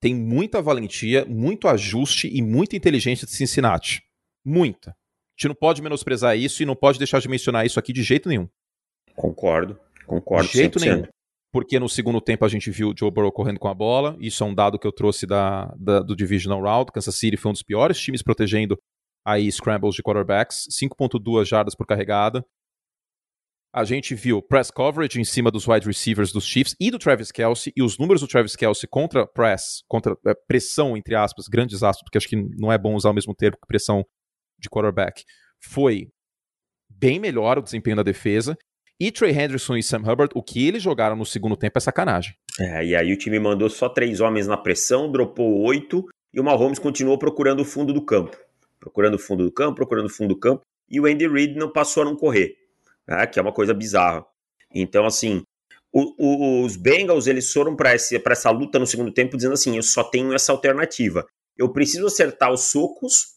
tem 0.00 0.14
muita 0.14 0.62
valentia, 0.62 1.26
muito 1.26 1.68
ajuste 1.68 2.26
e 2.32 2.40
muita 2.40 2.74
inteligência 2.74 3.26
de 3.26 3.34
Cincinnati. 3.34 4.02
Muita. 4.42 4.92
A 4.92 4.94
gente 5.36 5.48
não 5.48 5.54
pode 5.54 5.82
menosprezar 5.82 6.38
isso 6.38 6.62
e 6.62 6.66
não 6.66 6.74
pode 6.74 6.98
deixar 6.98 7.20
de 7.20 7.28
mencionar 7.28 7.66
isso 7.66 7.78
aqui 7.78 7.92
de 7.92 8.02
jeito 8.02 8.30
nenhum. 8.30 8.48
Concordo, 9.14 9.78
concordo. 10.06 10.48
De 10.48 10.54
jeito 10.54 10.78
100%. 10.78 10.82
nenhum. 10.82 11.06
Porque 11.52 11.80
no 11.80 11.88
segundo 11.88 12.20
tempo 12.20 12.44
a 12.44 12.48
gente 12.48 12.70
viu 12.70 12.90
o 12.90 12.94
Joe 12.96 13.10
Burrow 13.10 13.32
correndo 13.32 13.58
com 13.58 13.68
a 13.68 13.74
bola. 13.74 14.16
Isso 14.20 14.44
é 14.44 14.46
um 14.46 14.54
dado 14.54 14.78
que 14.78 14.86
eu 14.86 14.92
trouxe 14.92 15.26
da, 15.26 15.66
da 15.78 16.00
do 16.00 16.14
Divisional 16.14 16.62
Round. 16.62 16.92
Kansas 16.92 17.16
City 17.16 17.36
foi 17.36 17.50
um 17.50 17.52
dos 17.52 17.62
piores 17.62 17.98
times 17.98 18.22
protegendo 18.22 18.78
aí 19.26 19.50
scrambles 19.50 19.94
de 19.94 20.02
quarterbacks. 20.02 20.66
5.2 20.70 21.44
jardas 21.44 21.74
por 21.74 21.86
carregada. 21.86 22.44
A 23.72 23.84
gente 23.84 24.16
viu 24.16 24.42
press 24.42 24.68
coverage 24.68 25.20
em 25.20 25.24
cima 25.24 25.48
dos 25.48 25.68
wide 25.68 25.86
receivers 25.86 26.32
dos 26.32 26.44
Chiefs 26.44 26.74
e 26.80 26.90
do 26.90 26.98
Travis 26.98 27.30
Kelsey, 27.30 27.72
e 27.76 27.82
os 27.84 27.98
números 27.98 28.20
do 28.20 28.26
Travis 28.26 28.56
Kelsey 28.56 28.88
contra 28.88 29.24
press, 29.28 29.84
contra 29.86 30.16
é, 30.26 30.34
pressão, 30.48 30.96
entre 30.96 31.14
aspas, 31.14 31.46
grandes 31.46 31.80
aspas, 31.84 32.02
porque 32.02 32.18
acho 32.18 32.28
que 32.28 32.36
não 32.58 32.72
é 32.72 32.76
bom 32.76 32.96
usar 32.96 33.10
o 33.10 33.14
mesmo 33.14 33.32
termo 33.32 33.56
que 33.56 33.68
pressão 33.68 34.04
de 34.58 34.68
quarterback, 34.68 35.22
foi 35.62 36.08
bem 36.88 37.20
melhor 37.20 37.58
o 37.58 37.62
desempenho 37.62 37.96
da 37.96 38.02
defesa. 38.02 38.58
E 39.00 39.10
Trey 39.10 39.32
Henderson 39.32 39.76
e 39.76 39.82
Sam 39.82 40.02
Hubbard, 40.02 40.30
o 40.34 40.42
que 40.42 40.68
eles 40.68 40.82
jogaram 40.82 41.16
no 41.16 41.24
segundo 41.24 41.56
tempo 41.56 41.78
é 41.78 41.80
sacanagem. 41.80 42.34
É, 42.60 42.84
e 42.84 42.94
aí 42.94 43.12
o 43.12 43.16
time 43.16 43.38
mandou 43.38 43.70
só 43.70 43.88
três 43.88 44.20
homens 44.20 44.46
na 44.46 44.58
pressão, 44.58 45.10
dropou 45.10 45.62
oito, 45.62 46.06
e 46.34 46.38
o 46.38 46.44
Mahomes 46.44 46.78
continuou 46.78 47.16
procurando 47.18 47.60
o 47.60 47.64
fundo 47.64 47.92
do 47.94 48.04
campo. 48.04 48.36
Procurando 48.78 49.14
o 49.14 49.18
fundo 49.18 49.42
do 49.44 49.50
campo, 49.50 49.76
procurando 49.76 50.06
o 50.06 50.10
fundo 50.10 50.34
do 50.34 50.38
campo, 50.38 50.62
e 50.90 51.00
o 51.00 51.06
Andy 51.06 51.26
Reid 51.26 51.56
não 51.56 51.72
passou 51.72 52.02
a 52.02 52.06
não 52.06 52.14
correr 52.14 52.60
né, 53.10 53.26
que 53.26 53.38
é 53.38 53.42
uma 53.42 53.52
coisa 53.52 53.74
bizarra. 53.74 54.24
Então, 54.72 55.04
assim, 55.04 55.42
o, 55.92 56.14
o, 56.16 56.64
os 56.64 56.76
Bengals 56.76 57.26
eles 57.26 57.52
foram 57.52 57.74
para 57.74 57.92
essa 57.92 58.50
luta 58.50 58.78
no 58.78 58.86
segundo 58.86 59.12
tempo 59.12 59.36
dizendo 59.36 59.54
assim: 59.54 59.76
eu 59.76 59.82
só 59.82 60.04
tenho 60.04 60.32
essa 60.32 60.52
alternativa. 60.52 61.26
Eu 61.58 61.72
preciso 61.72 62.06
acertar 62.06 62.52
os 62.52 62.70
socos 62.70 63.34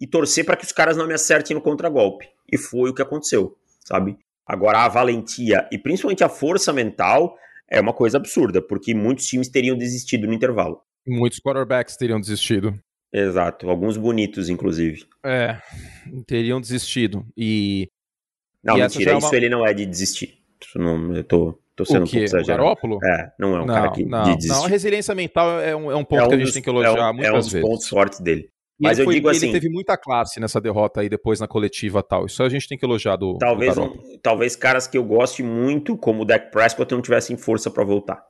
e 0.00 0.06
torcer 0.06 0.44
para 0.44 0.56
que 0.56 0.64
os 0.64 0.72
caras 0.72 0.96
não 0.96 1.06
me 1.06 1.14
acertem 1.14 1.54
no 1.54 1.62
contragolpe. 1.62 2.28
E 2.50 2.58
foi 2.58 2.90
o 2.90 2.94
que 2.94 3.00
aconteceu, 3.00 3.56
sabe? 3.80 4.18
Agora, 4.46 4.80
a 4.84 4.88
valentia 4.88 5.68
e 5.70 5.78
principalmente 5.78 6.24
a 6.24 6.28
força 6.28 6.72
mental 6.72 7.36
é 7.70 7.80
uma 7.80 7.92
coisa 7.92 8.18
absurda, 8.18 8.60
porque 8.60 8.94
muitos 8.94 9.26
times 9.26 9.48
teriam 9.48 9.76
desistido 9.76 10.26
no 10.26 10.32
intervalo. 10.34 10.80
Muitos 11.06 11.40
quarterbacks 11.40 11.96
teriam 11.96 12.20
desistido. 12.20 12.78
Exato, 13.12 13.68
alguns 13.68 13.96
bonitos, 13.96 14.48
inclusive. 14.48 15.04
É, 15.24 15.58
teriam 16.26 16.60
desistido. 16.60 17.26
E 17.36 17.88
não, 18.62 18.78
e 18.78 18.82
mentira, 18.82 19.10
é 19.10 19.14
uma... 19.14 19.18
isso 19.18 19.34
ele 19.34 19.48
não 19.48 19.66
é 19.66 19.74
de 19.74 19.84
desistir. 19.84 20.38
Isso 20.62 20.78
não, 20.78 21.14
eu 21.14 21.24
tô, 21.24 21.58
tô 21.74 21.84
sendo 21.84 22.04
um 22.04 22.06
pouco 22.06 22.18
exagerado. 22.18 22.62
O 22.62 22.64
Garópolo? 22.64 22.98
É, 23.04 23.32
não 23.38 23.56
é 23.56 23.62
um 23.62 23.66
não, 23.66 23.74
cara 23.74 23.90
que 23.90 24.04
não, 24.04 24.22
de 24.22 24.36
desistir. 24.36 24.56
Não, 24.56 24.64
a 24.64 24.68
resiliência 24.68 25.14
mental 25.14 25.60
é 25.60 25.76
um, 25.76 25.90
é 25.90 25.96
um 25.96 26.04
ponto 26.04 26.22
é 26.22 26.24
um 26.24 26.28
que 26.28 26.34
a 26.34 26.38
gente 26.38 26.46
dos, 26.46 26.54
tem 26.54 26.62
que 26.62 26.70
elogiar 26.70 26.96
é 26.96 27.10
um, 27.10 27.14
muitas 27.14 27.16
vezes. 27.16 27.26
É 27.26 27.32
um 27.32 27.38
dos 27.38 27.52
vezes. 27.52 27.68
pontos 27.68 27.88
fortes 27.88 28.20
dele. 28.20 28.48
Mas 28.82 28.98
eu 28.98 29.04
foi, 29.04 29.14
digo 29.14 29.28
assim. 29.28 29.46
Ele 29.46 29.60
teve 29.60 29.68
muita 29.68 29.96
classe 29.96 30.40
nessa 30.40 30.60
derrota 30.60 31.00
aí 31.00 31.08
depois 31.08 31.38
na 31.38 31.46
coletiva 31.46 32.02
tal. 32.02 32.26
Isso 32.26 32.42
a 32.42 32.48
gente 32.48 32.68
tem 32.68 32.76
que 32.76 32.84
elogiar 32.84 33.16
do. 33.16 33.38
Talvez, 33.38 33.74
do 33.74 33.82
um, 33.82 34.18
talvez 34.22 34.56
caras 34.56 34.86
que 34.86 34.98
eu 34.98 35.04
goste 35.04 35.42
muito, 35.42 35.96
como 35.96 36.22
o 36.22 36.24
Dak 36.24 36.50
Prescott, 36.50 36.92
não 36.92 37.00
tivessem 37.00 37.36
força 37.36 37.70
para 37.70 37.84
voltar. 37.84 38.22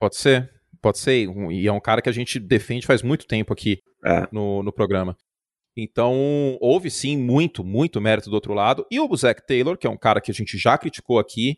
Pode 0.00 0.16
ser, 0.16 0.50
pode 0.80 0.98
ser. 0.98 1.28
E 1.50 1.66
é 1.66 1.72
um 1.72 1.80
cara 1.80 2.02
que 2.02 2.08
a 2.08 2.12
gente 2.12 2.40
defende 2.40 2.86
faz 2.86 3.02
muito 3.02 3.26
tempo 3.26 3.52
aqui 3.52 3.78
é. 4.04 4.26
no, 4.32 4.62
no 4.62 4.72
programa. 4.72 5.16
Então, 5.76 6.58
houve 6.60 6.90
sim 6.90 7.16
muito, 7.16 7.64
muito 7.64 8.00
mérito 8.00 8.28
do 8.28 8.34
outro 8.34 8.52
lado. 8.52 8.84
E 8.90 9.00
o 9.00 9.16
Zach 9.16 9.40
Taylor, 9.46 9.78
que 9.78 9.86
é 9.86 9.90
um 9.90 9.96
cara 9.96 10.20
que 10.20 10.30
a 10.30 10.34
gente 10.34 10.58
já 10.58 10.76
criticou 10.76 11.18
aqui. 11.18 11.56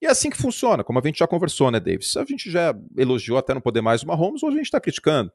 E 0.00 0.06
é 0.06 0.10
assim 0.10 0.28
que 0.28 0.36
funciona, 0.36 0.84
como 0.84 0.98
a 0.98 1.02
gente 1.02 1.18
já 1.18 1.26
conversou, 1.26 1.70
né, 1.70 1.80
Davis? 1.80 2.16
A 2.16 2.24
gente 2.24 2.50
já 2.50 2.74
elogiou 2.98 3.38
até 3.38 3.54
não 3.54 3.60
poder 3.60 3.80
mais 3.80 4.02
o 4.02 4.06
Mahomes, 4.06 4.42
hoje 4.42 4.54
a 4.54 4.58
gente 4.58 4.66
está 4.66 4.80
criticando. 4.80 5.30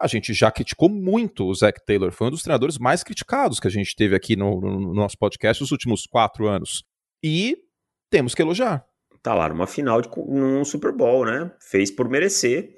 A 0.00 0.06
gente 0.06 0.32
já 0.32 0.50
criticou 0.50 0.88
muito 0.88 1.44
o 1.46 1.54
Zach 1.54 1.78
Taylor. 1.86 2.10
Foi 2.12 2.26
um 2.26 2.30
dos 2.30 2.42
treinadores 2.42 2.78
mais 2.78 3.04
criticados 3.04 3.60
que 3.60 3.68
a 3.68 3.70
gente 3.70 3.94
teve 3.94 4.16
aqui 4.16 4.34
no, 4.34 4.60
no 4.60 4.94
nosso 4.94 5.16
podcast 5.16 5.62
nos 5.62 5.70
últimos 5.70 6.06
quatro 6.06 6.48
anos. 6.48 6.82
E 7.22 7.56
temos 8.10 8.34
que 8.34 8.42
elogiar. 8.42 8.84
Tá 9.22 9.34
lá 9.34 9.48
numa 9.48 9.66
final 9.66 10.00
de 10.00 10.08
num 10.26 10.64
Super 10.64 10.92
Bowl, 10.92 11.24
né? 11.24 11.50
Fez 11.60 11.90
por 11.90 12.08
merecer. 12.08 12.76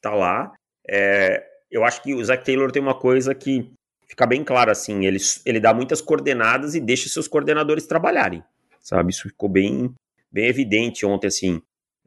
Tá 0.00 0.14
lá. 0.14 0.52
É, 0.88 1.44
eu 1.70 1.84
acho 1.84 2.02
que 2.02 2.14
o 2.14 2.24
Zach 2.24 2.44
Taylor 2.44 2.72
tem 2.72 2.82
uma 2.82 2.98
coisa 2.98 3.34
que 3.34 3.70
fica 4.12 4.26
bem 4.26 4.44
claro 4.44 4.70
assim, 4.70 5.06
ele, 5.06 5.18
ele 5.46 5.58
dá 5.58 5.72
muitas 5.72 6.02
coordenadas 6.02 6.74
e 6.74 6.80
deixa 6.80 7.08
seus 7.08 7.26
coordenadores 7.26 7.86
trabalharem, 7.86 8.44
sabe? 8.78 9.10
Isso 9.10 9.22
ficou 9.22 9.48
bem, 9.48 9.94
bem 10.30 10.48
evidente 10.48 11.06
ontem, 11.06 11.28
assim. 11.28 11.62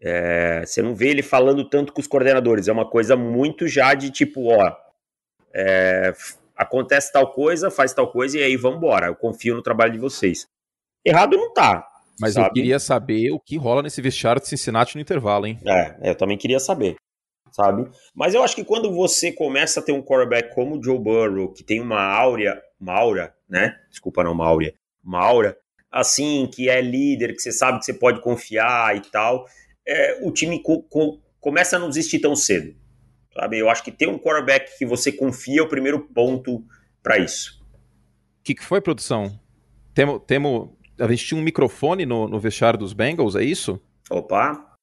É, 0.06 0.64
você 0.64 0.82
não 0.82 0.94
vê 0.94 1.10
ele 1.10 1.24
falando 1.24 1.68
tanto 1.68 1.92
com 1.92 2.00
os 2.00 2.06
coordenadores, 2.06 2.68
é 2.68 2.72
uma 2.72 2.88
coisa 2.88 3.16
muito 3.16 3.68
já 3.68 3.96
de 3.96 4.12
tipo, 4.12 4.54
ó, 4.54 4.72
é, 5.54 6.14
acontece 6.56 7.12
tal 7.12 7.32
coisa, 7.32 7.72
faz 7.72 7.92
tal 7.92 8.12
coisa 8.12 8.38
e 8.38 8.44
aí 8.44 8.56
vamos 8.56 8.78
embora. 8.78 9.08
Eu 9.08 9.16
confio 9.16 9.56
no 9.56 9.64
trabalho 9.64 9.94
de 9.94 10.00
vocês. 10.00 10.48
Errado 11.04 11.36
não 11.36 11.52
tá. 11.52 11.88
Mas 12.20 12.34
sabe? 12.34 12.48
eu 12.48 12.54
queria 12.54 12.80
saber 12.80 13.32
o 13.32 13.40
que 13.40 13.58
rola 13.58 13.82
nesse 13.82 14.02
vestiário 14.02 14.42
de 14.42 14.48
Cincinnati 14.48 14.96
no 14.96 15.02
intervalo, 15.02 15.48
hein? 15.48 15.60
É, 15.66 16.12
eu 16.12 16.16
também 16.16 16.38
queria 16.38 16.60
saber 16.60 16.96
sabe? 17.56 17.90
Mas 18.14 18.34
eu 18.34 18.44
acho 18.44 18.54
que 18.54 18.66
quando 18.66 18.94
você 18.94 19.32
começa 19.32 19.80
a 19.80 19.84
ter 19.84 19.94
um 19.94 20.02
quarterback 20.02 20.54
como 20.54 20.78
o 20.78 20.84
Joe 20.84 21.00
Burrow, 21.00 21.54
que 21.54 21.64
tem 21.64 21.80
uma 21.80 22.02
áurea, 22.02 22.62
uma 22.80 22.94
aura, 22.94 23.34
né? 23.50 23.78
Desculpa, 23.90 24.24
não, 24.24 24.34
uma 24.34 24.46
áurea, 24.46 24.74
uma 25.02 25.24
aura, 25.24 25.58
assim, 25.90 26.50
que 26.54 26.70
é 26.70 26.82
líder, 26.82 27.34
que 27.34 27.42
você 27.42 27.54
sabe 27.54 27.80
que 27.80 27.86
você 27.86 27.94
pode 27.94 28.20
confiar 28.20 28.98
e 28.98 29.02
tal, 29.10 29.46
é, 29.88 30.20
o 30.22 30.32
time 30.32 30.62
co 30.62 30.84
co 30.84 31.20
começa 31.40 31.76
a 31.76 31.80
não 31.80 31.90
desistir 31.90 32.20
tão 32.20 32.36
cedo, 32.36 32.76
sabe? 33.34 33.60
Eu 33.60 33.70
acho 33.70 33.84
que 33.84 33.92
ter 33.92 34.08
um 34.08 34.18
quarterback 34.18 34.78
que 34.78 34.86
você 34.86 35.12
confia 35.12 35.60
é 35.60 35.64
o 35.64 35.70
primeiro 35.70 36.00
ponto 36.00 36.64
para 37.04 37.20
isso. 37.20 37.64
O 38.40 38.44
que, 38.44 38.56
que 38.56 38.64
foi, 38.64 38.82
produção? 38.82 39.40
Temo, 39.94 40.20
temo, 40.20 40.78
a 41.00 41.08
gente 41.08 41.26
tinha 41.26 41.40
um 41.40 41.44
microfone 41.44 42.06
no, 42.06 42.28
no 42.28 42.40
vestiário 42.40 42.80
dos 42.80 42.94
Bengals, 42.94 43.36
é 43.36 43.44
isso? 43.44 43.80
Opa! 44.10 44.74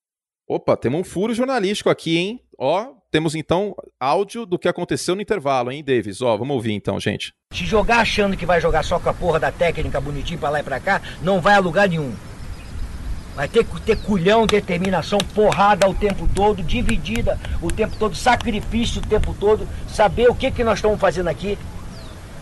Opa, 0.49 0.77
temos 0.77 1.01
um 1.01 1.05
furo 1.05 1.35
jornalístico 1.35 1.91
aqui, 1.91 2.17
hein? 2.17 2.41
Ó, 2.59 2.95
temos 3.11 3.35
então 3.35 3.75
áudio 4.01 4.47
do 4.47 4.59
que 4.59 4.69
aconteceu 4.69 5.15
no 5.15 5.23
intervalo, 5.23 5.71
hein, 5.71 5.83
Davis? 5.85 6.23
Ó, 6.23 6.37
vamos 6.37 6.55
ouvir 6.55 6.73
então, 6.73 6.99
gente. 6.99 7.33
Se 7.53 7.65
jogar 7.65 7.99
achando 7.99 8.37
que 8.37 8.47
vai 8.47 8.61
jogar 8.61 8.83
só 8.83 8.99
com 8.99 9.09
a 9.09 9.15
porra 9.15 9.39
da 9.39 9.53
técnica 9.53 10.01
bonitinho 10.01 10.39
pra 10.39 10.49
lá 10.49 10.61
e 10.61 10.63
pra 10.63 10.81
cá, 10.81 11.03
não 11.23 11.41
vai 11.41 11.55
a 11.55 11.59
lugar 11.59 11.89
nenhum. 11.89 12.15
Vai 13.35 13.49
ter 13.49 13.65
que 13.65 13.81
ter 13.81 13.97
culhão, 13.97 14.47
determinação, 14.47 15.19
porrada 15.35 15.89
o 15.89 15.95
tempo 15.95 16.29
todo, 16.35 16.63
dividida 16.63 17.39
o 17.63 17.71
tempo 17.71 17.97
todo, 17.99 18.15
sacrifício 18.15 19.01
o 19.01 19.07
tempo 19.07 19.35
todo, 19.39 19.67
saber 19.89 20.29
o 20.29 20.35
que, 20.35 20.51
que 20.51 20.63
nós 20.63 20.79
estamos 20.79 21.01
fazendo 21.01 21.29
aqui. 21.29 21.59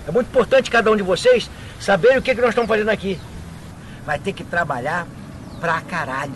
É 0.07 0.11
muito 0.11 0.27
importante 0.29 0.71
cada 0.71 0.91
um 0.91 0.97
de 0.97 1.03
vocês 1.03 1.49
saber 1.79 2.19
o 2.19 2.23
que, 2.23 2.35
que 2.35 2.41
nós 2.41 2.51
estamos 2.51 2.69
fazendo 2.69 2.89
aqui. 2.89 3.21
Vai 4.05 4.19
ter 4.19 4.33
que 4.33 4.43
trabalhar 4.43 5.07
pra 5.61 5.81
caralho. 5.83 6.33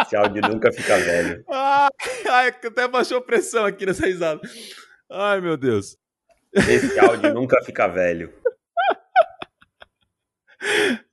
Esse 0.00 0.16
áudio 0.16 0.42
nunca 0.42 0.70
fica 0.72 0.96
velho. 0.98 1.44
Ai, 1.50 2.48
até 2.48 2.86
baixou 2.86 3.20
pressão 3.20 3.64
aqui 3.64 3.84
nessa 3.84 4.06
risada. 4.06 4.40
Ai, 5.10 5.40
meu 5.40 5.56
Deus. 5.56 5.96
Esse 6.54 6.98
áudio 7.00 7.34
nunca 7.34 7.60
fica 7.64 7.88
velho. 7.88 8.32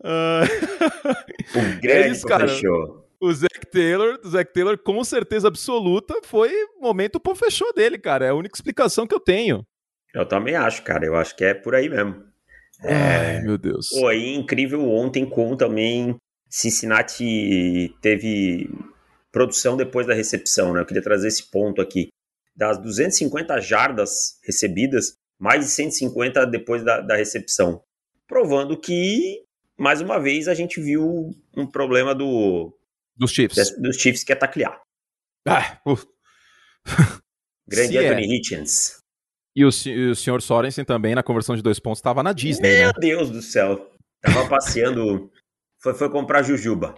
O 0.04 1.88
é 1.88 2.08
isso, 2.10 2.28
fechou. 2.28 3.08
O 3.22 3.34
Zac 3.34 3.66
Taylor, 3.72 4.20
o 4.24 4.30
Zac 4.30 4.54
Taylor, 4.54 4.78
com 4.78 5.04
certeza 5.04 5.48
absoluta, 5.48 6.16
foi 6.24 6.52
o 6.78 6.82
momento 6.82 7.20
pro 7.20 7.36
fechou 7.36 7.74
dele, 7.74 7.98
cara. 7.98 8.26
É 8.26 8.30
a 8.30 8.36
única 8.36 8.56
explicação 8.56 9.06
que 9.06 9.14
eu 9.14 9.20
tenho. 9.20 9.66
Eu 10.14 10.26
também 10.26 10.56
acho, 10.56 10.84
cara. 10.84 11.06
Eu 11.06 11.16
acho 11.16 11.36
que 11.36 11.44
é 11.44 11.54
por 11.54 11.76
aí 11.76 11.90
mesmo. 11.90 12.24
É... 12.84 12.94
Ai, 12.94 13.42
meu 13.42 13.58
Deus. 13.58 13.90
Pô, 13.90 14.08
aí 14.08 14.34
incrível 14.36 14.90
ontem 14.90 15.30
com 15.30 15.58
também 15.58 16.16
Cincinnati 16.50 17.94
teve 18.02 18.70
produção 19.32 19.76
depois 19.76 20.08
da 20.08 20.14
recepção, 20.14 20.74
né? 20.74 20.82
Eu 20.82 20.86
queria 20.86 21.04
trazer 21.04 21.28
esse 21.28 21.52
ponto 21.52 21.82
aqui. 21.82 22.08
Das 22.56 22.78
250 22.78 23.60
jardas 23.62 24.39
recebidas, 24.43 25.14
mais 25.39 25.66
de 25.66 25.72
150 25.72 26.45
depois 26.45 26.84
da, 26.84 27.02
da 27.02 27.16
recepção. 27.16 27.82
Provando 28.30 28.80
que, 28.80 29.43
mais 29.75 29.99
uma 30.01 30.19
vez, 30.19 30.47
a 30.47 30.53
gente 30.53 30.80
viu 30.80 31.32
um 31.57 31.65
problema 31.65 32.13
do... 32.13 32.71
Dos 33.17 33.32
Chiefs. 33.32 33.75
Dos 33.82 33.97
Chiefs 33.97 34.23
que 34.23 34.32
é 34.32 34.36
taclear. 34.36 34.80
Ah, 35.47 35.82
Grande 37.67 37.97
Anthony 37.97 38.23
é. 38.23 38.36
Hitchens. 38.36 38.99
E 39.55 39.65
o, 39.65 39.69
e 39.88 40.09
o 40.11 40.15
senhor 40.15 40.41
Sorensen 40.43 40.86
também, 40.86 41.15
na 41.15 41.23
conversão 41.23 41.55
de 41.55 41.63
dois 41.63 41.80
pontos, 41.80 41.99
estava 41.99 42.21
na 42.21 42.32
Disney, 42.32 42.77
Meu 42.77 42.88
né? 42.88 42.93
Deus 42.99 43.32
do 43.32 43.41
céu. 43.41 43.91
Tava 44.21 44.47
passeando 44.47 45.32
foi, 45.82 45.95
foi 45.95 46.09
comprar 46.09 46.43
Jujuba. 46.43 46.95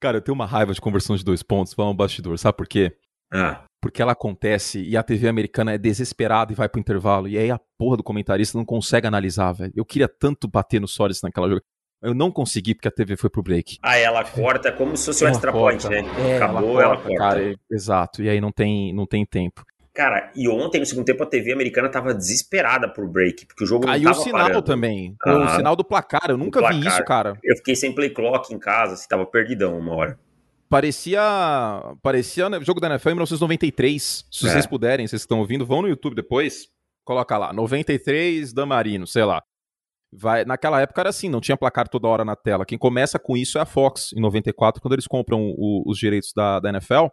Cara, 0.00 0.16
eu 0.16 0.22
tenho 0.22 0.34
uma 0.34 0.46
raiva 0.46 0.72
de 0.72 0.80
conversão 0.80 1.16
de 1.16 1.24
dois 1.24 1.42
pontos, 1.42 1.74
vamos 1.74 1.92
um 1.92 1.96
bastidor, 1.96 2.38
sabe 2.38 2.56
por 2.56 2.66
quê? 2.66 2.96
Ah. 3.32 3.64
Porque 3.80 4.02
ela 4.02 4.12
acontece 4.12 4.82
e 4.82 4.96
a 4.96 5.02
TV 5.02 5.28
americana 5.28 5.72
é 5.72 5.78
desesperada 5.78 6.52
e 6.52 6.56
vai 6.56 6.68
pro 6.68 6.80
intervalo. 6.80 7.28
E 7.28 7.38
aí 7.38 7.50
a 7.50 7.60
porra 7.78 7.96
do 7.96 8.02
comentarista 8.02 8.58
não 8.58 8.64
consegue 8.64 9.06
analisar, 9.06 9.52
velho. 9.52 9.72
Eu 9.74 9.84
queria 9.84 10.08
tanto 10.08 10.48
bater 10.48 10.80
no 10.80 10.88
Solis 10.88 11.22
naquela 11.22 11.48
jogo. 11.48 11.62
Eu 12.00 12.14
não 12.14 12.30
consegui 12.30 12.74
porque 12.74 12.88
a 12.88 12.92
TV 12.92 13.16
foi 13.16 13.28
pro 13.28 13.42
break. 13.42 13.78
Ah, 13.82 13.96
ela 13.96 14.24
corta 14.24 14.70
como 14.70 14.96
se 14.96 15.06
fosse 15.06 15.24
um 15.24 15.28
extra 15.28 15.52
point, 15.52 15.88
né? 15.88 16.04
É, 16.28 16.36
Acabou, 16.36 16.80
ela 16.80 16.96
corta, 16.96 17.08
ela 17.08 17.18
corta. 17.18 17.18
Cara, 17.18 17.50
é, 17.50 17.54
exato. 17.70 18.22
E 18.22 18.28
aí 18.28 18.40
não 18.40 18.52
tem, 18.52 18.92
não 18.92 19.06
tem 19.06 19.26
tempo. 19.26 19.64
Cara, 19.98 20.30
e 20.36 20.48
ontem 20.48 20.78
no 20.78 20.86
segundo 20.86 21.04
tempo 21.04 21.24
a 21.24 21.26
TV 21.26 21.52
americana 21.52 21.88
tava 21.88 22.14
desesperada 22.14 22.88
pro 22.88 23.08
break, 23.08 23.46
porque 23.46 23.64
o 23.64 23.66
jogo 23.66 23.84
Caiu 23.84 24.04
não 24.04 24.12
tava 24.12 24.20
o 24.20 24.24
sinal 24.24 24.40
parando. 24.42 24.62
também. 24.62 25.16
Ah. 25.26 25.38
o 25.38 25.56
sinal 25.56 25.74
do 25.74 25.82
placar. 25.82 26.30
Eu 26.30 26.36
nunca 26.36 26.60
vi 26.60 26.80
placar. 26.80 26.92
isso, 26.92 27.04
cara. 27.04 27.38
Eu 27.42 27.56
fiquei 27.56 27.74
sem 27.74 27.92
play 27.92 28.10
clock 28.10 28.54
em 28.54 28.60
casa, 28.60 28.94
assim, 28.94 29.08
tava 29.08 29.26
perdidão 29.26 29.76
uma 29.76 29.92
hora. 29.92 30.16
Parecia. 30.68 31.20
Parecia 32.02 32.48
né, 32.48 32.60
jogo 32.62 32.80
da 32.80 32.88
NFL 32.88 33.08
em 33.10 33.14
1993. 33.14 34.26
Se 34.30 34.46
É. 34.46 34.50
vocês 34.50 34.66
puderem, 34.66 35.06
vocês 35.06 35.22
que 35.22 35.24
estão 35.24 35.38
ouvindo, 35.40 35.66
vão 35.66 35.82
no 35.82 35.88
YouTube 35.88 36.14
depois. 36.14 36.66
Coloca 37.04 37.36
lá, 37.38 37.52
93 37.52 38.52
Damarino, 38.52 39.06
sei 39.06 39.24
lá. 39.24 39.42
Vai, 40.12 40.44
naquela 40.44 40.80
época 40.80 41.00
era 41.02 41.10
assim, 41.10 41.28
não 41.28 41.40
tinha 41.40 41.56
placar 41.56 41.88
toda 41.88 42.08
hora 42.08 42.24
na 42.24 42.34
tela. 42.36 42.64
Quem 42.64 42.78
começa 42.78 43.18
com 43.18 43.36
isso 43.36 43.58
é 43.58 43.60
a 43.62 43.66
Fox, 43.66 44.12
em 44.14 44.20
94, 44.20 44.80
quando 44.80 44.94
eles 44.94 45.06
compram 45.06 45.40
o- 45.56 45.82
os 45.86 45.98
direitos 45.98 46.32
da, 46.34 46.58
da 46.60 46.70
NFL. 46.70 47.06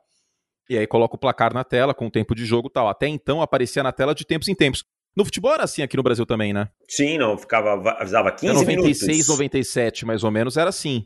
E 0.69 0.77
aí 0.77 0.87
coloca 0.87 1.15
o 1.15 1.19
placar 1.19 1.53
na 1.53 1.63
tela 1.63 1.93
com 1.93 2.07
o 2.07 2.11
tempo 2.11 2.33
de 2.33 2.45
jogo 2.45 2.67
e 2.69 2.71
tal. 2.71 2.87
Até 2.87 3.07
então 3.07 3.41
aparecia 3.41 3.83
na 3.83 3.91
tela 3.91 4.15
de 4.15 4.25
tempos 4.25 4.47
em 4.47 4.55
tempos. 4.55 4.83
No 5.15 5.23
futebol 5.23 5.53
era 5.53 5.63
assim 5.63 5.81
aqui 5.81 5.95
no 5.95 6.03
Brasil 6.03 6.25
também, 6.25 6.51
né? 6.53 6.67
Sim, 6.89 7.17
não, 7.17 7.37
ficava, 7.37 7.91
avisava 7.91 8.31
15 8.31 8.47
Era 8.47 8.53
96, 8.55 9.07
minutos. 9.07 9.27
97, 9.29 10.05
mais 10.05 10.23
ou 10.23 10.31
menos, 10.31 10.57
era 10.57 10.69
assim. 10.69 11.05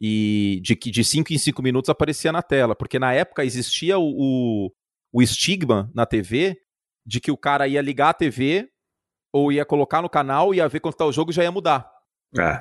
E 0.00 0.60
de 0.62 0.74
que 0.76 0.90
de 0.90 1.04
5 1.04 1.32
em 1.32 1.38
5 1.38 1.62
minutos 1.62 1.88
aparecia 1.88 2.32
na 2.32 2.42
tela, 2.42 2.74
porque 2.74 2.98
na 2.98 3.12
época 3.12 3.44
existia 3.44 3.98
o, 3.98 4.04
o, 4.66 4.72
o 5.12 5.22
estigma 5.22 5.90
na 5.94 6.04
TV 6.04 6.56
de 7.06 7.20
que 7.20 7.30
o 7.30 7.36
cara 7.36 7.68
ia 7.68 7.80
ligar 7.80 8.10
a 8.10 8.14
TV 8.14 8.68
ou 9.32 9.52
ia 9.52 9.64
colocar 9.64 10.02
no 10.02 10.08
canal, 10.08 10.54
ia 10.54 10.68
ver 10.68 10.80
quanto 10.80 10.96
tá 10.96 11.04
o 11.06 11.12
jogo 11.12 11.30
e 11.30 11.34
já 11.34 11.42
ia 11.42 11.52
mudar. 11.52 11.88
É. 12.38 12.58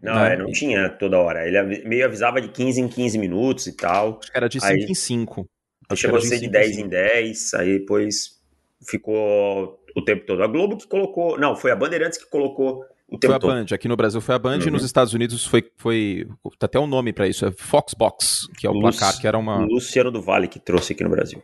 Não, 0.00 0.14
Né? 0.14 0.34
é, 0.34 0.36
não 0.36 0.50
tinha 0.52 0.88
toda 0.90 1.18
hora. 1.18 1.46
Ele 1.46 1.86
meio 1.86 2.04
avisava 2.04 2.40
de 2.40 2.48
15 2.48 2.80
em 2.80 2.88
15 2.88 3.18
minutos 3.18 3.66
e 3.66 3.72
tal. 3.76 4.20
Era 4.34 4.48
de 4.48 4.60
5 4.60 4.72
Aí- 4.72 4.84
em 4.88 4.94
5. 4.94 5.40
Aí 5.40 5.46
Acho 5.90 6.00
chegou 6.02 6.16
a 6.18 6.20
ser 6.22 6.38
de 6.38 6.40
de 6.40 6.40
cinco 6.40 6.48
em 6.48 6.50
10 6.52 6.74
cinco. 6.76 6.86
em 6.86 6.88
10, 6.88 7.54
aí 7.54 7.78
depois 7.78 8.40
ficou 8.88 9.84
o 9.94 10.02
tempo 10.02 10.24
todo. 10.26 10.42
A 10.42 10.46
Globo 10.46 10.76
que 10.78 10.86
colocou. 10.86 11.38
Não, 11.38 11.54
foi 11.56 11.70
a 11.70 11.76
Bandeirantes 11.76 12.18
que 12.18 12.28
colocou 12.30 12.84
o 13.08 13.18
Foi 13.22 13.34
a 13.34 13.38
todo. 13.38 13.50
Band, 13.52 13.66
aqui 13.72 13.86
no 13.88 13.96
Brasil 13.96 14.20
foi 14.20 14.34
a 14.34 14.38
Band 14.38 14.58
e 14.60 14.64
Uhum. 14.66 14.72
nos 14.72 14.84
Estados 14.84 15.12
Unidos 15.14 15.44
foi, 15.46 15.62
foi. 15.76 16.26
Tá 16.58 16.66
até 16.66 16.78
um 16.80 16.86
nome 16.86 17.12
pra 17.12 17.28
isso, 17.28 17.44
é 17.46 17.52
Foxbox, 17.52 18.46
que 18.58 18.66
é 18.66 18.70
o 18.70 18.72
Lu- 18.72 18.80
placar, 18.80 19.20
que 19.20 19.26
era 19.26 19.38
uma. 19.38 19.58
O 19.58 19.66
Luciano 19.74 20.10
do 20.10 20.22
Vale 20.22 20.48
que 20.48 20.58
trouxe 20.58 20.92
aqui 20.94 21.04
no 21.04 21.10
Brasil. 21.10 21.42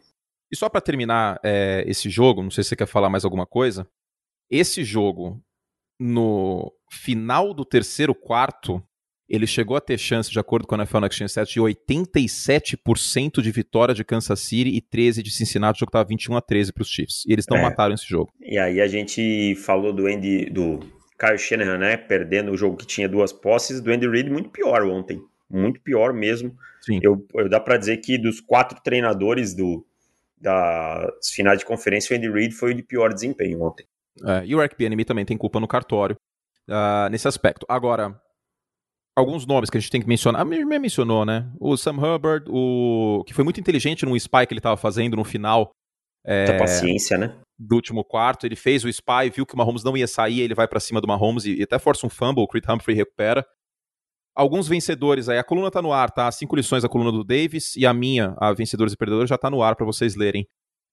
E 0.52 0.56
só 0.56 0.68
pra 0.68 0.80
terminar 0.80 1.38
é, 1.44 1.84
esse 1.86 2.08
jogo, 2.10 2.42
não 2.42 2.50
sei 2.50 2.64
se 2.64 2.70
você 2.70 2.76
quer 2.76 2.86
falar 2.86 3.08
mais 3.10 3.24
alguma 3.24 3.46
coisa. 3.46 3.86
Esse 4.50 4.82
jogo, 4.82 5.40
no 5.98 6.72
final 6.90 7.54
do 7.54 7.64
terceiro 7.64 8.14
quarto, 8.14 8.82
ele 9.28 9.46
chegou 9.46 9.76
a 9.76 9.80
ter 9.80 9.96
chance, 9.96 10.28
de 10.28 10.40
acordo 10.40 10.66
com 10.66 10.74
a 10.74 10.78
NFL 10.78 10.98
Next 10.98 11.18
Gen 11.18 11.26
Stats, 11.28 11.52
de 11.52 11.60
87% 11.60 13.40
de 13.40 13.50
vitória 13.50 13.94
de 13.94 14.04
Kansas 14.04 14.40
City 14.40 14.70
e 14.70 14.80
13 14.80 15.22
de 15.22 15.30
Cincinnati. 15.30 15.76
O 15.78 15.80
jogo 15.80 15.92
tava 15.92 16.04
21 16.08 16.36
a 16.36 16.40
13 16.40 16.72
pros 16.72 16.88
Chiefs. 16.88 17.24
E 17.26 17.32
eles 17.32 17.44
não 17.48 17.58
É. 17.58 17.62
mataram 17.62 17.94
esse 17.94 18.06
jogo. 18.08 18.32
E 18.40 18.58
aí 18.58 18.80
a 18.80 18.88
gente 18.88 19.54
falou 19.64 19.92
do 19.92 20.06
Andy, 20.06 20.46
do 20.50 20.80
Kyle 21.20 21.38
Shanahan, 21.38 21.78
né? 21.78 21.96
Perdendo 21.98 22.50
o 22.50 22.56
jogo 22.56 22.76
que 22.76 22.86
tinha 22.86 23.08
duas 23.08 23.32
posses, 23.32 23.80
do 23.80 23.92
Andy 23.92 24.08
Reid 24.08 24.30
muito 24.30 24.48
pior 24.48 24.82
ontem. 24.84 25.22
Muito 25.50 25.80
pior 25.80 26.14
mesmo. 26.14 26.56
Sim. 26.80 26.98
Eu, 27.02 27.26
eu 27.34 27.48
dá 27.48 27.60
pra 27.60 27.76
dizer 27.76 27.98
que 27.98 28.16
dos 28.16 28.40
quatro 28.40 28.80
treinadores 28.82 29.54
do, 29.54 29.84
das 30.40 31.30
finais 31.30 31.58
de 31.58 31.66
conferência, 31.66 32.14
o 32.14 32.18
Andy 32.18 32.30
Reid 32.30 32.54
foi 32.54 32.72
o 32.72 32.74
de 32.74 32.82
pior 32.82 33.12
desempenho 33.12 33.62
ontem. 33.62 33.86
É, 34.24 34.44
e 34.46 34.54
o 34.54 34.68
Bieniemy 34.76 35.04
também 35.04 35.24
tem 35.24 35.36
culpa 35.36 35.60
no 35.60 35.68
cartório 35.68 36.16
ah, 36.68 37.08
nesse 37.10 37.28
aspecto. 37.28 37.66
Agora, 37.68 38.18
alguns 39.16 39.46
nomes 39.46 39.68
que 39.68 39.76
a 39.76 39.80
gente 39.80 39.90
tem 39.90 40.00
que 40.00 40.08
mencionar. 40.08 40.40
A 40.40 40.44
minha 40.44 40.80
mencionou, 40.80 41.26
né? 41.26 41.50
O 41.60 41.76
Sam 41.76 41.96
Hubbard, 41.96 42.46
o 42.48 43.22
que 43.26 43.34
foi 43.34 43.44
muito 43.44 43.60
inteligente 43.60 44.06
num 44.06 44.16
spy 44.16 44.46
que 44.46 44.54
ele 44.54 44.60
estava 44.60 44.76
fazendo 44.76 45.16
no 45.16 45.24
final 45.24 45.72
Muita 46.26 46.58
paciência, 46.58 47.16
né? 47.16 47.34
Do 47.60 47.76
último 47.76 48.02
quarto. 48.02 48.46
Ele 48.46 48.56
fez 48.56 48.84
o 48.84 48.88
spy, 48.88 49.30
viu 49.34 49.44
que 49.44 49.54
o 49.54 49.58
Mahomes 49.58 49.84
não 49.84 49.96
ia 49.96 50.06
sair, 50.06 50.40
ele 50.40 50.54
vai 50.54 50.66
pra 50.66 50.80
cima 50.80 51.00
do 51.00 51.06
Mahomes 51.06 51.44
e, 51.44 51.56
e 51.56 51.62
até 51.62 51.78
força 51.78 52.06
um 52.06 52.10
fumble, 52.10 52.42
o 52.42 52.48
Creed 52.48 52.64
Humphrey 52.68 52.96
recupera. 52.96 53.46
Alguns 54.34 54.66
vencedores 54.66 55.28
aí, 55.28 55.38
a 55.38 55.44
coluna 55.44 55.70
tá 55.70 55.82
no 55.82 55.92
ar, 55.92 56.10
tá? 56.10 56.30
Cinco 56.32 56.56
lições, 56.56 56.84
a 56.84 56.88
coluna 56.88 57.12
do 57.12 57.22
Davis 57.22 57.76
e 57.76 57.84
a 57.84 57.92
minha, 57.92 58.34
a 58.38 58.52
Vencedores 58.54 58.92
e 58.94 58.96
Perdedores, 58.96 59.28
já 59.28 59.36
tá 59.36 59.50
no 59.50 59.62
ar 59.62 59.76
pra 59.76 59.84
vocês 59.84 60.14
lerem. 60.16 60.46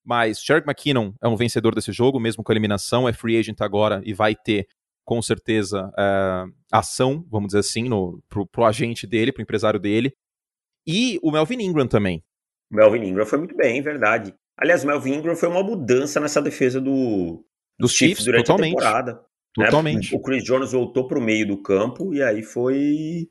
Mas 0.04 0.40
Sherrick 0.40 0.68
McKinnon 0.68 1.12
é 1.22 1.28
um 1.28 1.36
vencedor 1.36 1.74
desse 1.74 1.92
jogo, 1.92 2.20
mesmo 2.20 2.42
com 2.42 2.52
a 2.52 2.54
eliminação, 2.54 3.08
é 3.08 3.12
free 3.12 3.38
agent 3.38 3.60
agora 3.60 4.02
e 4.04 4.12
vai 4.12 4.34
ter, 4.34 4.66
com 5.04 5.22
certeza, 5.22 5.90
é, 5.98 6.44
ação, 6.72 7.24
vamos 7.30 7.48
dizer 7.48 7.60
assim, 7.60 7.88
no, 7.88 8.20
pro, 8.28 8.46
pro 8.46 8.64
agente 8.64 9.06
dele, 9.06 9.32
pro 9.32 9.42
empresário 9.42 9.80
dele. 9.80 10.12
E 10.86 11.18
o 11.22 11.30
Melvin 11.30 11.62
Ingram 11.62 11.86
também. 11.86 12.22
O 12.70 12.76
Melvin 12.76 13.06
Ingram 13.06 13.24
foi 13.24 13.38
muito 13.38 13.56
bem, 13.56 13.80
verdade. 13.82 14.34
Aliás, 14.58 14.82
o 14.82 14.86
Melvin 14.86 15.14
Ingram 15.14 15.36
foi 15.36 15.48
uma 15.48 15.62
mudança 15.62 16.18
nessa 16.20 16.42
defesa 16.42 16.80
do, 16.80 17.44
Dos 17.78 17.92
Chiefs, 17.92 18.24
durante 18.24 18.46
totalmente. 18.46 18.72
a 18.74 18.76
temporada. 18.76 19.12
né? 19.56 19.64
Totalmente. 19.66 20.14
O 20.14 20.20
Chris 20.20 20.44
Jones 20.44 20.72
voltou 20.72 21.06
pro 21.06 21.20
meio 21.20 21.46
do 21.46 21.62
campo 21.62 22.12
e 22.12 22.22
aí 22.22 22.42
foi. 22.42 23.28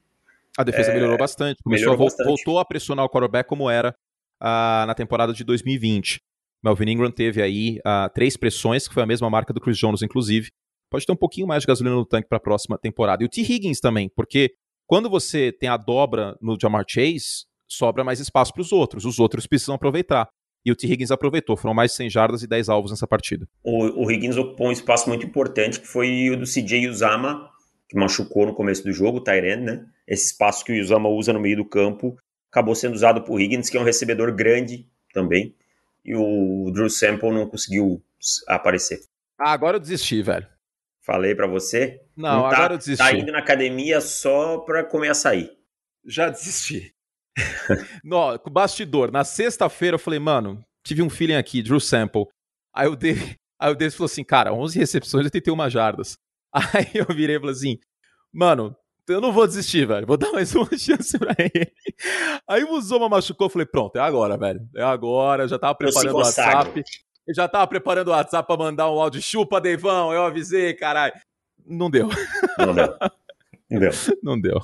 A 0.58 0.64
defesa 0.64 0.92
É, 0.92 0.94
melhorou 0.96 1.18
bastante. 1.18 1.62
Começou 1.64 1.88
melhorou 1.88 2.06
a 2.06 2.10
bastante. 2.10 2.28
voltou 2.28 2.60
a 2.60 2.66
pressionar 2.66 3.06
o 3.06 3.10
quarterback 3.10 3.48
como 3.48 3.70
era 3.70 3.94
ah, 4.42 4.86
na 4.88 4.96
temporada 4.96 5.34
de 5.34 5.44
2020. 5.44 6.20
Melvin 6.64 6.90
Ingram 6.92 7.12
teve 7.12 7.42
aí 7.42 7.80
ah, 7.86 8.10
três 8.14 8.36
pressões, 8.36 8.88
que 8.88 8.94
foi 8.94 9.04
a 9.04 9.06
mesma 9.06 9.30
marca 9.30 9.54
do 9.54 9.62
Chris 9.62 9.78
Jones, 9.78 10.02
inclusive. 10.02 10.50
Pode 10.90 11.06
ter 11.06 11.12
um 11.12 11.18
pouquinho 11.18 11.46
mais 11.46 11.62
de 11.64 11.68
gasolina 11.68 11.96
no 11.96 12.06
tanque 12.06 12.28
para 12.30 12.38
a 12.38 12.42
próxima 12.42 12.78
temporada. 12.78 13.22
E 13.24 13.26
o 13.26 13.30
T. 13.30 13.42
Higgins 13.42 13.80
também, 13.80 14.10
porque 14.16 14.54
quando 14.88 15.10
você 15.10 15.52
tem 15.52 15.68
a 15.70 15.76
dobra 15.78 16.38
no 16.42 16.58
Jamar 16.60 16.86
Chase, 16.88 17.46
sobra 17.68 18.04
mais 18.04 18.20
espaço 18.22 18.54
para 18.54 18.62
os 18.62 18.72
outros. 18.72 19.04
Os 19.06 19.20
outros 19.20 19.46
precisam 19.46 19.76
aproveitar. 19.76 20.30
E 20.68 20.72
o 20.72 20.76
T. 20.76 20.86
Higgins 20.86 21.12
aproveitou. 21.12 21.56
Foram 21.56 21.74
mais 21.74 21.92
de 21.92 21.98
100 21.98 22.10
jardas 22.10 22.44
e 22.44 22.48
10 22.48 22.68
alvos 22.68 22.92
nessa 22.92 23.08
partida. 23.08 23.48
O, 23.64 24.04
o 24.04 24.12
Higgins 24.12 24.36
ocupou 24.36 24.68
um 24.68 24.72
espaço 24.74 25.08
muito 25.08 25.26
importante, 25.26 25.80
que 25.80 25.88
foi 25.88 26.30
o 26.30 26.36
do 26.36 26.44
CJ 26.44 26.90
Uzama, 26.90 27.50
que 27.88 27.96
machucou 27.96 28.46
no 28.46 28.54
começo 28.54 28.84
do 28.84 28.92
jogo, 28.92 29.20
o 29.20 29.24
Tyrene, 29.24 29.64
né? 29.64 29.86
Esse 30.06 30.34
espaço 30.34 30.66
que 30.66 30.74
o 30.74 30.82
Uzama 30.82 31.08
usa 31.08 31.32
no 31.32 31.40
meio 31.40 31.56
do 31.56 31.64
campo 31.64 32.18
acabou 32.52 32.76
sendo 32.76 32.96
usado 32.96 33.24
por 33.24 33.40
Higgins, 33.40 33.70
que 33.70 33.78
é 33.78 33.80
um 33.80 33.86
recebedor 33.86 34.36
grande 34.36 34.86
também. 35.14 35.56
E 36.04 36.14
o 36.14 36.70
Drew 36.74 36.90
Sample 36.90 37.32
não 37.32 37.48
conseguiu 37.48 38.04
aparecer. 38.46 39.00
Ah, 39.40 39.54
agora 39.54 39.78
eu 39.78 39.80
desisti, 39.80 40.22
velho. 40.22 40.48
Falei 41.00 41.34
pra 41.34 41.48
você? 41.48 42.02
Não, 42.14 42.42
tá, 42.42 42.58
agora 42.58 42.74
eu 42.74 42.78
desisti. 42.78 43.02
Tá 43.02 43.14
indo 43.14 43.32
na 43.32 43.40
academia 43.40 44.02
só 44.02 44.58
pra 44.58 44.84
comer 44.84 45.12
açaí. 45.12 45.50
Já 46.06 46.28
desisti. 46.28 46.94
no, 48.04 48.38
bastidor. 48.50 49.12
Na 49.12 49.24
sexta-feira 49.24 49.96
eu 49.96 50.00
falei, 50.00 50.20
mano, 50.20 50.64
tive 50.84 51.02
um 51.02 51.10
feeling 51.10 51.36
aqui, 51.36 51.62
Drew 51.62 51.80
Sample. 51.80 52.26
Aí 52.74 52.88
o 52.88 52.96
David, 52.98 53.36
aí 53.60 53.72
o 53.72 53.92
falou 53.92 54.06
assim, 54.06 54.24
cara, 54.24 54.54
11 54.54 54.78
recepções, 54.78 55.26
81 55.26 55.70
jardas. 55.70 56.18
Aí 56.74 56.90
eu 56.96 57.06
virei 57.14 57.36
e 57.36 57.40
falei 57.40 57.54
assim, 57.54 57.78
mano, 58.34 58.76
eu 59.08 59.22
não 59.22 59.32
vou 59.32 59.46
desistir, 59.46 59.86
velho. 59.86 60.08
Vou 60.08 60.18
dar 60.18 60.32
mais 60.32 60.56
uma 60.56 60.66
chance 60.78 61.18
pra 61.20 61.36
ele. 61.38 61.72
Aí 62.48 62.64
o 62.64 62.82
Zoma 62.82 63.08
machucou, 63.08 63.46
eu 63.46 63.52
falei, 63.52 63.66
pronto, 63.66 63.96
é 63.98 64.00
agora, 64.00 64.38
velho. 64.38 64.68
É 64.76 64.82
agora, 64.82 65.44
eu 65.44 65.48
já 65.48 65.60
tava 65.60 65.76
preparando 65.76 66.16
o. 66.16 66.18
WhatsApp. 66.18 66.84
Eu 67.28 67.36
já 67.36 67.48
tava 67.48 67.68
preparando 67.68 68.08
o 68.08 68.12
WhatsApp 68.12 68.48
pra 68.48 68.58
mandar 68.58 68.90
um 68.90 69.00
áudio, 69.00 69.22
chupa, 69.22 69.60
Deivão, 69.60 70.14
eu 70.14 70.24
avisei, 70.24 70.74
caralho. 70.74 71.14
Não 71.66 71.90
deu, 71.90 72.08
Não 72.58 72.74
deu. 72.74 72.98
Não 73.70 73.80
deu. 73.80 73.92
não 74.24 74.40
deu. 74.40 74.60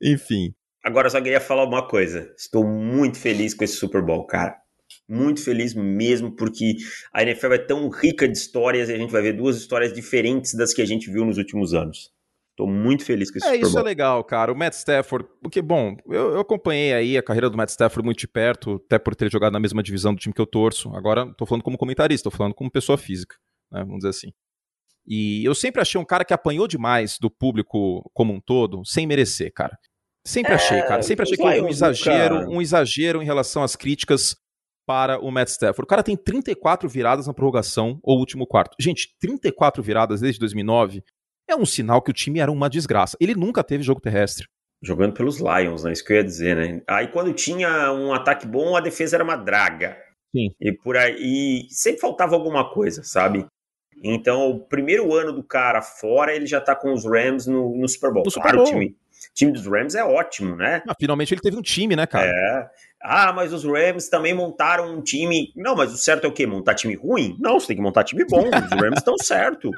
Enfim, 0.00 0.54
Agora 0.84 1.06
eu 1.06 1.10
só 1.10 1.20
queria 1.20 1.40
falar 1.40 1.64
uma 1.64 1.86
coisa. 1.86 2.32
Estou 2.36 2.66
muito 2.66 3.18
feliz 3.18 3.54
com 3.54 3.64
esse 3.64 3.76
Super 3.76 4.02
Bowl, 4.02 4.26
cara. 4.26 4.56
Muito 5.08 5.42
feliz 5.42 5.74
mesmo, 5.74 6.34
porque 6.34 6.76
a 7.12 7.22
NFL 7.22 7.52
é 7.54 7.58
tão 7.58 7.88
rica 7.88 8.28
de 8.28 8.36
histórias 8.36 8.88
e 8.88 8.92
a 8.92 8.98
gente 8.98 9.10
vai 9.10 9.22
ver 9.22 9.32
duas 9.32 9.56
histórias 9.56 9.92
diferentes 9.92 10.54
das 10.54 10.74
que 10.74 10.82
a 10.82 10.86
gente 10.86 11.10
viu 11.10 11.24
nos 11.24 11.38
últimos 11.38 11.72
anos. 11.72 12.10
Estou 12.50 12.66
muito 12.66 13.04
feliz 13.04 13.30
com 13.30 13.38
esse 13.38 13.46
É, 13.46 13.52
Super 13.52 13.66
isso 13.66 13.78
é 13.78 13.80
Bowl. 13.80 13.84
legal, 13.84 14.24
cara. 14.24 14.52
O 14.52 14.56
Matt 14.56 14.74
Stafford, 14.74 15.26
porque, 15.42 15.62
bom, 15.62 15.96
eu, 16.06 16.32
eu 16.34 16.40
acompanhei 16.40 16.92
aí 16.92 17.16
a 17.16 17.22
carreira 17.22 17.48
do 17.48 17.56
Matt 17.56 17.70
Stafford 17.70 18.04
muito 18.04 18.18
de 18.18 18.28
perto, 18.28 18.80
até 18.84 18.98
por 18.98 19.14
ter 19.14 19.30
jogado 19.30 19.52
na 19.54 19.60
mesma 19.60 19.82
divisão 19.82 20.12
do 20.12 20.20
time 20.20 20.34
que 20.34 20.40
eu 20.40 20.46
torço. 20.46 20.94
Agora, 20.94 21.32
tô 21.34 21.46
falando 21.46 21.62
como 21.62 21.78
comentarista, 21.78 22.28
tô 22.30 22.36
falando 22.36 22.54
como 22.54 22.70
pessoa 22.70 22.98
física, 22.98 23.36
né, 23.70 23.80
vamos 23.80 23.98
dizer 23.98 24.10
assim. 24.10 24.32
E 25.06 25.42
eu 25.44 25.54
sempre 25.54 25.80
achei 25.80 26.00
um 26.00 26.04
cara 26.04 26.24
que 26.24 26.34
apanhou 26.34 26.68
demais 26.68 27.18
do 27.18 27.30
público 27.30 28.08
como 28.12 28.32
um 28.34 28.40
todo, 28.40 28.84
sem 28.84 29.06
merecer, 29.06 29.50
cara. 29.54 29.76
Sempre 30.24 30.52
achei, 30.54 30.80
cara. 30.82 31.02
Sempre 31.02 31.24
achei 31.24 31.36
que 31.36 31.42
houve 31.42 31.60
um 31.62 31.68
exagero, 31.68 32.34
nunca- 32.40 32.50
um 32.50 32.60
exagero 32.62 33.22
em 33.22 33.24
relação 33.24 33.62
às 33.62 33.74
críticas 33.74 34.36
para 34.86 35.18
o 35.18 35.30
Matt 35.30 35.48
Stafford. 35.48 35.84
O 35.84 35.88
cara 35.88 36.02
tem 36.02 36.16
34 36.16 36.88
viradas 36.88 37.26
na 37.26 37.34
prorrogação 37.34 37.98
ou 38.02 38.18
último 38.18 38.46
quarto. 38.46 38.76
Gente, 38.80 39.14
34 39.20 39.82
viradas 39.82 40.20
desde 40.20 40.38
2009 40.40 41.02
é 41.48 41.56
um 41.56 41.66
sinal 41.66 42.00
que 42.02 42.10
o 42.10 42.14
time 42.14 42.38
era 42.40 42.50
uma 42.50 42.68
desgraça. 42.70 43.16
Ele 43.20 43.34
nunca 43.34 43.62
teve 43.64 43.82
jogo 43.82 44.00
terrestre. 44.00 44.46
Jogando 44.82 45.14
pelos 45.14 45.38
Lions, 45.38 45.84
né? 45.84 45.92
Isso 45.92 46.04
que 46.04 46.12
eu 46.12 46.16
ia 46.16 46.24
dizer, 46.24 46.56
né? 46.56 46.82
Aí 46.88 47.08
quando 47.08 47.32
tinha 47.32 47.92
um 47.92 48.12
ataque 48.12 48.46
bom, 48.46 48.76
a 48.76 48.80
defesa 48.80 49.16
era 49.16 49.24
uma 49.24 49.36
draga. 49.36 49.96
Sim. 50.34 50.48
E 50.60 50.72
por 50.72 50.96
aí. 50.96 51.14
E 51.20 51.66
sempre 51.70 52.00
faltava 52.00 52.34
alguma 52.34 52.72
coisa, 52.72 53.02
sabe? 53.04 53.46
Então, 54.02 54.50
o 54.50 54.60
primeiro 54.66 55.14
ano 55.14 55.32
do 55.32 55.44
cara 55.44 55.80
fora, 55.80 56.34
ele 56.34 56.46
já 56.46 56.60
tá 56.60 56.74
com 56.74 56.92
os 56.92 57.04
Rams 57.04 57.46
no, 57.46 57.76
no 57.76 57.88
Super 57.88 58.12
Bowl. 58.12 58.24
No 58.26 58.32
claro, 58.32 58.48
Super 58.48 58.56
Bowl. 58.56 58.64
o 58.64 58.66
time, 58.66 58.96
o 59.30 59.34
time 59.34 59.52
dos 59.52 59.66
Rams 59.66 59.94
é 59.94 60.04
ótimo, 60.04 60.56
né? 60.56 60.82
Ah, 60.88 60.94
finalmente 60.98 61.34
ele 61.34 61.40
teve 61.40 61.56
um 61.56 61.62
time, 61.62 61.94
né, 61.96 62.06
cara? 62.06 62.26
É. 62.26 62.70
Ah, 63.02 63.32
mas 63.32 63.52
os 63.52 63.64
Rams 63.64 64.08
também 64.08 64.32
montaram 64.32 64.94
um 64.94 65.02
time. 65.02 65.52
Não, 65.56 65.74
mas 65.74 65.92
o 65.92 65.96
certo 65.96 66.24
é 66.24 66.28
o 66.28 66.32
quê? 66.32 66.46
Montar 66.46 66.74
time 66.74 66.94
ruim? 66.94 67.36
Não, 67.40 67.58
você 67.58 67.68
tem 67.68 67.76
que 67.76 67.82
montar 67.82 68.04
time 68.04 68.24
bom. 68.24 68.48
Os 68.48 68.80
Rams 68.80 68.98
estão 68.98 69.18
certo. 69.22 69.70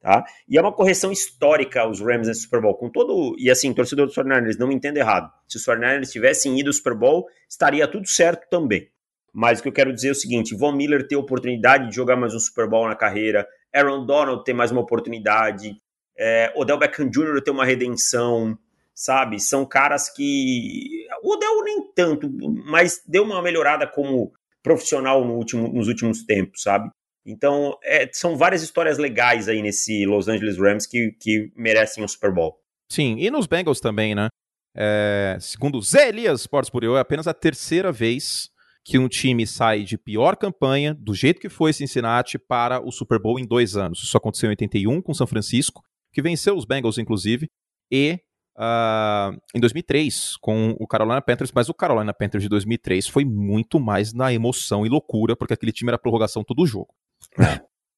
Tá? 0.00 0.24
E 0.48 0.56
é 0.56 0.60
uma 0.60 0.72
correção 0.72 1.12
histórica 1.12 1.86
os 1.86 2.00
Rams 2.00 2.26
nesse 2.26 2.42
Super 2.42 2.60
Bowl. 2.60 2.74
Com 2.74 2.90
todo. 2.90 3.36
E 3.38 3.50
assim, 3.50 3.72
torcedor 3.72 4.06
dos 4.06 4.16
49ers, 4.16 4.58
não 4.58 4.66
me 4.66 4.74
entenda 4.74 4.98
errado. 4.98 5.30
Se 5.46 5.58
os 5.58 5.64
49ers 5.64 6.10
tivessem 6.10 6.58
ido 6.58 6.70
ao 6.70 6.72
Super 6.72 6.94
Bowl, 6.94 7.26
estaria 7.48 7.86
tudo 7.86 8.08
certo 8.08 8.48
também. 8.50 8.88
Mas 9.32 9.60
o 9.60 9.62
que 9.62 9.68
eu 9.68 9.72
quero 9.72 9.92
dizer 9.92 10.08
é 10.08 10.12
o 10.12 10.16
seguinte: 10.16 10.56
Von 10.56 10.72
Miller 10.72 11.06
ter 11.06 11.14
a 11.14 11.18
oportunidade 11.18 11.88
de 11.88 11.94
jogar 11.94 12.16
mais 12.16 12.34
um 12.34 12.40
Super 12.40 12.68
Bowl 12.68 12.88
na 12.88 12.96
carreira, 12.96 13.46
Aaron 13.72 14.04
Donald 14.04 14.42
ter 14.42 14.52
mais 14.52 14.72
uma 14.72 14.80
oportunidade, 14.80 15.76
é, 16.20 16.52
Odell 16.54 16.78
Beckham 16.78 17.08
Jr. 17.08 17.42
ter 17.42 17.50
uma 17.50 17.64
redenção, 17.64 18.58
sabe? 18.94 19.40
São 19.40 19.64
caras 19.64 20.12
que. 20.14 21.06
O 21.22 21.34
Odell 21.34 21.64
nem 21.64 21.92
tanto, 21.94 22.30
mas 22.66 23.02
deu 23.06 23.24
uma 23.24 23.40
melhorada 23.40 23.86
como 23.86 24.30
profissional 24.62 25.24
no 25.24 25.34
último, 25.34 25.68
nos 25.72 25.88
últimos 25.88 26.24
tempos, 26.24 26.62
sabe? 26.62 26.90
Então, 27.24 27.78
é, 27.82 28.08
são 28.12 28.36
várias 28.36 28.62
histórias 28.62 28.98
legais 28.98 29.48
aí 29.48 29.62
nesse 29.62 30.04
Los 30.04 30.28
Angeles 30.28 30.58
Rams 30.58 30.86
que, 30.86 31.12
que 31.18 31.50
merecem 31.56 32.04
o 32.04 32.08
Super 32.08 32.32
Bowl. 32.32 32.58
Sim, 32.90 33.16
e 33.18 33.30
nos 33.30 33.46
Bengals 33.46 33.80
também, 33.80 34.14
né? 34.14 34.28
É, 34.76 35.36
segundo 35.40 35.80
Zé 35.80 36.08
Elias 36.08 36.40
Sports 36.40 36.70
por 36.70 36.84
eu, 36.84 36.96
é 36.96 37.00
apenas 37.00 37.26
a 37.26 37.34
terceira 37.34 37.90
vez 37.90 38.50
que 38.84 38.98
um 38.98 39.08
time 39.08 39.46
sai 39.46 39.82
de 39.82 39.98
pior 39.98 40.36
campanha, 40.36 40.94
do 40.94 41.14
jeito 41.14 41.40
que 41.40 41.48
foi 41.48 41.72
Cincinnati, 41.72 42.38
para 42.38 42.80
o 42.80 42.90
Super 42.90 43.20
Bowl 43.20 43.38
em 43.38 43.46
dois 43.46 43.76
anos. 43.76 44.02
Isso 44.02 44.16
aconteceu 44.16 44.48
em 44.48 44.50
81 44.50 45.02
com 45.02 45.14
São 45.14 45.26
Francisco, 45.26 45.82
que 46.12 46.22
venceu 46.22 46.56
os 46.56 46.64
Bengals, 46.64 46.98
inclusive, 46.98 47.48
e 47.90 48.18
uh, 48.56 49.36
em 49.54 49.60
2003 49.60 50.36
com 50.38 50.76
o 50.78 50.86
Carolina 50.86 51.20
Panthers, 51.22 51.52
mas 51.54 51.68
o 51.68 51.74
Carolina 51.74 52.12
Panthers 52.12 52.42
de 52.42 52.48
2003 52.48 53.08
foi 53.08 53.24
muito 53.24 53.80
mais 53.80 54.12
na 54.12 54.32
emoção 54.32 54.84
e 54.84 54.88
loucura, 54.88 55.36
porque 55.36 55.54
aquele 55.54 55.72
time 55.72 55.90
era 55.90 55.98
prorrogação 55.98 56.44
todo 56.44 56.62
o 56.62 56.66
jogo. 56.66 56.94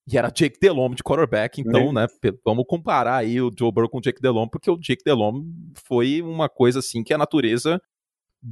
E 0.05 0.19
era 0.19 0.31
Jake 0.31 0.59
Delhomme 0.61 0.97
de 0.97 1.03
quarterback, 1.03 1.61
então, 1.61 1.93
né, 1.93 2.09
vamos 2.45 2.65
comparar 2.67 3.19
aí 3.19 3.41
o 3.41 3.53
Joe 3.57 3.71
Burrow 3.71 3.89
com 3.89 3.99
o 3.99 4.01
Jake 4.01 4.21
Delhomme, 4.21 4.51
porque 4.51 4.69
o 4.69 4.77
Jake 4.77 5.05
Delhomme 5.05 5.45
foi 5.87 6.21
uma 6.21 6.49
coisa 6.49 6.81
assim 6.81 7.05
que 7.05 7.15
a 7.15 7.19
natureza 7.19 7.81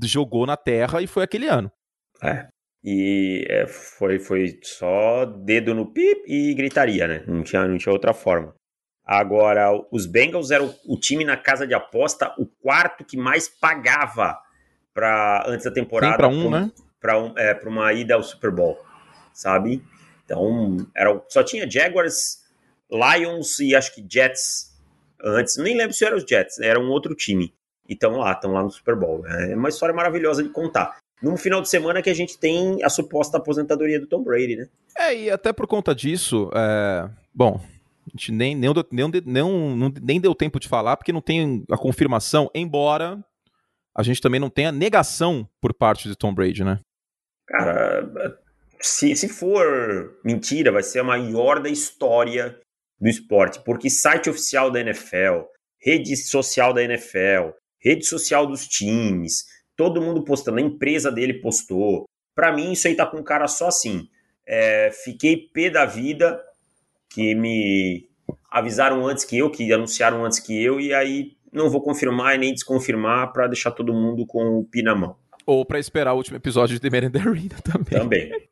jogou 0.04 0.46
na 0.46 0.56
terra 0.56 1.02
e 1.02 1.08
foi 1.08 1.24
aquele 1.24 1.48
ano. 1.48 1.68
É. 2.22 2.46
E 2.84 3.44
é, 3.48 3.66
foi, 3.66 4.18
foi 4.18 4.58
só 4.62 5.24
dedo 5.24 5.74
no 5.74 5.92
pip 5.92 6.22
e 6.26 6.54
gritaria, 6.54 7.06
né? 7.06 7.24
Não 7.26 7.42
tinha, 7.42 7.66
não 7.66 7.76
tinha 7.76 7.92
outra 7.92 8.14
forma. 8.14 8.54
Agora, 9.04 9.70
os 9.90 10.06
Bengals 10.06 10.50
eram 10.50 10.74
o 10.86 10.96
time 10.96 11.24
na 11.24 11.36
casa 11.36 11.66
de 11.66 11.74
aposta, 11.74 12.34
o 12.38 12.46
quarto 12.46 13.04
que 13.04 13.16
mais 13.16 13.48
pagava 13.48 14.38
pra, 14.94 15.44
antes 15.46 15.64
da 15.64 15.70
temporada. 15.70 16.16
para 16.16 16.28
um, 16.28 16.50
né? 16.50 16.70
Para 17.00 17.20
um, 17.20 17.32
é, 17.36 17.54
pra 17.54 17.68
uma 17.68 17.92
ida 17.92 18.14
ao 18.14 18.22
Super 18.22 18.50
Bowl, 18.50 18.78
sabe? 19.32 19.82
Então, 20.24 20.76
era, 20.94 21.20
só 21.28 21.42
tinha 21.42 21.68
Jaguars, 21.68 22.40
Lions 22.90 23.58
e 23.58 23.74
acho 23.74 23.94
que 23.94 24.06
Jets 24.08 24.70
antes. 25.22 25.56
Nem 25.56 25.76
lembro 25.76 25.92
se 25.92 26.04
eram 26.04 26.16
os 26.16 26.24
Jets, 26.24 26.60
era 26.60 26.78
um 26.78 26.88
outro 26.88 27.14
time. 27.14 27.52
E 27.88 27.94
estão 27.94 28.18
lá, 28.18 28.32
estão 28.32 28.52
lá 28.52 28.62
no 28.62 28.70
Super 28.70 28.94
Bowl. 28.94 29.26
É 29.26 29.56
uma 29.56 29.68
história 29.68 29.94
maravilhosa 29.94 30.42
de 30.42 30.50
contar 30.50 30.96
num 31.22 31.36
final 31.36 31.60
de 31.60 31.68
semana 31.68 32.00
que 32.00 32.08
a 32.08 32.14
gente 32.14 32.38
tem 32.38 32.82
a 32.82 32.88
suposta 32.88 33.36
aposentadoria 33.36 34.00
do 34.00 34.06
Tom 34.06 34.22
Brady, 34.22 34.56
né? 34.56 34.68
É, 34.96 35.14
e 35.14 35.30
até 35.30 35.52
por 35.52 35.66
conta 35.66 35.94
disso, 35.94 36.50
é... 36.54 37.08
bom, 37.34 37.60
a 38.06 38.10
gente 38.10 38.32
nem, 38.32 38.54
nem, 38.54 38.70
nem, 38.90 39.22
nem, 39.24 39.94
nem 40.02 40.20
deu 40.20 40.34
tempo 40.34 40.58
de 40.58 40.68
falar, 40.68 40.96
porque 40.96 41.12
não 41.12 41.20
tem 41.20 41.64
a 41.70 41.76
confirmação, 41.76 42.50
embora 42.54 43.22
a 43.94 44.02
gente 44.02 44.20
também 44.20 44.40
não 44.40 44.50
tenha 44.50 44.72
negação 44.72 45.48
por 45.60 45.74
parte 45.74 46.08
de 46.08 46.16
Tom 46.16 46.32
Brady, 46.32 46.64
né? 46.64 46.78
Cara, 47.46 48.08
se, 48.80 49.14
se 49.14 49.28
for 49.28 50.18
mentira, 50.24 50.72
vai 50.72 50.82
ser 50.82 51.00
a 51.00 51.04
maior 51.04 51.60
da 51.60 51.68
história 51.68 52.58
do 53.00 53.08
esporte, 53.08 53.60
porque 53.64 53.90
site 53.90 54.30
oficial 54.30 54.70
da 54.70 54.80
NFL, 54.80 55.44
rede 55.80 56.16
social 56.16 56.72
da 56.72 56.82
NFL, 56.82 57.50
rede 57.82 58.06
social 58.06 58.46
dos 58.46 58.66
times, 58.68 59.44
todo 59.76 60.02
mundo 60.02 60.24
postando, 60.24 60.58
a 60.58 60.62
empresa 60.62 61.10
dele 61.10 61.40
postou. 61.40 62.04
Para 62.34 62.52
mim, 62.52 62.72
isso 62.72 62.86
aí 62.86 62.94
tá 62.94 63.06
com 63.06 63.18
um 63.18 63.24
cara 63.24 63.48
só 63.48 63.68
assim. 63.68 64.08
É, 64.46 64.90
fiquei 64.92 65.48
pé 65.52 65.70
da 65.70 65.84
vida, 65.84 66.40
que 67.10 67.34
me 67.34 68.08
avisaram 68.50 69.06
antes 69.06 69.24
que 69.24 69.36
eu, 69.36 69.50
que 69.50 69.72
anunciaram 69.72 70.24
antes 70.24 70.38
que 70.38 70.62
eu, 70.62 70.80
e 70.80 70.94
aí 70.94 71.36
não 71.52 71.68
vou 71.68 71.82
confirmar 71.82 72.36
e 72.36 72.38
nem 72.38 72.54
desconfirmar 72.54 73.32
para 73.32 73.48
deixar 73.48 73.72
todo 73.72 73.92
mundo 73.92 74.24
com 74.26 74.58
o 74.58 74.64
pi 74.64 74.82
na 74.82 74.94
mão. 74.94 75.16
Ou 75.44 75.64
para 75.64 75.78
esperar 75.78 76.12
o 76.12 76.16
último 76.16 76.36
episódio 76.36 76.78
de 76.78 76.80
The 76.80 76.90
Man 76.90 77.06
in 77.06 77.10
the 77.10 77.18
Arena 77.18 77.56
também. 77.64 77.98
Também. 77.98 78.50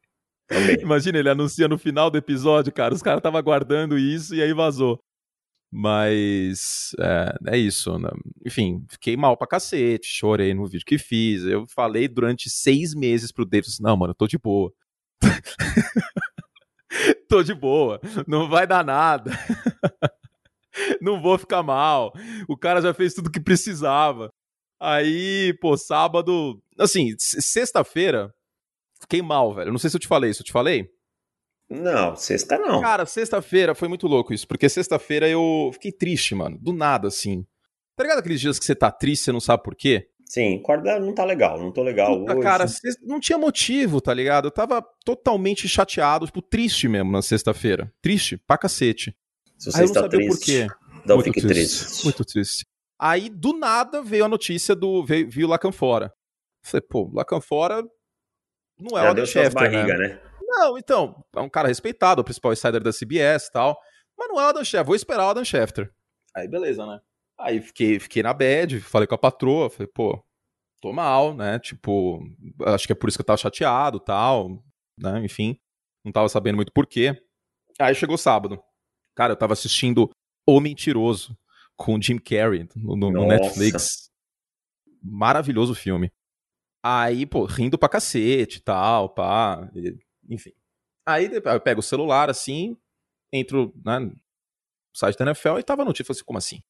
Também. 0.48 0.80
Imagina, 0.80 1.18
ele 1.18 1.28
anuncia 1.28 1.68
no 1.68 1.78
final 1.78 2.10
do 2.10 2.18
episódio, 2.18 2.72
cara, 2.72 2.94
os 2.94 3.02
caras 3.02 3.18
estavam 3.18 3.38
aguardando 3.38 3.98
isso 3.98 4.34
e 4.34 4.42
aí 4.42 4.52
vazou. 4.52 4.98
Mas 5.70 6.94
é, 6.98 7.54
é 7.54 7.58
isso. 7.58 7.98
Né? 7.98 8.08
Enfim, 8.46 8.84
fiquei 8.88 9.16
mal 9.16 9.36
pra 9.36 9.46
cacete, 9.46 10.08
chorei 10.08 10.54
no 10.54 10.66
vídeo 10.66 10.86
que 10.86 10.96
fiz. 10.96 11.44
Eu 11.44 11.66
falei 11.68 12.08
durante 12.08 12.48
seis 12.48 12.94
meses 12.94 13.30
pro 13.30 13.44
Davis: 13.44 13.78
não, 13.78 13.96
mano, 13.96 14.12
eu 14.12 14.14
tô 14.14 14.26
de 14.26 14.38
boa. 14.38 14.72
tô 17.28 17.42
de 17.42 17.54
boa, 17.54 18.00
não 18.26 18.48
vai 18.48 18.66
dar 18.66 18.84
nada. 18.84 19.30
não 21.00 21.20
vou 21.20 21.38
ficar 21.38 21.62
mal. 21.62 22.12
O 22.48 22.56
cara 22.56 22.80
já 22.80 22.94
fez 22.94 23.14
tudo 23.14 23.30
que 23.30 23.40
precisava. 23.40 24.32
Aí, 24.80 25.56
pô, 25.60 25.76
sábado. 25.76 26.62
Assim, 26.78 27.14
sexta-feira, 27.18 28.32
fiquei 29.00 29.20
mal, 29.20 29.54
velho. 29.54 29.72
Não 29.72 29.78
sei 29.78 29.90
se 29.90 29.96
eu 29.96 30.00
te 30.00 30.08
falei 30.08 30.30
isso. 30.30 30.42
Eu 30.42 30.46
te 30.46 30.52
falei? 30.52 30.88
Não, 31.68 32.16
sexta 32.16 32.58
não. 32.58 32.80
Cara, 32.80 33.04
sexta-feira 33.04 33.74
foi 33.74 33.88
muito 33.88 34.06
louco 34.06 34.32
isso, 34.32 34.48
porque 34.48 34.68
sexta-feira 34.68 35.28
eu 35.28 35.70
fiquei 35.74 35.92
triste, 35.92 36.34
mano. 36.34 36.58
Do 36.58 36.72
nada, 36.72 37.08
assim. 37.08 37.44
Tá 37.94 38.04
ligado 38.04 38.20
aqueles 38.20 38.40
dias 38.40 38.58
que 38.58 38.64
você 38.64 38.74
tá 38.74 38.90
triste, 38.90 39.24
você 39.24 39.32
não 39.32 39.40
sabe 39.40 39.62
por 39.62 39.74
quê? 39.74 40.08
Sim, 40.28 40.58
acorda 40.58 41.00
não 41.00 41.14
tá 41.14 41.24
legal, 41.24 41.58
não 41.58 41.72
tô 41.72 41.82
legal 41.82 42.18
Puta, 42.18 42.34
hoje. 42.34 42.42
Cara, 42.42 42.66
não 43.02 43.18
tinha 43.18 43.38
motivo, 43.38 43.98
tá 43.98 44.12
ligado? 44.12 44.48
Eu 44.48 44.50
tava 44.50 44.84
totalmente 45.02 45.66
chateado, 45.66 46.26
tipo, 46.26 46.42
triste 46.42 46.86
mesmo 46.86 47.10
na 47.10 47.22
sexta-feira. 47.22 47.90
Triste, 48.02 48.36
pra 48.36 48.58
cacete. 48.58 49.16
Se 49.56 49.72
você 49.72 49.78
Aí 49.78 49.84
eu 49.84 49.86
não 49.86 49.94
está 49.94 50.00
sabia 50.02 50.18
triste, 50.18 50.38
por 50.38 50.44
quê. 50.44 50.66
não 51.06 51.14
muito 51.16 51.32
fique 51.32 51.40
triste, 51.40 51.84
triste. 51.86 52.04
Muito 52.04 52.24
triste. 52.26 52.66
Aí, 53.00 53.30
do 53.30 53.54
nada, 53.54 54.02
veio 54.02 54.26
a 54.26 54.28
notícia 54.28 54.74
do. 54.74 55.02
Veio, 55.02 55.30
viu 55.30 55.48
Lacan 55.48 55.72
fora. 55.72 56.12
Falei, 56.62 56.86
pô, 56.86 57.10
Lacan 57.14 57.40
fora 57.40 57.82
não 58.78 58.98
é 58.98 59.02
Já 59.02 59.08
o 59.08 59.10
Adam 59.10 59.26
Schefter, 59.26 59.54
barriga, 59.54 59.96
né? 59.96 60.08
né? 60.08 60.20
Não, 60.42 60.76
então, 60.76 61.24
é 61.34 61.40
um 61.40 61.48
cara 61.48 61.68
respeitado, 61.68 62.20
o 62.20 62.24
principal 62.24 62.52
insider 62.52 62.82
da 62.82 62.92
CBS 62.92 63.46
e 63.46 63.52
tal. 63.52 63.78
Mas 64.16 64.28
não 64.28 64.38
é 64.40 64.44
o 64.44 64.48
Adam 64.48 64.64
Schefter, 64.64 64.84
vou 64.84 64.94
esperar 64.94 65.26
o 65.26 65.30
Adam 65.30 65.44
Schefter. 65.44 65.90
Aí, 66.36 66.46
beleza, 66.46 66.84
né? 66.84 67.00
Aí 67.40 67.60
fiquei, 67.60 67.98
fiquei 68.00 68.22
na 68.22 68.34
bad, 68.34 68.80
falei 68.80 69.06
com 69.06 69.14
a 69.14 69.18
patroa, 69.18 69.70
falei, 69.70 69.86
pô, 69.86 70.22
tô 70.80 70.92
mal, 70.92 71.34
né? 71.34 71.58
Tipo, 71.58 72.20
acho 72.66 72.86
que 72.86 72.92
é 72.92 72.96
por 72.96 73.08
isso 73.08 73.16
que 73.16 73.22
eu 73.22 73.26
tava 73.26 73.36
chateado 73.36 74.00
tal, 74.00 74.62
né? 74.98 75.24
Enfim, 75.24 75.58
não 76.04 76.10
tava 76.12 76.28
sabendo 76.28 76.56
muito 76.56 76.72
porquê. 76.72 77.20
Aí 77.78 77.94
chegou 77.94 78.18
sábado. 78.18 78.60
Cara, 79.14 79.32
eu 79.32 79.36
tava 79.36 79.52
assistindo 79.52 80.10
O 80.46 80.60
Mentiroso 80.60 81.36
com 81.76 81.94
o 81.94 82.02
Jim 82.02 82.18
Carrey 82.18 82.68
no, 82.74 82.96
no-. 82.96 83.26
Netflix. 83.26 84.10
Maravilhoso 85.02 85.74
filme. 85.74 86.12
Aí, 86.82 87.24
pô, 87.26 87.44
rindo 87.44 87.78
pra 87.78 87.88
cacete 87.88 88.58
e 88.58 88.60
tal, 88.60 89.08
pá. 89.10 89.70
e- 89.74 89.96
enfim. 90.28 90.52
Aí 91.06 91.30
eu 91.32 91.60
pego 91.60 91.80
o 91.80 91.82
celular 91.82 92.28
assim, 92.28 92.76
entro 93.32 93.72
né, 93.84 93.98
no 94.00 94.14
site 94.94 95.16
da 95.16 95.24
NFL 95.26 95.58
e 95.58 95.62
tava 95.62 95.82
a 95.82 95.84
notícia, 95.84 96.04
falei 96.04 96.18
assim, 96.18 96.24
como 96.26 96.38
assim? 96.38 96.62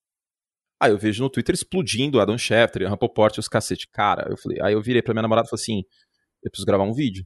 Aí 0.81 0.93
eu 0.93 0.99
vejo 0.99 1.23
no 1.23 1.31
Twitter 1.31 1.55
explodindo 1.55 2.21
Adam 2.21 2.39
Schefter, 2.39 2.83
Ian 2.83 2.91
Rapoport 2.91 3.37
e 3.37 3.41
os 3.41 3.49
cacete. 3.49 3.89
Cara, 3.93 4.29
eu 4.31 4.37
falei, 4.37 4.61
aí 4.63 4.73
eu 4.75 4.83
virei 4.83 5.03
pra 5.03 5.13
minha 5.13 5.23
namorada 5.23 5.47
e 5.47 5.51
falei 5.51 5.61
assim, 5.63 5.83
eu 6.43 6.51
preciso 6.51 6.67
gravar 6.67 6.85
um 6.85 6.93
vídeo. 6.93 7.25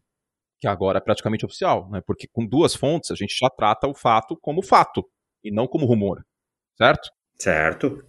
Que 0.58 0.66
agora 0.68 0.98
é 0.98 1.00
praticamente 1.00 1.44
oficial, 1.44 1.90
né? 1.90 2.00
Porque 2.06 2.28
com 2.32 2.46
duas 2.46 2.74
fontes 2.74 3.10
a 3.10 3.14
gente 3.14 3.36
já 3.36 3.50
trata 3.50 3.86
o 3.88 3.94
fato 3.94 4.38
como 4.40 4.62
fato 4.62 5.04
e 5.44 5.50
não 5.50 5.66
como 5.66 5.84
rumor. 5.86 6.24
Certo? 6.78 7.10
Certo. 7.38 8.02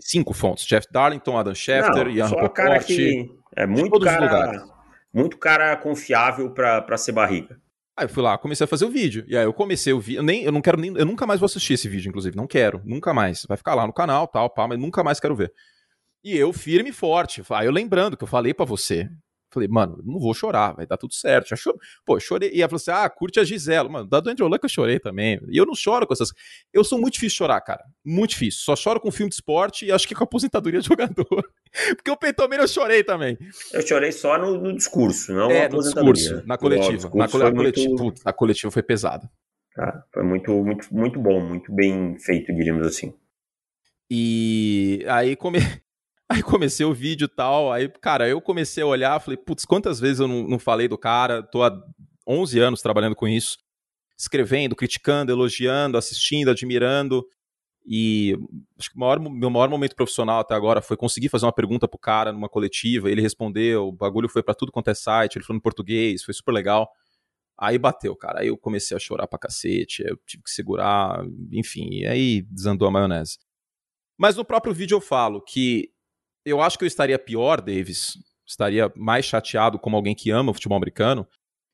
Cinco 0.00 0.34
fontes. 0.34 0.66
Jeff 0.66 0.86
Darlington, 0.92 1.38
Adam 1.38 1.54
Schefter, 1.54 2.04
Não, 2.04 2.10
Ian 2.10 2.26
só 2.28 2.34
Rapoport. 2.34 2.54
cara 2.56 2.78
que 2.84 3.30
é 3.56 3.66
muito 3.66 3.90
todos 3.92 4.06
os 4.08 4.12
cara, 4.14 4.24
lugares. 4.26 4.62
muito 5.14 5.38
cara 5.38 5.76
confiável 5.76 6.50
pra, 6.52 6.82
pra 6.82 6.98
ser 6.98 7.12
barriga. 7.12 7.61
Aí 7.96 8.06
eu 8.06 8.08
fui 8.08 8.22
lá, 8.22 8.38
comecei 8.38 8.64
a 8.64 8.68
fazer 8.68 8.86
o 8.86 8.90
vídeo. 8.90 9.24
E 9.28 9.36
aí 9.36 9.44
eu 9.44 9.52
comecei 9.52 9.92
o 9.92 10.00
vídeo. 10.00 10.20
Eu, 10.20 10.22
nem, 10.22 10.44
eu 10.44 10.52
não 10.52 10.62
quero 10.62 10.80
nem. 10.80 10.96
Eu 10.96 11.04
nunca 11.04 11.26
mais 11.26 11.38
vou 11.38 11.46
assistir 11.46 11.74
esse 11.74 11.88
vídeo, 11.88 12.08
inclusive. 12.08 12.36
Não 12.36 12.46
quero. 12.46 12.80
Nunca 12.84 13.12
mais. 13.12 13.44
Vai 13.46 13.56
ficar 13.56 13.74
lá 13.74 13.86
no 13.86 13.92
canal, 13.92 14.26
tal, 14.26 14.48
pá, 14.48 14.66
mas 14.66 14.78
nunca 14.78 15.04
mais 15.04 15.20
quero 15.20 15.36
ver. 15.36 15.52
E 16.24 16.36
eu, 16.36 16.52
firme 16.52 16.90
e 16.90 16.92
forte. 16.92 17.42
Aí 17.50 17.66
eu 17.66 17.72
lembrando 17.72 18.16
que 18.16 18.24
eu 18.24 18.28
falei 18.28 18.54
pra 18.54 18.64
você. 18.64 19.10
Falei, 19.52 19.68
mano, 19.68 20.00
não 20.02 20.18
vou 20.18 20.32
chorar, 20.32 20.72
vai 20.72 20.86
dar 20.86 20.96
tudo 20.96 21.12
certo. 21.12 21.50
Já 21.50 21.56
choro... 21.56 21.78
Pô, 22.06 22.18
chorei. 22.18 22.50
E 22.54 22.62
ela 22.62 22.70
falou 22.70 22.76
assim: 22.76 22.90
ah, 22.90 23.10
curte 23.10 23.38
a 23.38 23.44
Gisela. 23.44 23.86
Mano, 23.86 24.08
da 24.08 24.18
do 24.20 24.30
Andrew 24.30 24.48
Luck 24.48 24.64
eu 24.64 24.68
chorei 24.70 24.98
também. 24.98 25.38
E 25.50 25.58
eu 25.58 25.66
não 25.66 25.74
choro 25.74 26.06
com 26.06 26.14
essas. 26.14 26.30
Eu 26.72 26.82
sou 26.82 26.98
muito 26.98 27.14
difícil 27.14 27.34
de 27.34 27.38
chorar, 27.38 27.60
cara. 27.60 27.84
Muito 28.02 28.30
difícil. 28.30 28.62
Só 28.62 28.74
choro 28.74 28.98
com 28.98 29.10
filme 29.10 29.28
de 29.28 29.34
esporte 29.34 29.84
e 29.84 29.92
acho 29.92 30.08
que 30.08 30.14
com 30.14 30.22
a 30.22 30.24
aposentadoria 30.24 30.80
de 30.80 30.88
jogador. 30.88 31.44
Porque 31.96 32.10
o 32.10 32.16
Peitomene 32.16 32.62
eu 32.62 32.68
chorei 32.68 33.02
também. 33.02 33.38
Eu 33.72 33.86
chorei 33.86 34.12
só 34.12 34.38
no, 34.38 34.58
no 34.58 34.76
discurso, 34.76 35.32
não 35.32 35.50
É, 35.50 35.68
no 35.68 35.78
discurso, 35.78 36.42
na 36.46 36.58
coletiva. 36.58 37.10
Na, 37.14 37.28
cole... 37.28 37.52
coletiva 37.52 37.88
muito... 37.88 38.02
Putz, 38.02 38.22
a 38.24 38.32
coletiva 38.32 38.70
foi 38.70 38.82
pesada. 38.82 39.30
Ah, 39.78 40.02
foi 40.12 40.22
muito, 40.22 40.52
muito, 40.62 40.94
muito 40.94 41.18
bom, 41.18 41.40
muito 41.40 41.72
bem 41.72 42.18
feito, 42.18 42.54
diríamos 42.54 42.86
assim. 42.86 43.14
E 44.10 45.04
aí 45.08 45.34
come... 45.36 45.58
Aí 46.28 46.42
comecei 46.42 46.86
o 46.86 46.94
vídeo 46.94 47.26
e 47.26 47.28
tal, 47.28 47.70
aí, 47.70 47.90
cara, 48.00 48.26
eu 48.26 48.40
comecei 48.40 48.82
a 48.82 48.86
olhar, 48.86 49.20
falei, 49.20 49.36
putz, 49.36 49.66
quantas 49.66 50.00
vezes 50.00 50.18
eu 50.18 50.26
não, 50.26 50.48
não 50.48 50.58
falei 50.58 50.88
do 50.88 50.96
cara, 50.96 51.42
tô 51.42 51.62
há 51.62 51.70
11 52.26 52.58
anos 52.58 52.80
trabalhando 52.80 53.14
com 53.14 53.28
isso, 53.28 53.58
escrevendo, 54.18 54.74
criticando, 54.74 55.30
elogiando, 55.30 55.98
assistindo, 55.98 56.50
admirando, 56.50 57.22
e 57.84 58.36
acho 58.78 58.90
que 58.90 58.98
maior, 58.98 59.18
meu 59.18 59.50
maior 59.50 59.68
momento 59.68 59.96
profissional 59.96 60.40
até 60.40 60.54
agora 60.54 60.80
foi 60.80 60.96
conseguir 60.96 61.28
fazer 61.28 61.46
uma 61.46 61.52
pergunta 61.52 61.88
pro 61.88 61.98
cara 61.98 62.32
numa 62.32 62.48
coletiva, 62.48 63.10
ele 63.10 63.20
respondeu, 63.20 63.88
o 63.88 63.92
bagulho 63.92 64.28
foi 64.28 64.42
para 64.42 64.54
tudo 64.54 64.70
quanto 64.70 64.88
é 64.88 64.94
site, 64.94 65.36
ele 65.36 65.44
falou 65.44 65.58
em 65.58 65.62
português, 65.62 66.22
foi 66.22 66.32
super 66.34 66.52
legal. 66.52 66.90
Aí 67.58 67.78
bateu, 67.78 68.16
cara. 68.16 68.40
Aí 68.40 68.48
eu 68.48 68.56
comecei 68.56 68.96
a 68.96 69.00
chorar 69.00 69.26
pra 69.26 69.38
cacete, 69.38 70.02
eu 70.02 70.16
tive 70.26 70.42
que 70.42 70.50
segurar, 70.50 71.24
enfim, 71.52 71.88
e 71.90 72.06
aí 72.06 72.42
desandou 72.42 72.88
a 72.88 72.90
maionese. 72.90 73.38
Mas 74.18 74.36
no 74.36 74.44
próprio 74.44 74.74
vídeo 74.74 74.96
eu 74.96 75.00
falo 75.00 75.40
que 75.40 75.90
eu 76.44 76.60
acho 76.60 76.78
que 76.78 76.84
eu 76.84 76.88
estaria 76.88 77.18
pior, 77.18 77.60
Davis, 77.60 78.18
estaria 78.46 78.92
mais 78.96 79.24
chateado 79.24 79.78
como 79.78 79.96
alguém 79.96 80.14
que 80.14 80.30
ama 80.30 80.50
o 80.50 80.54
futebol 80.54 80.76
americano, 80.76 81.26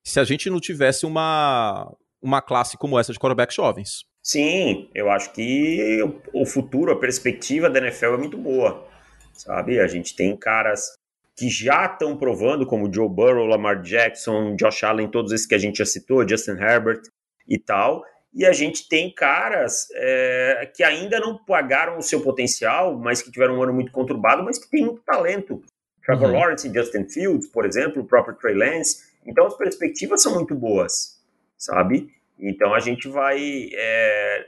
se 0.04 0.18
a 0.20 0.24
gente 0.24 0.48
não 0.48 0.60
tivesse 0.60 1.06
uma, 1.06 1.90
uma 2.20 2.40
classe 2.40 2.76
como 2.76 2.98
essa 2.98 3.12
de 3.12 3.18
quarterbacks 3.18 3.56
jovens. 3.56 4.04
Sim, 4.22 4.90
eu 4.94 5.10
acho 5.10 5.32
que 5.32 6.00
o 6.32 6.44
futuro, 6.44 6.92
a 6.92 6.98
perspectiva 6.98 7.70
da 7.70 7.78
NFL 7.78 8.14
é 8.14 8.18
muito 8.18 8.36
boa, 8.36 8.86
sabe? 9.32 9.80
A 9.80 9.86
gente 9.86 10.14
tem 10.14 10.36
caras 10.36 10.92
que 11.36 11.48
já 11.48 11.86
estão 11.86 12.16
provando, 12.16 12.66
como 12.66 12.92
Joe 12.92 13.08
Burrow, 13.08 13.46
Lamar 13.46 13.80
Jackson, 13.80 14.56
Josh 14.56 14.82
Allen, 14.82 15.08
todos 15.08 15.32
esses 15.32 15.46
que 15.46 15.54
a 15.54 15.58
gente 15.58 15.78
já 15.78 15.86
citou, 15.86 16.28
Justin 16.28 16.60
Herbert 16.60 17.02
e 17.46 17.58
tal, 17.58 18.04
e 18.34 18.44
a 18.44 18.52
gente 18.52 18.88
tem 18.88 19.12
caras 19.14 19.88
é, 19.94 20.70
que 20.74 20.82
ainda 20.82 21.18
não 21.20 21.38
pagaram 21.38 21.96
o 21.96 22.02
seu 22.02 22.20
potencial, 22.20 22.98
mas 22.98 23.22
que 23.22 23.30
tiveram 23.30 23.56
um 23.56 23.62
ano 23.62 23.72
muito 23.72 23.92
conturbado, 23.92 24.42
mas 24.42 24.58
que 24.58 24.68
têm 24.68 24.84
muito 24.84 25.00
talento. 25.02 25.62
Trevor 26.04 26.28
uhum. 26.28 26.38
Lawrence 26.38 26.68
e 26.68 26.74
Justin 26.74 27.08
Fields, 27.08 27.48
por 27.48 27.64
exemplo, 27.64 28.02
o 28.02 28.06
próprio 28.06 28.34
Trey 28.34 28.54
Lance. 28.54 29.08
Então 29.26 29.46
as 29.46 29.56
perspectivas 29.56 30.22
são 30.22 30.34
muito 30.34 30.54
boas, 30.54 31.20
sabe? 31.56 32.10
Então 32.38 32.74
a 32.74 32.80
gente 32.80 33.08
vai. 33.08 33.70
É... 33.72 34.46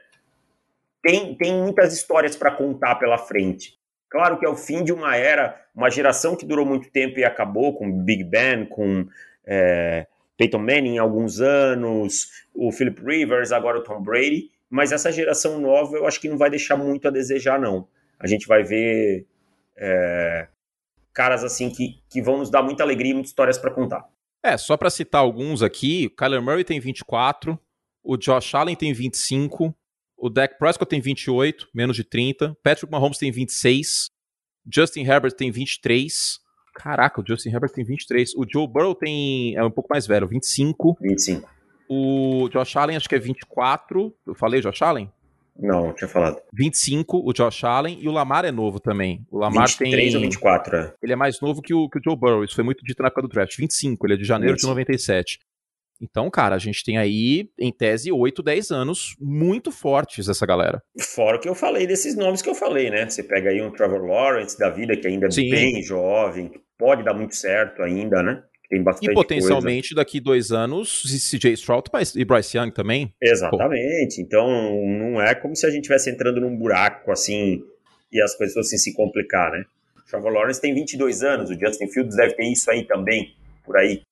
Tem, 1.03 1.35
tem 1.35 1.55
muitas 1.55 1.93
histórias 1.95 2.37
para 2.37 2.51
contar 2.51 2.97
pela 2.97 3.17
frente. 3.17 3.79
Claro 4.11 4.39
que 4.39 4.45
é 4.45 4.49
o 4.49 4.57
fim 4.57 4.83
de 4.83 4.93
uma 4.93 5.17
era, 5.17 5.59
uma 5.75 5.89
geração 5.89 6.37
que 6.37 6.45
durou 6.45 6.67
muito 6.67 6.91
tempo 6.91 7.19
e 7.19 7.25
acabou, 7.25 7.75
com 7.75 7.91
Big 8.03 8.25
Ben, 8.25 8.67
com 8.67 9.07
é, 9.47 10.07
Peyton 10.37 10.59
Manning 10.59 10.99
alguns 10.99 11.41
anos, 11.41 12.29
o 12.53 12.73
Philip 12.73 13.01
Rivers, 13.03 13.53
agora 13.53 13.79
o 13.79 13.83
Tom 13.83 14.03
Brady, 14.03 14.51
mas 14.69 14.91
essa 14.91 15.13
geração 15.13 15.61
nova 15.61 15.97
eu 15.97 16.07
acho 16.07 16.21
que 16.21 16.29
não 16.29 16.37
vai 16.37 16.51
deixar 16.51 16.77
muito 16.77 17.07
a 17.07 17.11
desejar, 17.11 17.59
não. 17.59 17.87
A 18.19 18.27
gente 18.27 18.47
vai 18.47 18.65
ver 18.65 19.27
é, 19.77 20.49
caras 21.13 21.45
assim 21.45 21.71
que, 21.71 22.01
que 22.11 22.21
vão 22.21 22.39
nos 22.39 22.51
dar 22.51 22.63
muita 22.63 22.83
alegria 22.83 23.13
e 23.13 23.15
muitas 23.15 23.31
histórias 23.31 23.59
para 23.59 23.71
contar. 23.71 24.09
É, 24.43 24.57
só 24.57 24.77
para 24.77 24.91
citar 24.91 25.21
alguns 25.21 25.63
aqui, 25.63 26.07
o 26.07 26.17
Kyler 26.17 26.43
Murray 26.43 26.65
tem 26.65 26.81
24, 26.81 27.59
o 28.13 28.17
Josh 28.17 28.55
Allen 28.57 28.75
tem 28.75 28.93
25, 28.93 29.73
o 30.17 30.29
Dak 30.29 30.59
Prescott 30.59 30.89
tem 30.89 31.01
28, 31.01 31.69
menos 31.73 31.95
de 31.95 32.03
30, 32.03 32.57
Patrick 32.61 32.91
Mahomes 32.91 33.19
tem 33.19 33.31
26, 33.31 34.11
Justin 34.67 35.03
Herbert 35.03 35.33
tem 35.33 35.53
23, 35.53 36.41
Caraca, 36.75 37.21
o 37.21 37.25
Justin 37.27 37.51
Herbert 37.51 37.73
tem 37.73 37.85
23. 37.85 38.35
O 38.37 38.47
Joe 38.49 38.67
Burrow 38.67 38.95
tem. 38.95 39.57
É 39.57 39.65
um 39.65 39.71
pouco 39.71 39.89
mais 39.91 40.07
velho, 40.07 40.27
25. 40.27 40.97
25. 41.01 41.49
O 41.89 42.49
Josh 42.49 42.77
Allen 42.77 42.97
acho 42.97 43.09
que 43.09 43.15
é 43.17 43.19
24. 43.19 44.15
Eu 44.25 44.35
falei 44.35 44.61
Josh 44.61 44.81
Allen? 44.81 45.11
Não, 45.59 45.89
não 45.89 45.93
tinha 45.93 46.09
falado. 46.09 46.41
25, 46.55 47.29
o 47.29 47.33
Josh 47.33 47.65
Allen, 47.65 47.99
e 48.01 48.09
o 48.09 48.13
Lamar 48.13 48.45
é 48.45 48.53
novo 48.53 48.81
também. 48.81 49.27
O 49.31 49.39
Lamar 49.39 49.67
23 49.67 49.77
tem. 49.77 49.91
23 49.91 50.15
ou 50.15 50.21
24, 50.21 50.77
é. 50.77 50.95
Ele 51.03 51.13
é 51.13 51.17
mais 51.17 51.41
novo 51.41 51.61
que 51.61 51.75
o, 51.75 51.89
que 51.89 51.99
o 51.99 52.03
Joe 52.03 52.17
Burrow, 52.17 52.45
isso 52.45 52.55
foi 52.55 52.65
muito 52.65 52.83
dito 52.85 53.03
na 53.03 53.09
época 53.09 53.23
do 53.23 53.29
draft. 53.29 53.57
25, 53.57 54.07
ele 54.07 54.15
é 54.15 54.17
de 54.17 54.25
janeiro 54.25 54.55
25. 54.55 54.75
de 54.75 54.81
97. 54.81 55.39
Então, 56.01 56.31
cara, 56.31 56.57
a 56.57 56.59
gente 56.59 56.83
tem 56.83 56.97
aí, 56.97 57.51
em 57.59 57.71
tese, 57.71 58.11
8, 58.11 58.43
10 58.43 58.71
anos 58.71 59.15
muito 59.21 59.71
fortes 59.71 60.29
essa 60.29 60.47
galera. 60.47 60.83
Fora 60.99 61.37
o 61.37 61.41
que 61.41 61.49
eu 61.49 61.55
falei 61.55 61.87
desses 61.87 62.17
nomes 62.17 62.41
que 62.41 62.49
eu 62.49 62.55
falei, 62.55 62.91
né? 62.91 63.09
Você 63.09 63.23
pega 63.23 63.51
aí 63.51 63.61
um 63.61 63.71
Trevor 63.71 64.05
Lawrence 64.07 64.59
da 64.59 64.71
vida, 64.71 64.97
que 64.97 65.07
ainda 65.07 65.27
é 65.27 65.31
Sim. 65.31 65.51
bem 65.51 65.83
jovem, 65.83 66.51
pode 66.79 67.05
dar 67.05 67.13
muito 67.13 67.37
certo 67.37 67.83
ainda, 67.83 68.23
né? 68.23 68.43
Tem 68.71 68.83
bastante 68.83 69.11
E 69.11 69.15
potencialmente 69.15 69.89
coisa. 69.89 69.97
daqui 69.97 70.21
dois 70.21 70.53
anos, 70.53 71.03
CJ 71.03 71.55
Stroud 71.55 71.91
e 72.15 72.25
Bryce 72.25 72.57
Young 72.57 72.71
também. 72.71 73.13
Exatamente. 73.21 74.17
Pô. 74.17 74.23
Então 74.23 74.49
não 74.87 75.21
é 75.21 75.35
como 75.35 75.57
se 75.57 75.67
a 75.67 75.71
gente 75.71 75.83
estivesse 75.83 76.09
entrando 76.09 76.41
num 76.41 76.57
buraco 76.57 77.11
assim 77.11 77.65
e 78.13 78.23
as 78.23 78.35
coisas 78.37 78.55
fossem 78.55 78.79
se 78.79 78.95
complicar, 78.95 79.51
né? 79.51 79.65
O 79.99 80.03
Trevor 80.09 80.33
Lawrence 80.33 80.61
tem 80.61 80.73
22 80.73 81.23
anos, 81.23 81.51
o 81.51 81.59
Justin 81.59 81.89
Fields 81.89 82.17
deve 82.17 82.35
ter 82.35 82.45
isso 82.45 82.71
aí 82.71 82.85
também, 82.85 83.35
por 83.65 83.77
aí. 83.77 84.03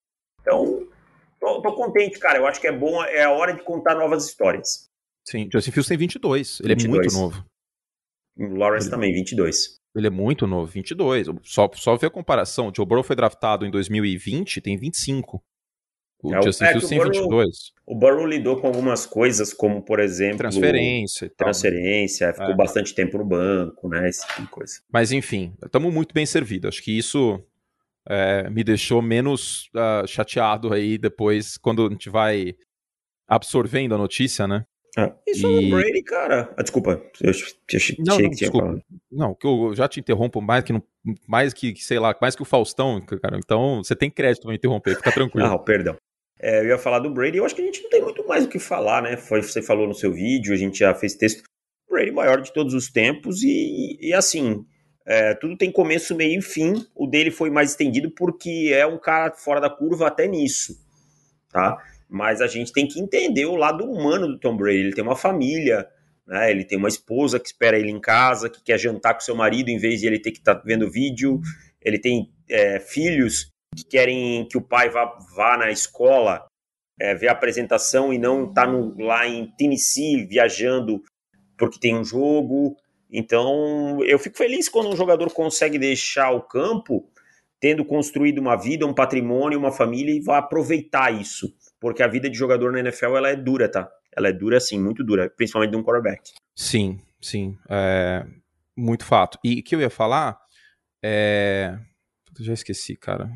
Então, 0.40 0.87
tô, 1.54 1.62
tô 1.62 1.74
contente, 1.74 2.18
cara. 2.18 2.38
Eu 2.38 2.46
acho 2.46 2.60
que 2.60 2.66
é 2.66 2.72
bom, 2.72 3.02
é 3.04 3.24
a 3.24 3.30
hora 3.30 3.52
de 3.52 3.62
contar 3.62 3.94
novas 3.94 4.26
histórias. 4.26 4.88
Sim, 5.26 5.48
Justin 5.52 5.72
Fields 5.72 5.88
tem 5.88 5.98
22, 5.98 6.60
ele 6.60 6.74
22. 6.74 6.86
é 6.86 6.88
muito 6.88 7.14
novo. 7.14 7.46
O 8.38 8.56
Lawrence 8.56 8.86
ele... 8.86 8.90
também, 8.90 9.12
22. 9.12 9.78
Ele 9.96 10.06
é 10.06 10.10
muito 10.10 10.46
novo, 10.46 10.70
22. 10.70 11.26
Só, 11.42 11.68
só 11.74 11.96
ver 11.96 12.06
a 12.06 12.10
comparação. 12.10 12.68
O 12.68 12.72
Joe 12.74 12.86
Burrow 12.86 13.02
foi 13.02 13.16
draftado 13.16 13.66
em 13.66 13.70
2020, 13.70 14.60
tem 14.60 14.76
25. 14.76 15.42
O 16.22 16.34
é, 16.34 16.42
Justin 16.42 16.64
é, 16.64 16.68
Fields 16.68 16.88
tem 16.88 16.98
Burrow, 16.98 17.12
22. 17.12 17.72
O 17.86 17.94
Burrow 17.94 18.26
lidou 18.26 18.60
com 18.60 18.66
algumas 18.66 19.06
coisas, 19.06 19.52
como, 19.52 19.82
por 19.82 20.00
exemplo... 20.00 20.38
Transferência 20.38 21.26
e 21.26 21.28
tal. 21.28 21.46
Transferência, 21.46 22.32
ficou 22.32 22.50
é. 22.50 22.56
bastante 22.56 22.94
tempo 22.94 23.18
no 23.18 23.24
banco, 23.24 23.88
né? 23.88 24.08
Esse 24.08 24.26
tipo 24.26 24.42
de 24.42 24.48
coisa. 24.48 24.74
Mas, 24.92 25.12
enfim, 25.12 25.54
estamos 25.64 25.92
muito 25.92 26.14
bem 26.14 26.26
servidos. 26.26 26.68
Acho 26.68 26.82
que 26.82 26.96
isso 26.96 27.42
é, 28.08 28.48
me 28.48 28.64
deixou 28.64 29.02
menos 29.02 29.68
uh, 29.74 30.06
chateado 30.06 30.72
aí 30.72 30.96
depois, 30.96 31.58
quando 31.58 31.86
a 31.86 31.90
gente 31.90 32.08
vai 32.08 32.54
absorvendo 33.28 33.94
a 33.94 33.98
notícia, 33.98 34.48
né? 34.48 34.64
Ah, 34.96 35.14
e 35.26 35.34
sobre 35.34 35.66
o 35.66 35.70
Brady, 35.70 36.02
cara. 36.02 36.52
Ah, 36.56 36.62
desculpa, 36.62 37.02
eu 37.20 37.30
achei 37.30 37.96
não, 37.98 38.18
não, 38.18 38.30
que 38.30 38.36
desculpa. 38.36 38.82
Não, 39.12 39.34
que 39.34 39.46
eu 39.46 39.74
já 39.74 39.86
te 39.86 40.00
interrompo 40.00 40.40
mais 40.40 40.64
que, 40.64 40.72
mais 41.26 41.52
que, 41.52 41.76
sei 41.76 41.98
lá, 41.98 42.16
mais 42.20 42.34
que 42.34 42.42
o 42.42 42.46
Faustão, 42.46 43.00
cara. 43.00 43.38
Então 43.38 43.84
você 43.84 43.94
tem 43.94 44.10
crédito 44.10 44.42
pra 44.42 44.50
me 44.50 44.56
interromper, 44.56 44.96
fica 44.96 45.12
tranquilo. 45.12 45.46
ah, 45.46 45.58
perdão. 45.58 45.94
É, 46.40 46.60
eu 46.60 46.68
ia 46.68 46.78
falar 46.78 47.00
do 47.00 47.10
Brady, 47.10 47.36
eu 47.36 47.44
acho 47.44 47.54
que 47.54 47.62
a 47.62 47.64
gente 47.64 47.82
não 47.82 47.90
tem 47.90 48.02
muito 48.02 48.26
mais 48.26 48.44
o 48.44 48.48
que 48.48 48.58
falar, 48.58 49.02
né? 49.02 49.16
Foi, 49.16 49.42
você 49.42 49.60
falou 49.60 49.86
no 49.86 49.94
seu 49.94 50.12
vídeo, 50.12 50.54
a 50.54 50.56
gente 50.56 50.78
já 50.78 50.94
fez 50.94 51.14
texto. 51.14 51.42
Brady 51.90 52.10
maior 52.10 52.40
de 52.40 52.52
todos 52.52 52.74
os 52.74 52.90
tempos 52.90 53.42
e, 53.42 53.98
e 54.00 54.12
assim, 54.14 54.64
é, 55.08 55.34
tudo 55.34 55.56
tem 55.56 55.72
começo, 55.72 56.14
meio 56.14 56.38
e 56.38 56.42
fim. 56.42 56.86
O 56.94 57.06
dele 57.06 57.30
foi 57.30 57.50
mais 57.50 57.70
estendido 57.70 58.10
porque 58.10 58.70
é 58.72 58.86
um 58.86 58.98
cara 58.98 59.32
fora 59.32 59.60
da 59.60 59.70
curva 59.70 60.06
até 60.06 60.26
nisso, 60.26 60.78
tá? 61.50 61.82
mas 62.08 62.40
a 62.40 62.46
gente 62.46 62.72
tem 62.72 62.86
que 62.86 62.98
entender 62.98 63.44
o 63.44 63.56
lado 63.56 63.84
humano 63.84 64.26
do 64.26 64.38
Tom 64.38 64.56
Brady. 64.56 64.78
Ele 64.78 64.94
tem 64.94 65.04
uma 65.04 65.16
família, 65.16 65.86
né? 66.26 66.50
Ele 66.50 66.64
tem 66.64 66.78
uma 66.78 66.88
esposa 66.88 67.38
que 67.38 67.46
espera 67.46 67.78
ele 67.78 67.90
em 67.90 68.00
casa, 68.00 68.48
que 68.48 68.62
quer 68.62 68.78
jantar 68.78 69.14
com 69.14 69.20
seu 69.20 69.36
marido 69.36 69.68
em 69.68 69.78
vez 69.78 70.00
de 70.00 70.06
ele 70.06 70.18
ter 70.18 70.32
que 70.32 70.38
estar 70.38 70.54
tá 70.54 70.62
vendo 70.64 70.90
vídeo. 70.90 71.40
Ele 71.82 71.98
tem 71.98 72.32
é, 72.48 72.80
filhos 72.80 73.50
que 73.76 73.84
querem 73.84 74.48
que 74.48 74.56
o 74.56 74.62
pai 74.62 74.88
vá, 74.88 75.04
vá 75.36 75.58
na 75.58 75.70
escola 75.70 76.46
é, 76.98 77.14
ver 77.14 77.28
a 77.28 77.32
apresentação 77.32 78.12
e 78.12 78.18
não 78.18 78.50
tá 78.52 78.64
lá 78.98 79.28
em 79.28 79.46
Tennessee 79.56 80.24
viajando 80.24 81.02
porque 81.58 81.78
tem 81.78 81.94
um 81.94 82.04
jogo. 82.04 82.74
Então, 83.10 84.02
eu 84.04 84.18
fico 84.18 84.36
feliz 84.36 84.68
quando 84.68 84.90
um 84.90 84.96
jogador 84.96 85.32
consegue 85.32 85.78
deixar 85.78 86.30
o 86.32 86.42
campo 86.42 87.08
tendo 87.60 87.84
construído 87.84 88.38
uma 88.38 88.56
vida, 88.56 88.86
um 88.86 88.94
patrimônio, 88.94 89.58
uma 89.58 89.72
família 89.72 90.14
e 90.14 90.20
vai 90.20 90.38
aproveitar 90.38 91.10
isso 91.12 91.52
porque 91.80 92.02
a 92.02 92.08
vida 92.08 92.28
de 92.28 92.36
jogador 92.36 92.72
na 92.72 92.80
NFL 92.80 93.16
ela 93.16 93.28
é 93.28 93.36
dura, 93.36 93.70
tá? 93.70 93.90
Ela 94.16 94.28
é 94.28 94.32
dura, 94.32 94.56
assim, 94.56 94.78
muito 94.78 95.04
dura, 95.04 95.30
principalmente 95.30 95.70
de 95.70 95.76
um 95.76 95.82
quarterback. 95.82 96.32
Sim, 96.54 97.00
sim. 97.20 97.56
É... 97.68 98.26
Muito 98.76 99.04
fato. 99.04 99.38
E 99.42 99.60
o 99.60 99.62
que 99.62 99.74
eu 99.74 99.80
ia 99.80 99.90
falar 99.90 100.38
é. 101.02 101.76
Já 102.38 102.52
esqueci, 102.52 102.96
cara. 102.96 103.28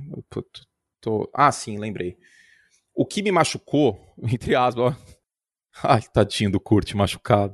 Tô. 1.00 1.28
Ah, 1.34 1.50
sim, 1.50 1.78
lembrei. 1.78 2.16
O 2.94 3.04
que 3.04 3.22
me 3.22 3.32
machucou, 3.32 4.14
entre 4.22 4.54
aspas. 4.54 4.94
Ai, 5.82 6.02
tadinho 6.12 6.50
do 6.50 6.60
Kurt 6.60 6.92
machucado. 6.94 7.52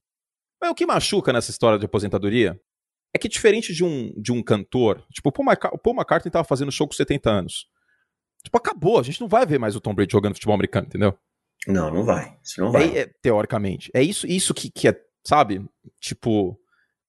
Mas 0.60 0.70
o 0.70 0.74
que 0.74 0.86
machuca 0.86 1.32
nessa 1.32 1.50
história 1.50 1.78
de 1.78 1.86
aposentadoria 1.86 2.60
é 3.14 3.18
que 3.18 3.28
diferente 3.28 3.72
de 3.72 3.84
um, 3.84 4.12
de 4.16 4.32
um 4.32 4.42
cantor, 4.42 5.04
tipo, 5.12 5.28
o 5.28 5.32
Paul, 5.32 5.46
McCartney, 5.46 5.78
o 5.78 5.82
Paul 5.82 5.96
McCartney 5.96 6.30
tava 6.30 6.44
fazendo 6.44 6.72
show 6.72 6.86
com 6.86 6.94
70 6.94 7.30
anos. 7.30 7.66
Tipo, 8.44 8.56
acabou. 8.58 8.98
A 8.98 9.02
gente 9.02 9.20
não 9.20 9.28
vai 9.28 9.46
ver 9.46 9.58
mais 9.58 9.74
o 9.74 9.80
Tom 9.80 9.94
Brady 9.94 10.12
jogando 10.12 10.34
futebol 10.34 10.54
americano, 10.54 10.86
entendeu? 10.86 11.16
Não, 11.66 11.92
não 11.92 12.04
vai. 12.04 12.36
Isso 12.42 12.60
não 12.60 12.70
vai. 12.70 12.96
É, 12.96 13.00
é, 13.00 13.10
teoricamente. 13.20 13.90
É 13.94 14.02
isso, 14.02 14.26
isso 14.26 14.54
que, 14.54 14.70
que 14.70 14.88
é, 14.88 15.00
sabe? 15.26 15.64
Tipo, 16.00 16.58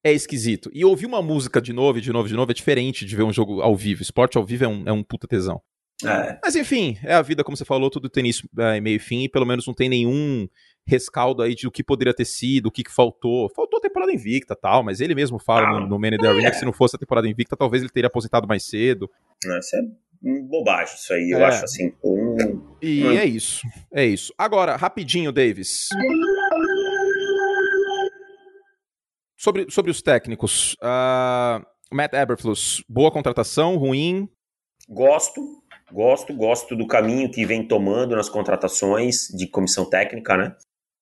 é 0.04 0.12
esquisito. 0.12 0.70
E 0.74 0.84
ouvir 0.84 1.06
uma 1.06 1.22
música 1.22 1.62
de 1.62 1.74
novo, 1.74 2.02
de 2.02 2.12
novo, 2.12 2.28
de 2.28 2.34
novo 2.34 2.52
é 2.52 2.54
diferente 2.54 3.06
de 3.06 3.16
ver 3.16 3.24
um 3.24 3.34
jogo 3.34 3.62
ao 3.62 3.76
vivo. 3.76 4.02
Esporte 4.02 4.38
ao 4.38 4.46
vivo 4.46 4.66
é 4.66 4.68
um, 4.68 4.84
é 4.88 4.92
um 4.92 5.04
puta 5.04 5.28
tesão. 5.28 5.62
É. 6.04 6.40
Mas 6.42 6.56
enfim, 6.56 6.98
é 7.04 7.14
a 7.14 7.22
vida, 7.22 7.44
como 7.44 7.58
você 7.58 7.66
falou, 7.66 7.90
tudo 7.90 8.10
tem 8.10 8.26
isso 8.26 8.48
é, 8.58 8.80
meio 8.80 9.00
fim, 9.00 9.24
e 9.24 9.30
pelo 9.30 9.46
menos 9.46 9.68
não 9.68 9.74
tem 9.74 9.90
nenhum 9.90 10.48
rescaldo 10.90 11.42
aí 11.42 11.56
de 11.56 11.68
o 11.68 11.72
que 11.72 11.84
poderia 11.84 12.14
ter 12.14 12.26
sido, 12.26 12.68
o 12.68 12.72
que, 12.72 12.84
que 12.84 12.92
faltou. 12.92 13.50
Faltou 13.50 13.78
a 13.78 13.82
temporada 13.82 14.12
invicta 14.12 14.56
tal, 14.56 14.84
mas 14.84 15.00
ele 15.00 15.16
mesmo 15.16 15.40
fala 15.40 15.68
ah, 15.68 15.80
no, 15.80 15.88
no 15.88 16.00
Man 16.00 16.16
in 16.16 16.18
the 16.18 16.28
Arena 16.28 16.48
é. 16.48 16.52
que 16.52 16.58
se 16.58 16.66
não 16.66 16.74
fosse 16.74 16.96
a 16.96 17.00
temporada 17.00 17.28
invicta, 17.28 17.56
talvez 17.56 17.84
ele 17.84 17.92
teria 17.92 18.08
aposentado 18.08 18.48
mais 18.48 18.66
cedo. 18.66 19.10
Isso 19.60 19.76
é 19.76 19.82
bobagem, 20.22 20.96
isso 20.96 21.14
aí, 21.14 21.32
eu 21.32 21.40
é. 21.40 21.46
acho 21.46 21.64
assim. 21.64 21.94
Um... 22.04 22.76
E 22.82 23.06
é 23.06 23.26
isso, 23.26 23.62
é 23.94 24.06
isso. 24.06 24.34
Agora, 24.38 24.76
rapidinho, 24.76 25.32
Davis. 25.32 25.88
Sobre, 29.38 29.72
sobre 29.72 29.90
os 29.90 30.02
técnicos, 30.02 30.74
uh, 30.84 31.66
Matt 31.92 32.14
Eberflus, 32.14 32.84
boa 32.90 33.10
contratação, 33.10 33.78
ruim? 33.78 34.28
Gosto, 34.90 35.42
gosto, 35.92 36.34
gosto 36.34 36.76
do 36.76 36.86
caminho 36.86 37.32
que 37.32 37.46
vem 37.46 37.66
tomando 37.66 38.16
nas 38.16 38.28
contratações 38.28 39.28
de 39.30 39.48
comissão 39.48 39.90
técnica, 39.90 40.36
né? 40.36 40.56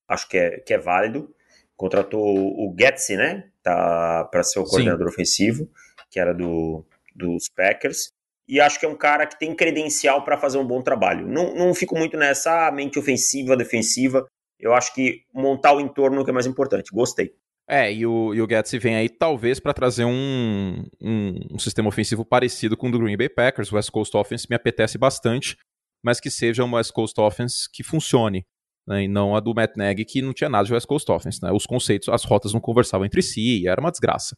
Acho 0.07 0.27
que 0.29 0.37
é, 0.37 0.59
que 0.59 0.73
é 0.73 0.77
válido. 0.77 1.33
Contratou 1.75 2.23
o 2.23 2.75
Getzi, 2.77 3.15
né? 3.15 3.49
Tá 3.61 4.23
para 4.31 4.43
ser 4.43 4.59
o 4.59 4.63
coordenador 4.63 5.07
Sim. 5.07 5.13
ofensivo, 5.13 5.69
que 6.09 6.19
era 6.19 6.33
do, 6.33 6.85
dos 7.15 7.49
Packers. 7.49 8.11
E 8.47 8.61
acho 8.61 8.79
que 8.79 8.85
é 8.85 8.89
um 8.89 8.95
cara 8.95 9.27
que 9.27 9.37
tem 9.37 9.53
credencial 9.53 10.23
para 10.23 10.37
fazer 10.37 10.57
um 10.57 10.65
bom 10.65 10.81
trabalho. 10.81 11.27
Não, 11.27 11.53
não 11.53 11.73
fico 11.73 11.97
muito 11.97 12.15
nessa 12.15 12.67
ah, 12.67 12.71
mente 12.71 12.97
ofensiva, 12.97 13.57
defensiva. 13.57 14.25
Eu 14.59 14.73
acho 14.73 14.93
que 14.93 15.23
montar 15.33 15.73
o 15.73 15.81
entorno 15.81 16.23
que 16.23 16.29
é 16.29 16.33
mais 16.33 16.47
importante. 16.47 16.91
Gostei. 16.91 17.35
É, 17.69 17.91
e 17.91 18.05
o, 18.05 18.33
e 18.33 18.41
o 18.41 18.47
Getz 18.49 18.71
vem 18.81 18.95
aí 18.95 19.09
talvez 19.09 19.59
para 19.59 19.73
trazer 19.73 20.05
um, 20.05 20.85
um, 21.01 21.39
um, 21.51 21.59
sistema 21.59 21.89
ofensivo 21.89 22.23
parecido 22.23 22.77
com 22.77 22.87
o 22.87 22.91
do 22.91 22.99
Green 22.99 23.17
Bay 23.17 23.27
Packers. 23.27 23.69
O 23.69 23.75
West 23.75 23.91
Coast 23.91 24.15
Offense 24.15 24.47
me 24.49 24.55
apetece 24.55 24.97
bastante, 24.97 25.57
mas 26.01 26.21
que 26.21 26.31
seja 26.31 26.63
um 26.63 26.75
West 26.75 26.93
Coast 26.93 27.19
Offense 27.19 27.69
que 27.71 27.83
funcione. 27.83 28.45
Né, 28.87 29.03
e 29.03 29.07
não 29.07 29.35
a 29.35 29.39
do 29.39 29.53
Matt 29.53 29.75
Nagy, 29.75 30.05
que 30.05 30.21
não 30.21 30.33
tinha 30.33 30.49
nada 30.49 30.65
de 30.65 30.73
West 30.73 30.87
Coast 30.87 31.11
Offense. 31.11 31.41
Né? 31.43 31.51
Os 31.51 31.65
conceitos, 31.65 32.07
as 32.09 32.23
rotas 32.23 32.53
não 32.53 32.59
conversavam 32.59 33.05
entre 33.05 33.21
si, 33.21 33.67
era 33.67 33.81
uma 33.81 33.91
desgraça. 33.91 34.35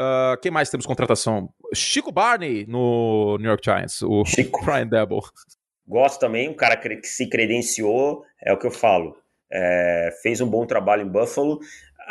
Uh, 0.00 0.40
quem 0.40 0.50
mais 0.50 0.70
temos 0.70 0.86
contratação? 0.86 1.52
Chico 1.74 2.10
Barney 2.10 2.64
no 2.66 3.36
New 3.38 3.48
York 3.48 3.62
Giants, 3.62 4.00
o 4.02 4.24
Chico. 4.24 4.62
Brian 4.64 4.86
Debo. 4.86 5.20
Gosto 5.86 6.20
também, 6.20 6.48
um 6.48 6.54
cara 6.54 6.76
que 6.76 7.06
se 7.06 7.28
credenciou, 7.28 8.24
é 8.42 8.52
o 8.52 8.58
que 8.58 8.66
eu 8.66 8.70
falo. 8.70 9.14
É, 9.52 10.16
fez 10.22 10.40
um 10.40 10.48
bom 10.48 10.64
trabalho 10.64 11.02
em 11.02 11.08
Buffalo 11.08 11.60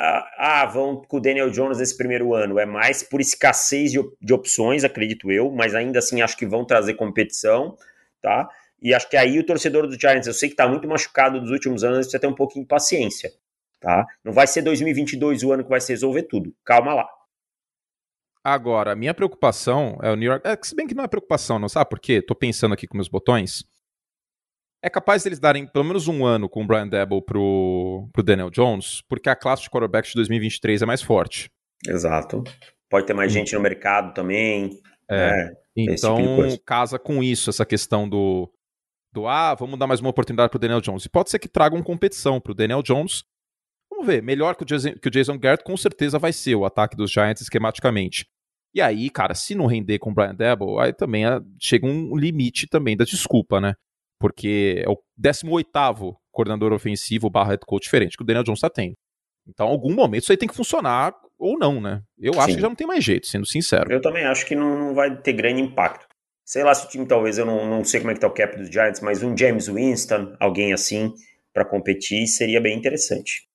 ah, 0.01 0.65
vão 0.65 1.01
com 1.01 1.17
o 1.17 1.19
Daniel 1.19 1.49
Jones 1.49 1.77
nesse 1.77 1.97
primeiro 1.97 2.33
ano. 2.33 2.57
É 2.57 2.65
mais 2.65 3.03
por 3.03 3.19
escassez 3.19 3.91
de, 3.91 3.99
de 4.21 4.33
opções, 4.33 4.83
acredito 4.83 5.31
eu, 5.31 5.51
mas 5.51 5.75
ainda 5.75 5.99
assim 5.99 6.21
acho 6.21 6.37
que 6.37 6.45
vão 6.45 6.63
trazer 6.63 6.93
competição, 6.93 7.77
tá? 8.21 8.49
E 8.81 8.93
acho 8.93 9.09
que 9.09 9.17
aí 9.17 9.37
o 9.39 9.45
torcedor 9.45 9.87
do 9.87 9.99
Giants, 9.99 10.27
eu 10.27 10.33
sei 10.33 10.49
que 10.49 10.53
está 10.53 10.67
muito 10.67 10.87
machucado 10.87 11.39
dos 11.39 11.51
últimos 11.51 11.83
anos, 11.83 11.97
precisa 11.99 12.19
ter 12.19 12.27
um 12.27 12.35
pouquinho 12.35 12.63
de 12.63 12.69
paciência, 12.69 13.31
tá? 13.79 14.05
Não 14.23 14.31
vai 14.31 14.47
ser 14.47 14.61
2022 14.61 15.43
o 15.43 15.51
ano 15.51 15.63
que 15.63 15.69
vai 15.69 15.81
se 15.81 15.91
resolver 15.91 16.23
tudo. 16.23 16.53
Calma 16.63 16.93
lá. 16.93 17.07
Agora, 18.43 18.93
a 18.93 18.95
minha 18.95 19.13
preocupação 19.13 19.99
é 20.01 20.09
o 20.09 20.15
New 20.15 20.31
York. 20.31 20.47
É, 20.47 20.57
se 20.61 20.73
bem 20.75 20.87
que 20.87 20.95
não 20.95 21.03
é 21.03 21.07
preocupação, 21.07 21.59
não 21.59 21.67
sabe 21.67 21.89
por 21.89 21.99
quê? 21.99 22.21
Tô 22.21 22.33
pensando 22.33 22.73
aqui 22.73 22.87
com 22.87 22.95
meus 22.95 23.09
botões 23.09 23.65
é 24.81 24.89
capaz 24.89 25.23
deles 25.23 25.39
darem 25.39 25.67
pelo 25.67 25.85
menos 25.85 26.07
um 26.07 26.25
ano 26.25 26.47
com 26.47 26.63
o 26.63 26.67
Brian 26.67 26.87
Debo 26.87 27.21
pro, 27.21 28.07
pro 28.13 28.23
Daniel 28.23 28.49
Jones, 28.49 29.01
porque 29.07 29.29
a 29.29 29.35
classe 29.35 29.63
de 29.63 29.69
quarterback 29.69 30.07
de 30.07 30.15
2023 30.15 30.81
é 30.81 30.85
mais 30.85 31.01
forte. 31.01 31.51
Exato. 31.87 32.43
Pode 32.89 33.05
ter 33.05 33.13
mais 33.13 33.31
gente 33.31 33.53
no 33.53 33.61
mercado 33.61 34.13
também. 34.13 34.79
É. 35.09 35.31
Né? 35.31 35.53
Então, 35.75 36.17
tipo 36.17 36.63
casa 36.63 36.97
com 36.97 37.23
isso, 37.23 37.49
essa 37.49 37.65
questão 37.65 38.07
do, 38.07 38.51
do 39.11 39.27
ah, 39.27 39.55
vamos 39.55 39.77
dar 39.79 39.87
mais 39.87 39.99
uma 39.99 40.09
oportunidade 40.09 40.49
pro 40.49 40.59
Daniel 40.59 40.81
Jones. 40.81 41.05
E 41.05 41.09
pode 41.09 41.29
ser 41.29 41.39
que 41.39 41.47
tragam 41.47 41.81
competição 41.81 42.39
pro 42.39 42.53
Daniel 42.53 42.83
Jones. 42.83 43.23
Vamos 43.89 44.05
ver, 44.05 44.21
melhor 44.21 44.55
que 44.55 44.63
o 44.63 44.65
Jason, 44.65 44.93
que 44.93 45.07
o 45.07 45.11
Jason 45.11 45.37
Garrett 45.37 45.63
com 45.63 45.75
certeza 45.75 46.19
vai 46.19 46.31
ser 46.31 46.55
o 46.55 46.65
ataque 46.65 46.95
dos 46.95 47.11
Giants 47.11 47.41
esquematicamente. 47.41 48.25
E 48.73 48.81
aí, 48.81 49.09
cara, 49.09 49.33
se 49.33 49.55
não 49.55 49.65
render 49.65 49.97
com 49.97 50.11
o 50.11 50.13
Brian 50.13 50.35
Debo, 50.35 50.79
aí 50.79 50.93
também 50.93 51.25
é, 51.25 51.39
chega 51.59 51.87
um 51.87 52.15
limite 52.15 52.67
também 52.67 52.95
da 52.95 53.03
desculpa, 53.03 53.59
né? 53.59 53.73
porque 54.19 54.83
é 54.85 54.89
o 54.89 54.97
18 55.17 55.69
coordenador 56.31 56.73
ofensivo 56.73 57.29
barra 57.29 57.51
head 57.51 57.65
coach 57.65 57.83
diferente 57.83 58.17
que 58.17 58.23
o 58.23 58.25
Daniel 58.25 58.43
Jones 58.43 58.59
está 58.59 58.69
tendo. 58.69 58.93
Então, 59.47 59.67
em 59.67 59.71
algum 59.71 59.95
momento 59.95 60.23
isso 60.23 60.31
aí 60.31 60.37
tem 60.37 60.47
que 60.47 60.55
funcionar 60.55 61.13
ou 61.37 61.57
não, 61.57 61.79
né? 61.81 62.01
Eu 62.19 62.33
Sim. 62.33 62.39
acho 62.39 62.55
que 62.55 62.61
já 62.61 62.67
não 62.67 62.75
tem 62.75 62.85
mais 62.85 63.03
jeito, 63.03 63.25
sendo 63.25 63.47
sincero. 63.47 63.91
Eu 63.91 64.01
também 64.01 64.25
acho 64.25 64.45
que 64.45 64.55
não, 64.55 64.77
não 64.77 64.93
vai 64.93 65.15
ter 65.15 65.33
grande 65.33 65.61
impacto. 65.61 66.05
Sei 66.49 66.63
lá 66.63 66.73
se 66.73 66.87
o 66.87 66.89
time, 66.89 67.05
talvez, 67.05 67.37
eu 67.37 67.45
não, 67.45 67.69
não 67.69 67.83
sei 67.83 67.99
como 67.99 68.09
é 68.09 68.15
que 68.15 68.21
tá 68.21 68.25
o 68.25 68.33
cap 68.33 68.57
dos 68.57 68.71
Giants, 68.71 69.01
mas 69.01 69.21
um 69.21 69.37
James 69.37 69.67
Winston, 69.67 70.35
alguém 70.39 70.73
assim, 70.73 71.13
para 71.53 71.63
competir, 71.63 72.25
seria 72.25 72.59
bem 72.59 72.75
interessante. 72.75 73.47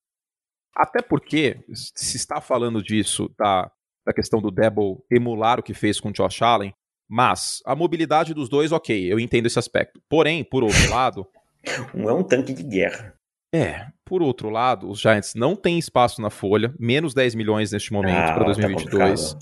Até 0.72 1.03
porque, 1.03 1.59
se 1.74 2.16
está 2.16 2.40
falando 2.40 2.80
disso, 2.80 3.28
da, 3.36 3.68
da 4.07 4.12
questão 4.14 4.40
do 4.40 4.49
Debo 4.49 5.05
emular 5.11 5.59
o 5.59 5.62
que 5.64 5.74
fez 5.74 5.99
com 5.99 6.11
o 6.11 6.12
Josh 6.12 6.40
Allen, 6.40 6.72
mas 7.09 7.61
a 7.66 7.74
mobilidade 7.74 8.32
dos 8.32 8.49
dois, 8.49 8.70
ok, 8.70 9.12
eu 9.12 9.18
entendo 9.18 9.47
esse 9.47 9.59
aspecto. 9.59 10.01
Porém, 10.09 10.45
por 10.45 10.62
outro 10.62 10.88
lado. 10.88 11.26
Um 11.92 12.09
é 12.09 12.12
um 12.12 12.22
tanque 12.22 12.53
de 12.53 12.62
guerra. 12.62 13.12
É, 13.53 13.86
por 14.05 14.22
outro 14.22 14.51
lado, 14.51 14.88
os 14.88 15.01
Giants 15.01 15.34
não 15.34 15.57
têm 15.57 15.78
espaço 15.80 16.22
na 16.22 16.30
folha, 16.30 16.72
menos 16.78 17.12
10 17.12 17.34
milhões 17.34 17.72
neste 17.72 17.92
momento 17.92 18.18
ah, 18.18 18.34
para 18.34 18.45
2022. 18.45 19.32
Tá 19.32 19.38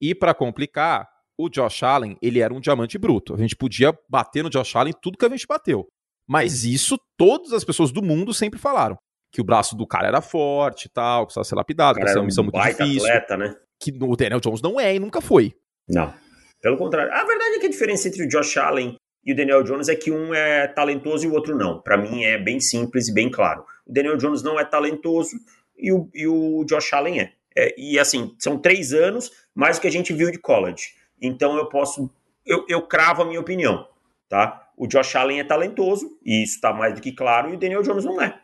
e 0.00 0.14
para 0.14 0.34
complicar, 0.34 1.06
o 1.38 1.48
Josh 1.48 1.82
Allen, 1.82 2.16
ele 2.22 2.40
era 2.40 2.52
um 2.52 2.60
diamante 2.60 2.98
bruto. 2.98 3.34
A 3.34 3.38
gente 3.38 3.56
podia 3.56 3.96
bater 4.08 4.42
no 4.42 4.50
Josh 4.50 4.74
Allen 4.76 4.94
tudo 5.00 5.18
que 5.18 5.24
a 5.24 5.28
gente 5.28 5.46
bateu. 5.46 5.86
Mas 6.28 6.64
isso 6.64 6.98
todas 7.16 7.52
as 7.52 7.64
pessoas 7.64 7.92
do 7.92 8.02
mundo 8.02 8.34
sempre 8.34 8.58
falaram. 8.58 8.98
Que 9.30 9.40
o 9.40 9.44
braço 9.44 9.76
do 9.76 9.86
cara 9.86 10.08
era 10.08 10.20
forte 10.20 10.86
e 10.86 10.88
tal, 10.88 11.22
que 11.22 11.26
precisava 11.26 11.44
ser 11.44 11.54
lapidado, 11.54 11.98
que 11.98 12.08
era 12.08 12.18
uma 12.18 12.24
missão 12.24 12.44
muito 12.44 12.60
difícil. 12.60 13.06
Atleta, 13.06 13.36
né? 13.36 13.54
Que 13.80 13.92
o 14.00 14.16
Daniel 14.16 14.40
Jones 14.40 14.62
não 14.62 14.80
é 14.80 14.94
e 14.94 14.98
nunca 14.98 15.20
foi. 15.20 15.54
Não. 15.88 16.12
Pelo 16.60 16.76
contrário. 16.76 17.12
A 17.12 17.24
verdade 17.24 17.56
é 17.56 17.58
que 17.58 17.66
a 17.66 17.70
diferença 17.70 18.08
entre 18.08 18.24
o 18.24 18.28
Josh 18.28 18.56
Allen 18.56 18.96
e 19.24 19.32
o 19.32 19.36
Daniel 19.36 19.62
Jones 19.62 19.88
é 19.88 19.94
que 19.94 20.10
um 20.10 20.32
é 20.32 20.66
talentoso 20.68 21.26
e 21.26 21.28
o 21.28 21.34
outro 21.34 21.56
não. 21.56 21.80
Para 21.82 21.96
mim 21.96 22.24
é 22.24 22.38
bem 22.38 22.60
simples 22.60 23.08
e 23.08 23.14
bem 23.14 23.30
claro. 23.30 23.64
O 23.86 23.92
Daniel 23.92 24.16
Jones 24.16 24.42
não 24.42 24.58
é 24.58 24.64
talentoso 24.64 25.36
e 25.76 25.92
o, 25.92 26.08
e 26.14 26.26
o 26.26 26.64
Josh 26.64 26.92
Allen 26.92 27.20
é. 27.20 27.32
é. 27.56 27.74
E 27.76 27.98
assim, 27.98 28.34
são 28.38 28.58
três 28.58 28.92
anos 28.92 29.30
mais 29.54 29.76
do 29.76 29.82
que 29.82 29.88
a 29.88 29.92
gente 29.92 30.12
viu 30.12 30.30
de 30.30 30.38
college. 30.38 30.95
Então 31.20 31.56
eu 31.56 31.66
posso. 31.66 32.10
Eu, 32.44 32.64
eu 32.68 32.82
cravo 32.82 33.22
a 33.22 33.24
minha 33.24 33.40
opinião. 33.40 33.88
Tá? 34.28 34.68
O 34.76 34.86
Josh 34.86 35.16
Allen 35.16 35.40
é 35.40 35.44
talentoso, 35.44 36.18
e 36.24 36.42
isso 36.42 36.56
está 36.56 36.72
mais 36.72 36.94
do 36.94 37.00
que 37.00 37.12
claro, 37.12 37.50
e 37.50 37.54
o 37.54 37.58
Daniel 37.58 37.82
Jones 37.82 38.04
não 38.04 38.20
é. 38.20 38.38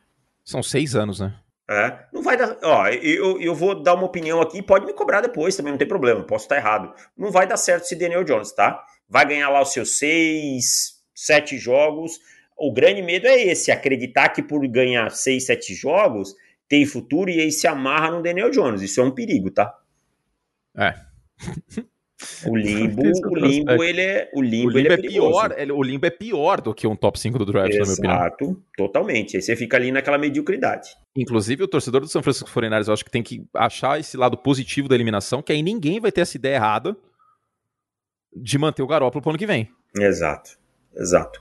São 0.45 0.63
seis 0.63 0.95
anos, 0.95 1.21
né? 1.21 1.35
É, 1.69 2.07
não 2.13 2.23
vai 2.23 2.37
dar. 2.37 2.57
Ó, 2.63 2.87
eu, 2.89 3.41
eu 3.41 3.55
vou 3.55 3.81
dar 3.81 3.95
uma 3.95 4.05
opinião 4.05 4.41
aqui, 4.41 4.63
pode 4.63 4.87
me 4.87 4.93
cobrar 4.93 5.21
depois 5.21 5.57
também, 5.57 5.73
não 5.73 5.79
tem 5.79 5.87
problema, 5.87 6.23
posso 6.23 6.45
estar 6.45 6.57
errado. 6.57 6.93
Não 7.17 7.31
vai 7.31 7.47
dar 7.47 7.57
certo 7.57 7.85
se 7.85 7.97
Daniel 7.97 8.25
Jones, 8.25 8.53
tá? 8.53 8.83
Vai 9.09 9.27
ganhar 9.27 9.49
lá 9.49 9.61
os 9.63 9.73
seus 9.73 9.99
seis, 9.99 11.03
sete 11.15 11.59
jogos. 11.59 12.19
O 12.57 12.73
grande 12.73 13.03
medo 13.03 13.27
é 13.27 13.43
esse, 13.43 13.71
acreditar 13.71 14.31
que 14.31 14.43
por 14.43 14.67
ganhar 14.69 15.11
seis, 15.11 15.47
sete 15.47 15.75
jogos 15.75 16.35
tem 16.69 16.87
futuro 16.87 17.29
e 17.29 17.39
aí 17.39 17.53
se 17.53 17.67
amarra 17.67 18.11
no 18.11 18.23
Daniel 18.23 18.51
Jones. 18.51 18.81
Isso 18.81 19.01
é 19.01 19.05
um 19.05 19.11
perigo, 19.11 19.51
tá? 19.51 19.79
É. 20.77 20.95
O 22.47 22.55
limbo, 22.57 23.03
o 23.03 23.37
limbo, 23.37 23.85
ele 23.85 24.01
é, 24.01 24.31
o 24.35 24.43
limbo, 24.43 24.69
o 24.69 24.71
limbo 24.71 24.79
ele 24.79 24.89
é, 24.89 24.93
é 24.93 24.97
pior, 24.97 25.55
ele, 25.57 25.73
o 25.73 25.83
limbo 25.83 26.07
é 26.07 26.11
pior 26.11 26.61
do 26.61 26.75
que 26.75 26.87
um 26.87 26.97
top 26.97 27.19
5 27.19 27.39
do 27.39 27.47
draft, 27.47 27.71
Exato, 27.71 27.81
na 27.81 27.87
minha 27.87 27.95
opinião. 27.95 28.17
Exato, 28.17 28.63
totalmente. 28.77 29.37
Aí 29.37 29.43
você 29.43 29.57
fica 29.57 29.77
ali 29.77 29.91
naquela 29.91 30.19
mediocridade. 30.19 30.91
Inclusive, 31.17 31.65
o 31.65 31.69
torcedor 31.69 32.01
do 32.01 32.09
São 32.09 32.23
Francisco 32.23 32.51
49ers, 32.51 32.89
eu 32.89 32.93
acho 32.93 33.05
que 33.05 33.11
tem 33.11 33.23
que 33.23 33.45
achar 33.55 34.01
esse 34.01 34.17
lado 34.17 34.37
positivo 34.37 34.89
da 34.89 34.95
eliminação, 34.95 35.43
que 35.43 35.53
aí 35.53 35.63
ninguém 35.63 36.01
vai 36.01 36.11
ter 36.11 36.23
essa 36.23 36.37
ideia 36.37 36.57
errada 36.57 36.97
de 38.35 38.59
manter 38.59 38.83
o 38.83 38.87
Garoppolo 38.87 39.23
pro 39.23 39.31
ano 39.31 39.39
que 39.39 39.47
vem. 39.47 39.69
Exato, 39.99 40.59
exato. 40.97 41.41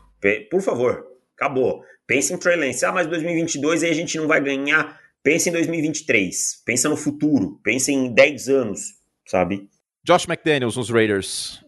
Por 0.50 0.62
favor, 0.62 1.06
acabou. 1.36 1.84
Pense 2.06 2.34
em 2.34 2.38
Trey 2.38 2.58
Lance. 2.58 2.86
Ah, 2.86 2.92
mas 2.92 3.08
2022 3.08 3.84
aí 3.84 3.90
a 3.90 3.94
gente 3.94 4.18
não 4.18 4.28
vai 4.28 4.42
ganhar. 4.42 5.00
Pense 5.24 5.50
em 5.50 5.52
2023. 5.54 6.62
Pensa 6.66 6.90
no 6.90 6.98
futuro. 6.98 7.60
Pense 7.64 7.92
em 7.92 8.14
10 8.14 8.50
anos, 8.50 8.96
sabe? 9.26 9.70
Josh 10.06 10.28
McDaniels 10.28 10.76
nos 10.76 10.89
Raiders. 10.89 11.64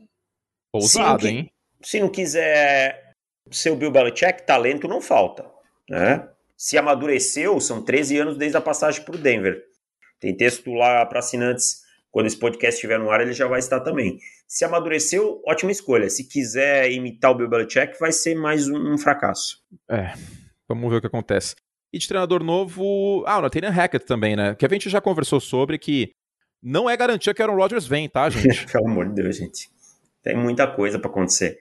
Ousado, 0.73 1.27
hein? 1.27 1.51
Se 1.81 1.99
não 1.99 2.09
quiser 2.09 3.13
ser 3.51 3.71
o 3.71 3.75
Bill 3.75 3.91
Belichick, 3.91 4.45
talento 4.45 4.87
não 4.87 5.01
falta. 5.01 5.45
Né? 5.89 6.27
Se 6.57 6.77
amadureceu, 6.77 7.59
são 7.59 7.83
13 7.83 8.17
anos 8.19 8.37
desde 8.37 8.57
a 8.57 8.61
passagem 8.61 9.03
para 9.03 9.15
o 9.15 9.19
Denver. 9.19 9.61
Tem 10.19 10.35
texto 10.35 10.71
lá 10.73 11.05
para 11.05 11.19
assinantes 11.19 11.83
quando 12.13 12.27
esse 12.27 12.37
podcast 12.37 12.75
estiver 12.75 12.99
no 12.99 13.09
ar, 13.09 13.21
ele 13.21 13.33
já 13.33 13.47
vai 13.47 13.57
estar 13.57 13.79
também. 13.79 14.19
Se 14.47 14.63
amadureceu, 14.63 15.41
ótima 15.47 15.71
escolha. 15.71 16.07
Se 16.11 16.27
quiser 16.27 16.91
imitar 16.91 17.31
o 17.31 17.35
Bill 17.35 17.49
Belichick, 17.49 17.99
vai 17.99 18.11
ser 18.11 18.35
mais 18.35 18.69
um, 18.69 18.95
fracasso. 18.99 19.57
É, 19.89 20.13
vamos 20.69 20.91
ver 20.91 20.97
o 20.97 21.01
que 21.01 21.07
acontece. 21.07 21.55
E 21.91 21.97
de 21.97 22.07
treinador 22.07 22.43
novo, 22.43 23.23
ah, 23.25 23.39
o 23.39 23.41
Nathaniel 23.41 23.71
Hackett 23.71 24.05
também, 24.05 24.35
né? 24.35 24.53
Que 24.53 24.63
a 24.63 24.69
gente 24.69 24.91
já 24.91 25.01
conversou 25.01 25.39
sobre 25.39 25.79
que 25.79 26.11
não 26.63 26.89
é 26.89 26.95
garantia 26.95 27.33
que 27.33 27.41
Aaron 27.41 27.55
Rodgers 27.55 27.85
vem, 27.85 28.07
tá, 28.07 28.29
gente? 28.29 28.65
Pelo 28.71 28.87
amor 28.87 29.09
de 29.09 29.21
Deus, 29.21 29.35
gente. 29.37 29.69
Tem 30.23 30.35
muita 30.37 30.65
coisa 30.65 30.97
para 30.97 31.11
acontecer. 31.11 31.59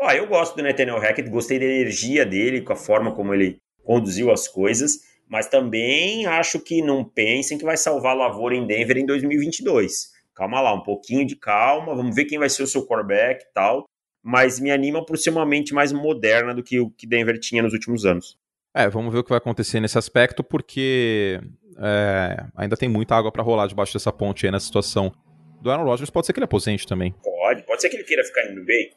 Ó, 0.00 0.10
eu 0.10 0.26
gosto 0.26 0.56
do 0.56 0.62
Nathaniel 0.62 0.98
Hackett, 0.98 1.30
gostei 1.30 1.58
da 1.58 1.64
energia 1.64 2.26
dele, 2.26 2.62
com 2.62 2.72
a 2.72 2.76
forma 2.76 3.14
como 3.14 3.32
ele 3.32 3.58
conduziu 3.84 4.32
as 4.32 4.48
coisas, 4.48 5.00
mas 5.28 5.46
também 5.46 6.26
acho 6.26 6.58
que 6.58 6.82
não 6.82 7.04
pensem 7.04 7.56
que 7.56 7.64
vai 7.64 7.76
salvar 7.76 8.12
a 8.12 8.26
lavoura 8.26 8.56
em 8.56 8.66
Denver 8.66 8.96
em 8.96 9.06
2022. 9.06 10.10
Calma 10.34 10.60
lá, 10.60 10.74
um 10.74 10.82
pouquinho 10.82 11.26
de 11.26 11.36
calma, 11.36 11.94
vamos 11.94 12.16
ver 12.16 12.24
quem 12.24 12.38
vai 12.38 12.48
ser 12.48 12.62
o 12.62 12.66
seu 12.66 12.86
quarterback 12.86 13.44
e 13.44 13.52
tal, 13.52 13.84
mas 14.22 14.58
me 14.58 14.70
anima 14.70 15.04
por 15.04 15.16
ser 15.16 15.30
uma 15.30 15.46
mente 15.46 15.72
mais 15.72 15.92
moderna 15.92 16.54
do 16.54 16.62
que 16.62 16.80
o 16.80 16.90
que 16.90 17.06
Denver 17.06 17.38
tinha 17.38 17.62
nos 17.62 17.72
últimos 17.72 18.04
anos. 18.04 18.36
É, 18.74 18.88
vamos 18.88 19.12
ver 19.12 19.20
o 19.20 19.24
que 19.24 19.30
vai 19.30 19.38
acontecer 19.38 19.80
nesse 19.80 19.98
aspecto, 19.98 20.44
porque 20.44 21.40
é, 21.76 22.46
ainda 22.54 22.76
tem 22.76 22.88
muita 22.88 23.16
água 23.16 23.32
para 23.32 23.42
rolar 23.42 23.66
debaixo 23.66 23.92
dessa 23.92 24.12
ponte 24.12 24.46
aí 24.46 24.52
nessa 24.52 24.66
situação. 24.66 25.12
Do 25.60 25.70
Aaron 25.70 25.84
Rodgers 25.84 26.10
pode 26.10 26.26
ser 26.26 26.32
que 26.32 26.38
ele 26.38 26.44
aposente 26.44 26.86
também. 26.86 27.12
Pode, 27.22 27.64
pode 27.64 27.82
ser 27.82 27.88
que 27.88 27.96
ele 27.96 28.04
queira 28.04 28.24
ficar 28.24 28.44
em 28.44 28.54
Green 28.54 28.64
Bay. 28.64 28.90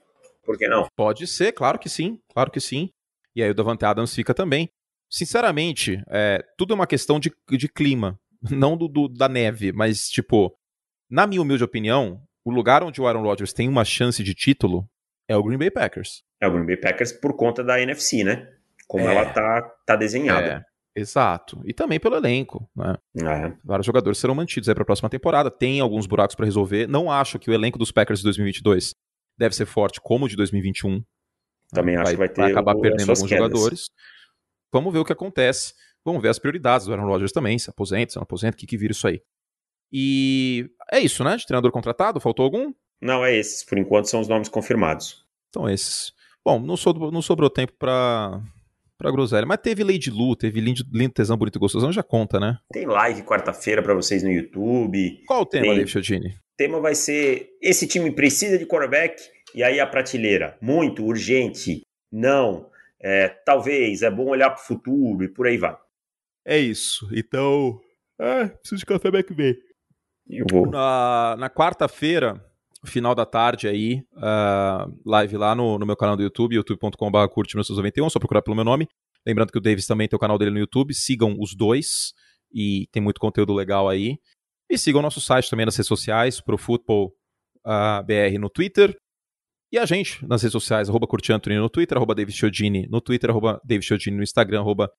Por 0.46 0.58
que 0.58 0.68
não? 0.68 0.88
Pode 0.96 1.26
ser, 1.26 1.52
claro 1.54 1.80
que 1.80 1.90
sim, 1.90 2.20
claro 2.34 2.52
que 2.52 2.60
sim. 2.60 2.90
E 3.36 3.42
aí 3.42 3.50
o 3.50 3.56
Davante 3.56 3.86
Adams 3.86 4.14
fica 4.14 4.34
também. 4.34 4.70
Sinceramente, 5.10 6.02
é, 6.10 6.44
tudo 6.58 6.74
é 6.74 6.76
uma 6.76 6.88
questão 6.88 7.20
de, 7.20 7.32
de 7.50 7.68
clima, 7.68 8.20
não 8.52 8.78
do, 8.78 8.88
do, 8.88 9.08
da 9.08 9.28
neve, 9.28 9.72
mas, 9.72 10.08
tipo, 10.08 10.54
na 11.10 11.26
minha 11.26 11.42
humilde 11.42 11.64
opinião, 11.64 12.22
o 12.46 12.52
lugar 12.52 12.84
onde 12.84 13.02
o 13.02 13.08
Aaron 13.08 13.24
Rodgers 13.24 13.54
tem 13.54 13.68
uma 13.68 13.86
chance 13.86 14.24
de 14.24 14.34
título 14.34 14.88
é 15.28 15.36
o 15.36 15.44
Green 15.44 15.58
Bay 15.58 15.72
Packers. 15.72 16.24
É 16.42 16.48
o 16.48 16.52
Green 16.52 16.66
Bay 16.66 16.78
Packers 16.78 17.12
por 17.12 17.36
conta 17.36 17.64
da 17.64 17.82
NFC, 17.82 18.24
né? 18.24 18.48
Como 18.94 19.10
é, 19.10 19.16
ela 19.16 19.26
tá, 19.26 19.62
tá 19.88 19.96
desenhada. 19.96 20.64
É, 20.96 21.02
exato. 21.02 21.60
E 21.66 21.74
também 21.74 22.00
pelo 22.00 22.16
elenco, 22.16 22.70
né? 22.76 22.96
É. 23.18 23.52
Vários 23.66 23.88
jogadores 23.88 24.20
serão 24.20 24.36
mantidos 24.36 24.70
aí 24.70 24.76
para 24.76 24.84
a 24.84 24.86
próxima 24.86 25.10
temporada. 25.10 25.50
Tem 25.50 25.80
alguns 25.80 26.06
buracos 26.06 26.36
para 26.36 26.46
resolver. 26.46 26.88
Não 26.88 27.12
acho 27.12 27.40
que 27.40 27.50
o 27.50 27.54
elenco 27.56 27.80
dos 27.80 27.92
Packers 27.92 28.20
de 28.20 28.26
2022 28.26 28.94
deve 29.36 29.56
ser 29.56 29.66
forte 29.66 30.00
como 30.00 30.26
o 30.26 30.30
de 30.30 30.36
2021. 30.36 31.04
Também 31.72 31.96
acho 31.96 32.04
vai, 32.04 32.14
que 32.14 32.18
vai 32.20 32.30
ter. 32.30 32.42
Vai 32.42 32.52
acabar 32.52 32.76
o, 32.76 32.82
perdendo 32.82 33.10
alguns 33.10 33.28
quedas. 33.28 33.50
jogadores. 33.50 33.90
Vamos 34.72 34.94
ver 34.94 35.00
o 35.00 35.06
que 35.06 35.12
acontece. 35.12 35.74
Vamos 36.06 36.22
ver 36.22 36.30
as 36.30 36.38
prioridades 36.38 36.86
do 36.86 36.94
Aaron 36.94 37.08
Rodgers 37.08 37.32
também. 37.32 37.58
Se 37.58 37.72
aposenta, 37.72 38.12
se 38.12 38.18
não 38.18 38.24
aposenta, 38.24 38.56
o 38.56 38.60
que, 38.60 38.68
que 38.68 38.78
vira 38.78 38.92
isso 38.92 39.08
aí. 39.08 39.24
E 39.92 40.70
é 40.92 41.00
isso, 41.00 41.24
né? 41.24 41.36
De 41.36 41.48
treinador 41.48 41.72
contratado, 41.72 42.22
faltou 42.22 42.46
algum? 42.46 42.72
Não, 43.02 43.26
é 43.26 43.36
esses. 43.36 43.64
Por 43.64 43.80
enquanto 43.80 44.06
são 44.06 44.22
os 44.22 44.28
nomes 44.28 44.50
confirmados. 44.50 45.26
Então, 45.50 45.68
esses. 45.68 46.14
Bom, 46.46 46.60
não, 46.60 46.78
sobrou, 46.78 47.12
não 47.12 47.24
sobrou 47.24 47.50
tempo 47.50 47.74
para 47.80 48.40
pra 48.98 49.12
groselha. 49.12 49.46
Mas 49.46 49.60
teve 49.62 49.84
Lady 49.84 50.10
Lu, 50.10 50.36
teve 50.36 50.60
lindo, 50.60 50.82
lindo 50.92 51.14
tesão, 51.14 51.38
bonito 51.38 51.58
e 51.58 51.60
gostosão, 51.60 51.92
já 51.92 52.04
conta, 52.04 52.40
né? 52.40 52.58
Tem 52.72 52.86
live 52.86 53.24
quarta-feira 53.24 53.82
para 53.82 53.94
vocês 53.94 54.24
no 54.24 54.32
YouTube. 54.32 55.24
Qual 55.26 55.42
o 55.42 55.46
tema, 55.46 55.66
Tem... 55.66 55.84
David? 55.84 56.28
O 56.28 56.58
tema 56.58 56.80
vai 56.80 56.96
ser: 56.96 57.50
esse 57.62 57.88
time 57.88 58.12
precisa 58.12 58.58
de 58.58 58.66
quarterback? 58.66 59.22
E 59.56 59.64
aí 59.64 59.80
a 59.80 59.86
prateleira, 59.86 60.58
muito, 60.60 61.06
urgente, 61.06 61.82
não, 62.12 62.70
é, 63.00 63.28
talvez, 63.28 64.02
é 64.02 64.10
bom 64.10 64.30
olhar 64.30 64.50
para 64.50 64.62
o 64.62 64.66
futuro 64.66 65.24
e 65.24 65.28
por 65.28 65.46
aí 65.46 65.58
vai. 65.58 65.76
É 66.46 66.58
isso. 66.58 67.08
Então, 67.14 67.80
ah, 68.20 68.50
preciso 68.60 68.80
de 68.80 68.86
café 68.86 69.12
back 69.12 69.34
bem. 69.34 69.56
Eu 70.28 70.46
vou. 70.50 70.70
Na, 70.70 71.36
na 71.38 71.50
quarta-feira, 71.50 72.44
final 72.88 73.16
da 73.16 73.26
tarde 73.26 73.68
aí, 73.68 74.04
uh, 74.18 74.94
live 75.06 75.38
lá 75.38 75.56
no, 75.56 75.78
no 75.78 75.86
meu 75.86 75.96
canal 75.96 76.18
do 76.18 76.24
YouTube, 76.24 76.56
youtube.com.br 76.56 77.28
curte 77.30 77.56
1991, 77.56 78.10
só 78.10 78.20
procurar 78.20 78.42
pelo 78.42 78.56
meu 78.56 78.66
nome. 78.66 78.88
Lembrando 79.26 79.52
que 79.52 79.58
o 79.58 79.62
Davis 79.62 79.88
também 79.88 80.08
tem 80.08 80.18
o 80.18 80.20
canal 80.20 80.38
dele 80.38 80.52
no 80.52 80.60
YouTube, 80.60 80.94
sigam 80.94 81.38
os 81.40 81.56
dois 81.56 82.14
e 82.54 82.88
tem 82.92 83.02
muito 83.02 83.20
conteúdo 83.20 83.54
legal 83.54 83.88
aí. 83.88 84.18
E 84.70 84.78
sigam 84.78 85.00
o 85.00 85.04
nosso 85.04 85.22
site 85.22 85.50
também 85.50 85.66
nas 85.66 85.76
redes 85.76 85.88
sociais, 85.88 86.42
pro 86.42 86.58
Football 86.58 87.08
uh, 87.66 87.70
ah, 87.70 88.04
BR 88.04 88.38
no 88.40 88.50
Twitter. 88.50 88.96
E 89.72 89.78
a 89.78 89.86
gente 89.86 90.26
nas 90.28 90.42
redes 90.42 90.52
sociais, 90.52 90.90
arroba 90.90 91.08
no 91.08 91.70
Twitter, 91.70 91.98
arroba 91.98 92.14
David 92.14 92.36
Chiodini 92.36 92.88
no 92.88 93.02
Twitter, 93.02 93.30
arroba 93.30 93.62
David 93.64 93.86
Chiodini 93.86 94.18
no 94.18 94.24
Instagram, 94.24 94.60
arroba 94.60 94.92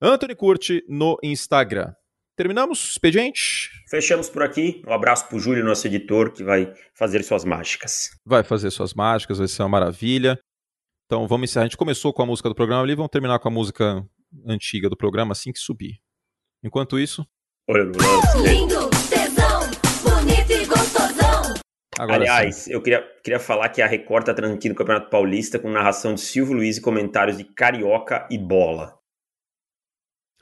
Anthony 0.00 0.34
Curti 0.34 0.82
no 0.88 1.18
Instagram. 1.22 1.92
Terminamos 2.36 2.90
expediente? 2.90 3.70
Fechamos 3.88 4.28
por 4.28 4.42
aqui. 4.42 4.82
Um 4.86 4.92
abraço 4.92 5.28
pro 5.28 5.38
Júlio, 5.38 5.64
nosso 5.64 5.86
editor, 5.86 6.32
que 6.32 6.42
vai 6.42 6.72
fazer 6.92 7.22
suas 7.22 7.44
mágicas. 7.44 8.10
Vai 8.26 8.42
fazer 8.42 8.72
suas 8.72 8.92
mágicas, 8.92 9.38
vai 9.38 9.46
ser 9.46 9.62
uma 9.62 9.68
maravilha. 9.68 10.36
Então 11.06 11.28
vamos 11.28 11.48
encerrar. 11.48 11.62
A 11.62 11.66
gente 11.66 11.76
começou 11.76 12.12
com 12.12 12.22
a 12.22 12.26
música 12.26 12.48
do 12.48 12.54
programa 12.54 12.82
ali, 12.82 12.96
vamos 12.96 13.10
terminar 13.10 13.38
com 13.38 13.46
a 13.46 13.52
música 13.52 14.04
antiga 14.48 14.90
do 14.90 14.96
programa 14.96 15.30
assim 15.30 15.52
que 15.52 15.60
subir. 15.60 16.00
Enquanto 16.62 16.98
isso. 16.98 17.24
Olha. 17.70 17.84
Lindo, 17.84 18.90
tesão, 19.08 19.60
bonito 20.02 20.50
e 20.50 20.66
gostosão. 20.66 21.54
Agora 21.96 22.16
Aliás, 22.16 22.56
sim. 22.56 22.72
eu 22.72 22.82
queria, 22.82 23.06
queria 23.22 23.38
falar 23.38 23.68
que 23.68 23.80
a 23.80 23.86
Record 23.86 24.24
está 24.24 24.34
transmitindo 24.34 24.74
o 24.74 24.76
Campeonato 24.76 25.08
Paulista 25.08 25.60
com 25.60 25.70
narração 25.70 26.14
de 26.14 26.20
Silvio 26.20 26.56
Luiz 26.56 26.78
e 26.78 26.80
comentários 26.80 27.36
de 27.36 27.44
Carioca 27.44 28.26
e 28.28 28.36
Bola. 28.36 29.03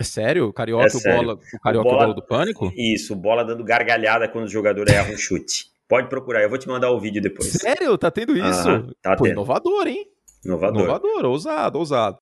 É 0.01 0.05
sério? 0.05 0.47
O 0.47 0.53
Carioca, 0.53 0.87
é 0.87 0.91
sério. 0.91 1.21
O, 1.21 1.25
bola, 1.25 1.35
o 1.35 1.61
Carioca 1.61 1.89
o 1.89 1.91
bola, 1.91 2.03
bola 2.05 2.15
do 2.15 2.27
Pânico? 2.27 2.73
Isso, 2.77 3.15
bola 3.15 3.45
dando 3.45 3.63
gargalhada 3.65 4.29
quando 4.29 4.47
o 4.47 4.49
jogador 4.49 4.89
erra 4.89 5.13
um 5.13 5.17
chute. 5.17 5.67
Pode 5.89 6.09
procurar, 6.09 6.43
eu 6.43 6.49
vou 6.49 6.59
te 6.59 6.67
mandar 6.67 6.91
o 6.91 6.99
vídeo 6.99 7.21
depois. 7.21 7.51
Sério? 7.51 7.97
Tá 7.99 8.11
tendo 8.11 8.37
isso? 8.37 8.69
Ah, 8.69 8.83
tá 9.03 9.17
Pô, 9.17 9.25
tendo. 9.25 9.35
inovador, 9.35 9.87
hein? 9.87 10.07
Inovador. 10.45 10.83
Inovador, 10.83 11.25
ousado, 11.27 11.79
ousado. 11.79 12.17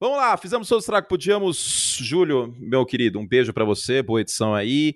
Vamos 0.00 0.16
lá, 0.16 0.34
fizemos 0.38 0.66
todo 0.66 0.78
o 0.78 0.80
estrago 0.80 1.04
que 1.04 1.10
podíamos. 1.10 1.98
Júlio, 2.00 2.54
meu 2.58 2.86
querido, 2.86 3.18
um 3.18 3.28
beijo 3.28 3.52
para 3.52 3.64
você, 3.66 4.02
boa 4.02 4.22
edição 4.22 4.54
aí. 4.54 4.94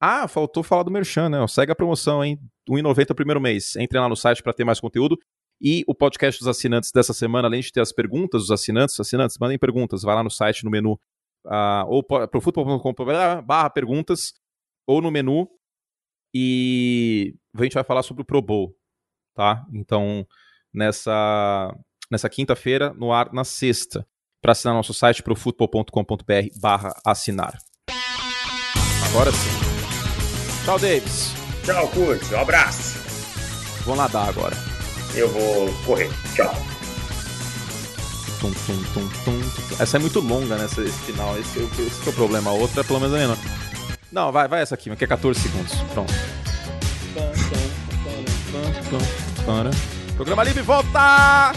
Ah, 0.00 0.26
faltou 0.26 0.64
falar 0.64 0.82
do 0.82 0.90
Merchan, 0.90 1.28
né? 1.28 1.46
Segue 1.46 1.70
a 1.70 1.76
promoção, 1.76 2.24
hein? 2.24 2.36
R$1,90 2.68 3.12
o 3.12 3.14
primeiro 3.14 3.40
mês. 3.40 3.76
Entre 3.76 3.96
lá 3.96 4.08
no 4.08 4.16
site 4.16 4.42
para 4.42 4.52
ter 4.52 4.64
mais 4.64 4.80
conteúdo. 4.80 5.16
E 5.60 5.84
o 5.86 5.94
podcast 5.94 6.40
dos 6.40 6.48
assinantes 6.48 6.90
dessa 6.90 7.12
semana, 7.12 7.46
além 7.46 7.60
de 7.60 7.70
ter 7.70 7.80
as 7.80 7.92
perguntas 7.92 8.42
dos 8.42 8.50
assinantes, 8.50 8.98
assinantes, 8.98 9.38
mandem 9.38 9.56
perguntas. 9.56 10.02
Vai 10.02 10.16
lá 10.16 10.24
no 10.24 10.30
site, 10.30 10.64
no 10.64 10.70
menu 10.72 10.98
uh, 11.46 11.86
ou 11.88 12.02
para 12.02 12.28
futebol.com.br 12.40 13.42
barra 13.44 13.70
perguntas, 13.70 14.32
ou 14.86 15.00
no 15.00 15.10
menu, 15.10 15.48
e 16.34 17.34
a 17.56 17.62
gente 17.62 17.74
vai 17.74 17.84
falar 17.84 18.02
sobre 18.02 18.22
o 18.22 18.26
Pro 18.26 18.42
Bowl, 18.42 18.74
tá? 19.34 19.64
Então, 19.72 20.26
nessa, 20.72 21.74
nessa 22.10 22.28
quinta-feira, 22.28 22.92
no 22.94 23.12
ar 23.12 23.32
na 23.32 23.44
sexta, 23.44 24.06
para 24.40 24.52
assinar 24.52 24.74
nosso 24.74 24.94
site 24.94 25.22
profutbol.com.br 25.22 26.60
barra 26.60 26.92
assinar. 27.06 27.56
Agora 29.08 29.30
sim. 29.30 29.72
Tchau, 30.64 30.78
Davis. 30.78 31.34
Tchau, 31.64 31.88
Curte. 31.90 32.34
Um 32.34 32.40
abraço. 32.40 32.98
Vou 33.84 33.94
nadar 33.94 34.28
agora. 34.28 34.56
Eu 35.14 35.28
vou 35.28 35.68
correr. 35.84 36.08
Tchau 36.34 36.71
tum, 38.42 38.52
tum, 38.66 38.82
tum, 38.92 39.08
tum, 39.24 39.76
Essa 39.78 39.96
é 39.96 40.00
muito 40.00 40.18
longa, 40.20 40.56
né? 40.56 40.64
Esse, 40.66 40.90
final. 40.90 41.38
Esse, 41.38 41.60
esse 41.60 42.06
é 42.06 42.10
o 42.10 42.12
problema. 42.12 42.50
A 42.50 42.54
outra 42.54 42.80
é 42.80 42.84
pelo 42.84 42.98
menos 42.98 43.16
menor. 43.16 43.38
Não, 44.10 44.32
vai, 44.32 44.48
vai 44.48 44.60
essa 44.60 44.74
aqui, 44.74 44.94
que 44.94 45.04
é 45.04 45.06
14 45.06 45.40
segundos. 45.40 45.72
Pronto. 45.94 46.12
Programa 50.16 50.44
Livre 50.44 50.62
volta! 50.62 51.52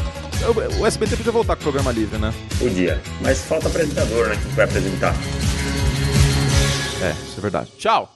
O 0.80 0.86
SBT 0.86 1.18
podia 1.18 1.32
voltar 1.32 1.56
com 1.56 1.62
o 1.62 1.64
programa 1.64 1.92
livre, 1.92 2.18
né? 2.18 2.34
Podia. 2.60 3.02
Mas 3.22 3.42
falta 3.42 3.68
apresentador, 3.68 4.28
né? 4.28 4.36
Que 4.36 4.56
vai 4.56 4.66
apresentar. 4.66 5.14
É, 7.02 7.12
isso 7.12 7.36
é 7.38 7.42
verdade. 7.42 7.72
Tchau! 7.78 8.14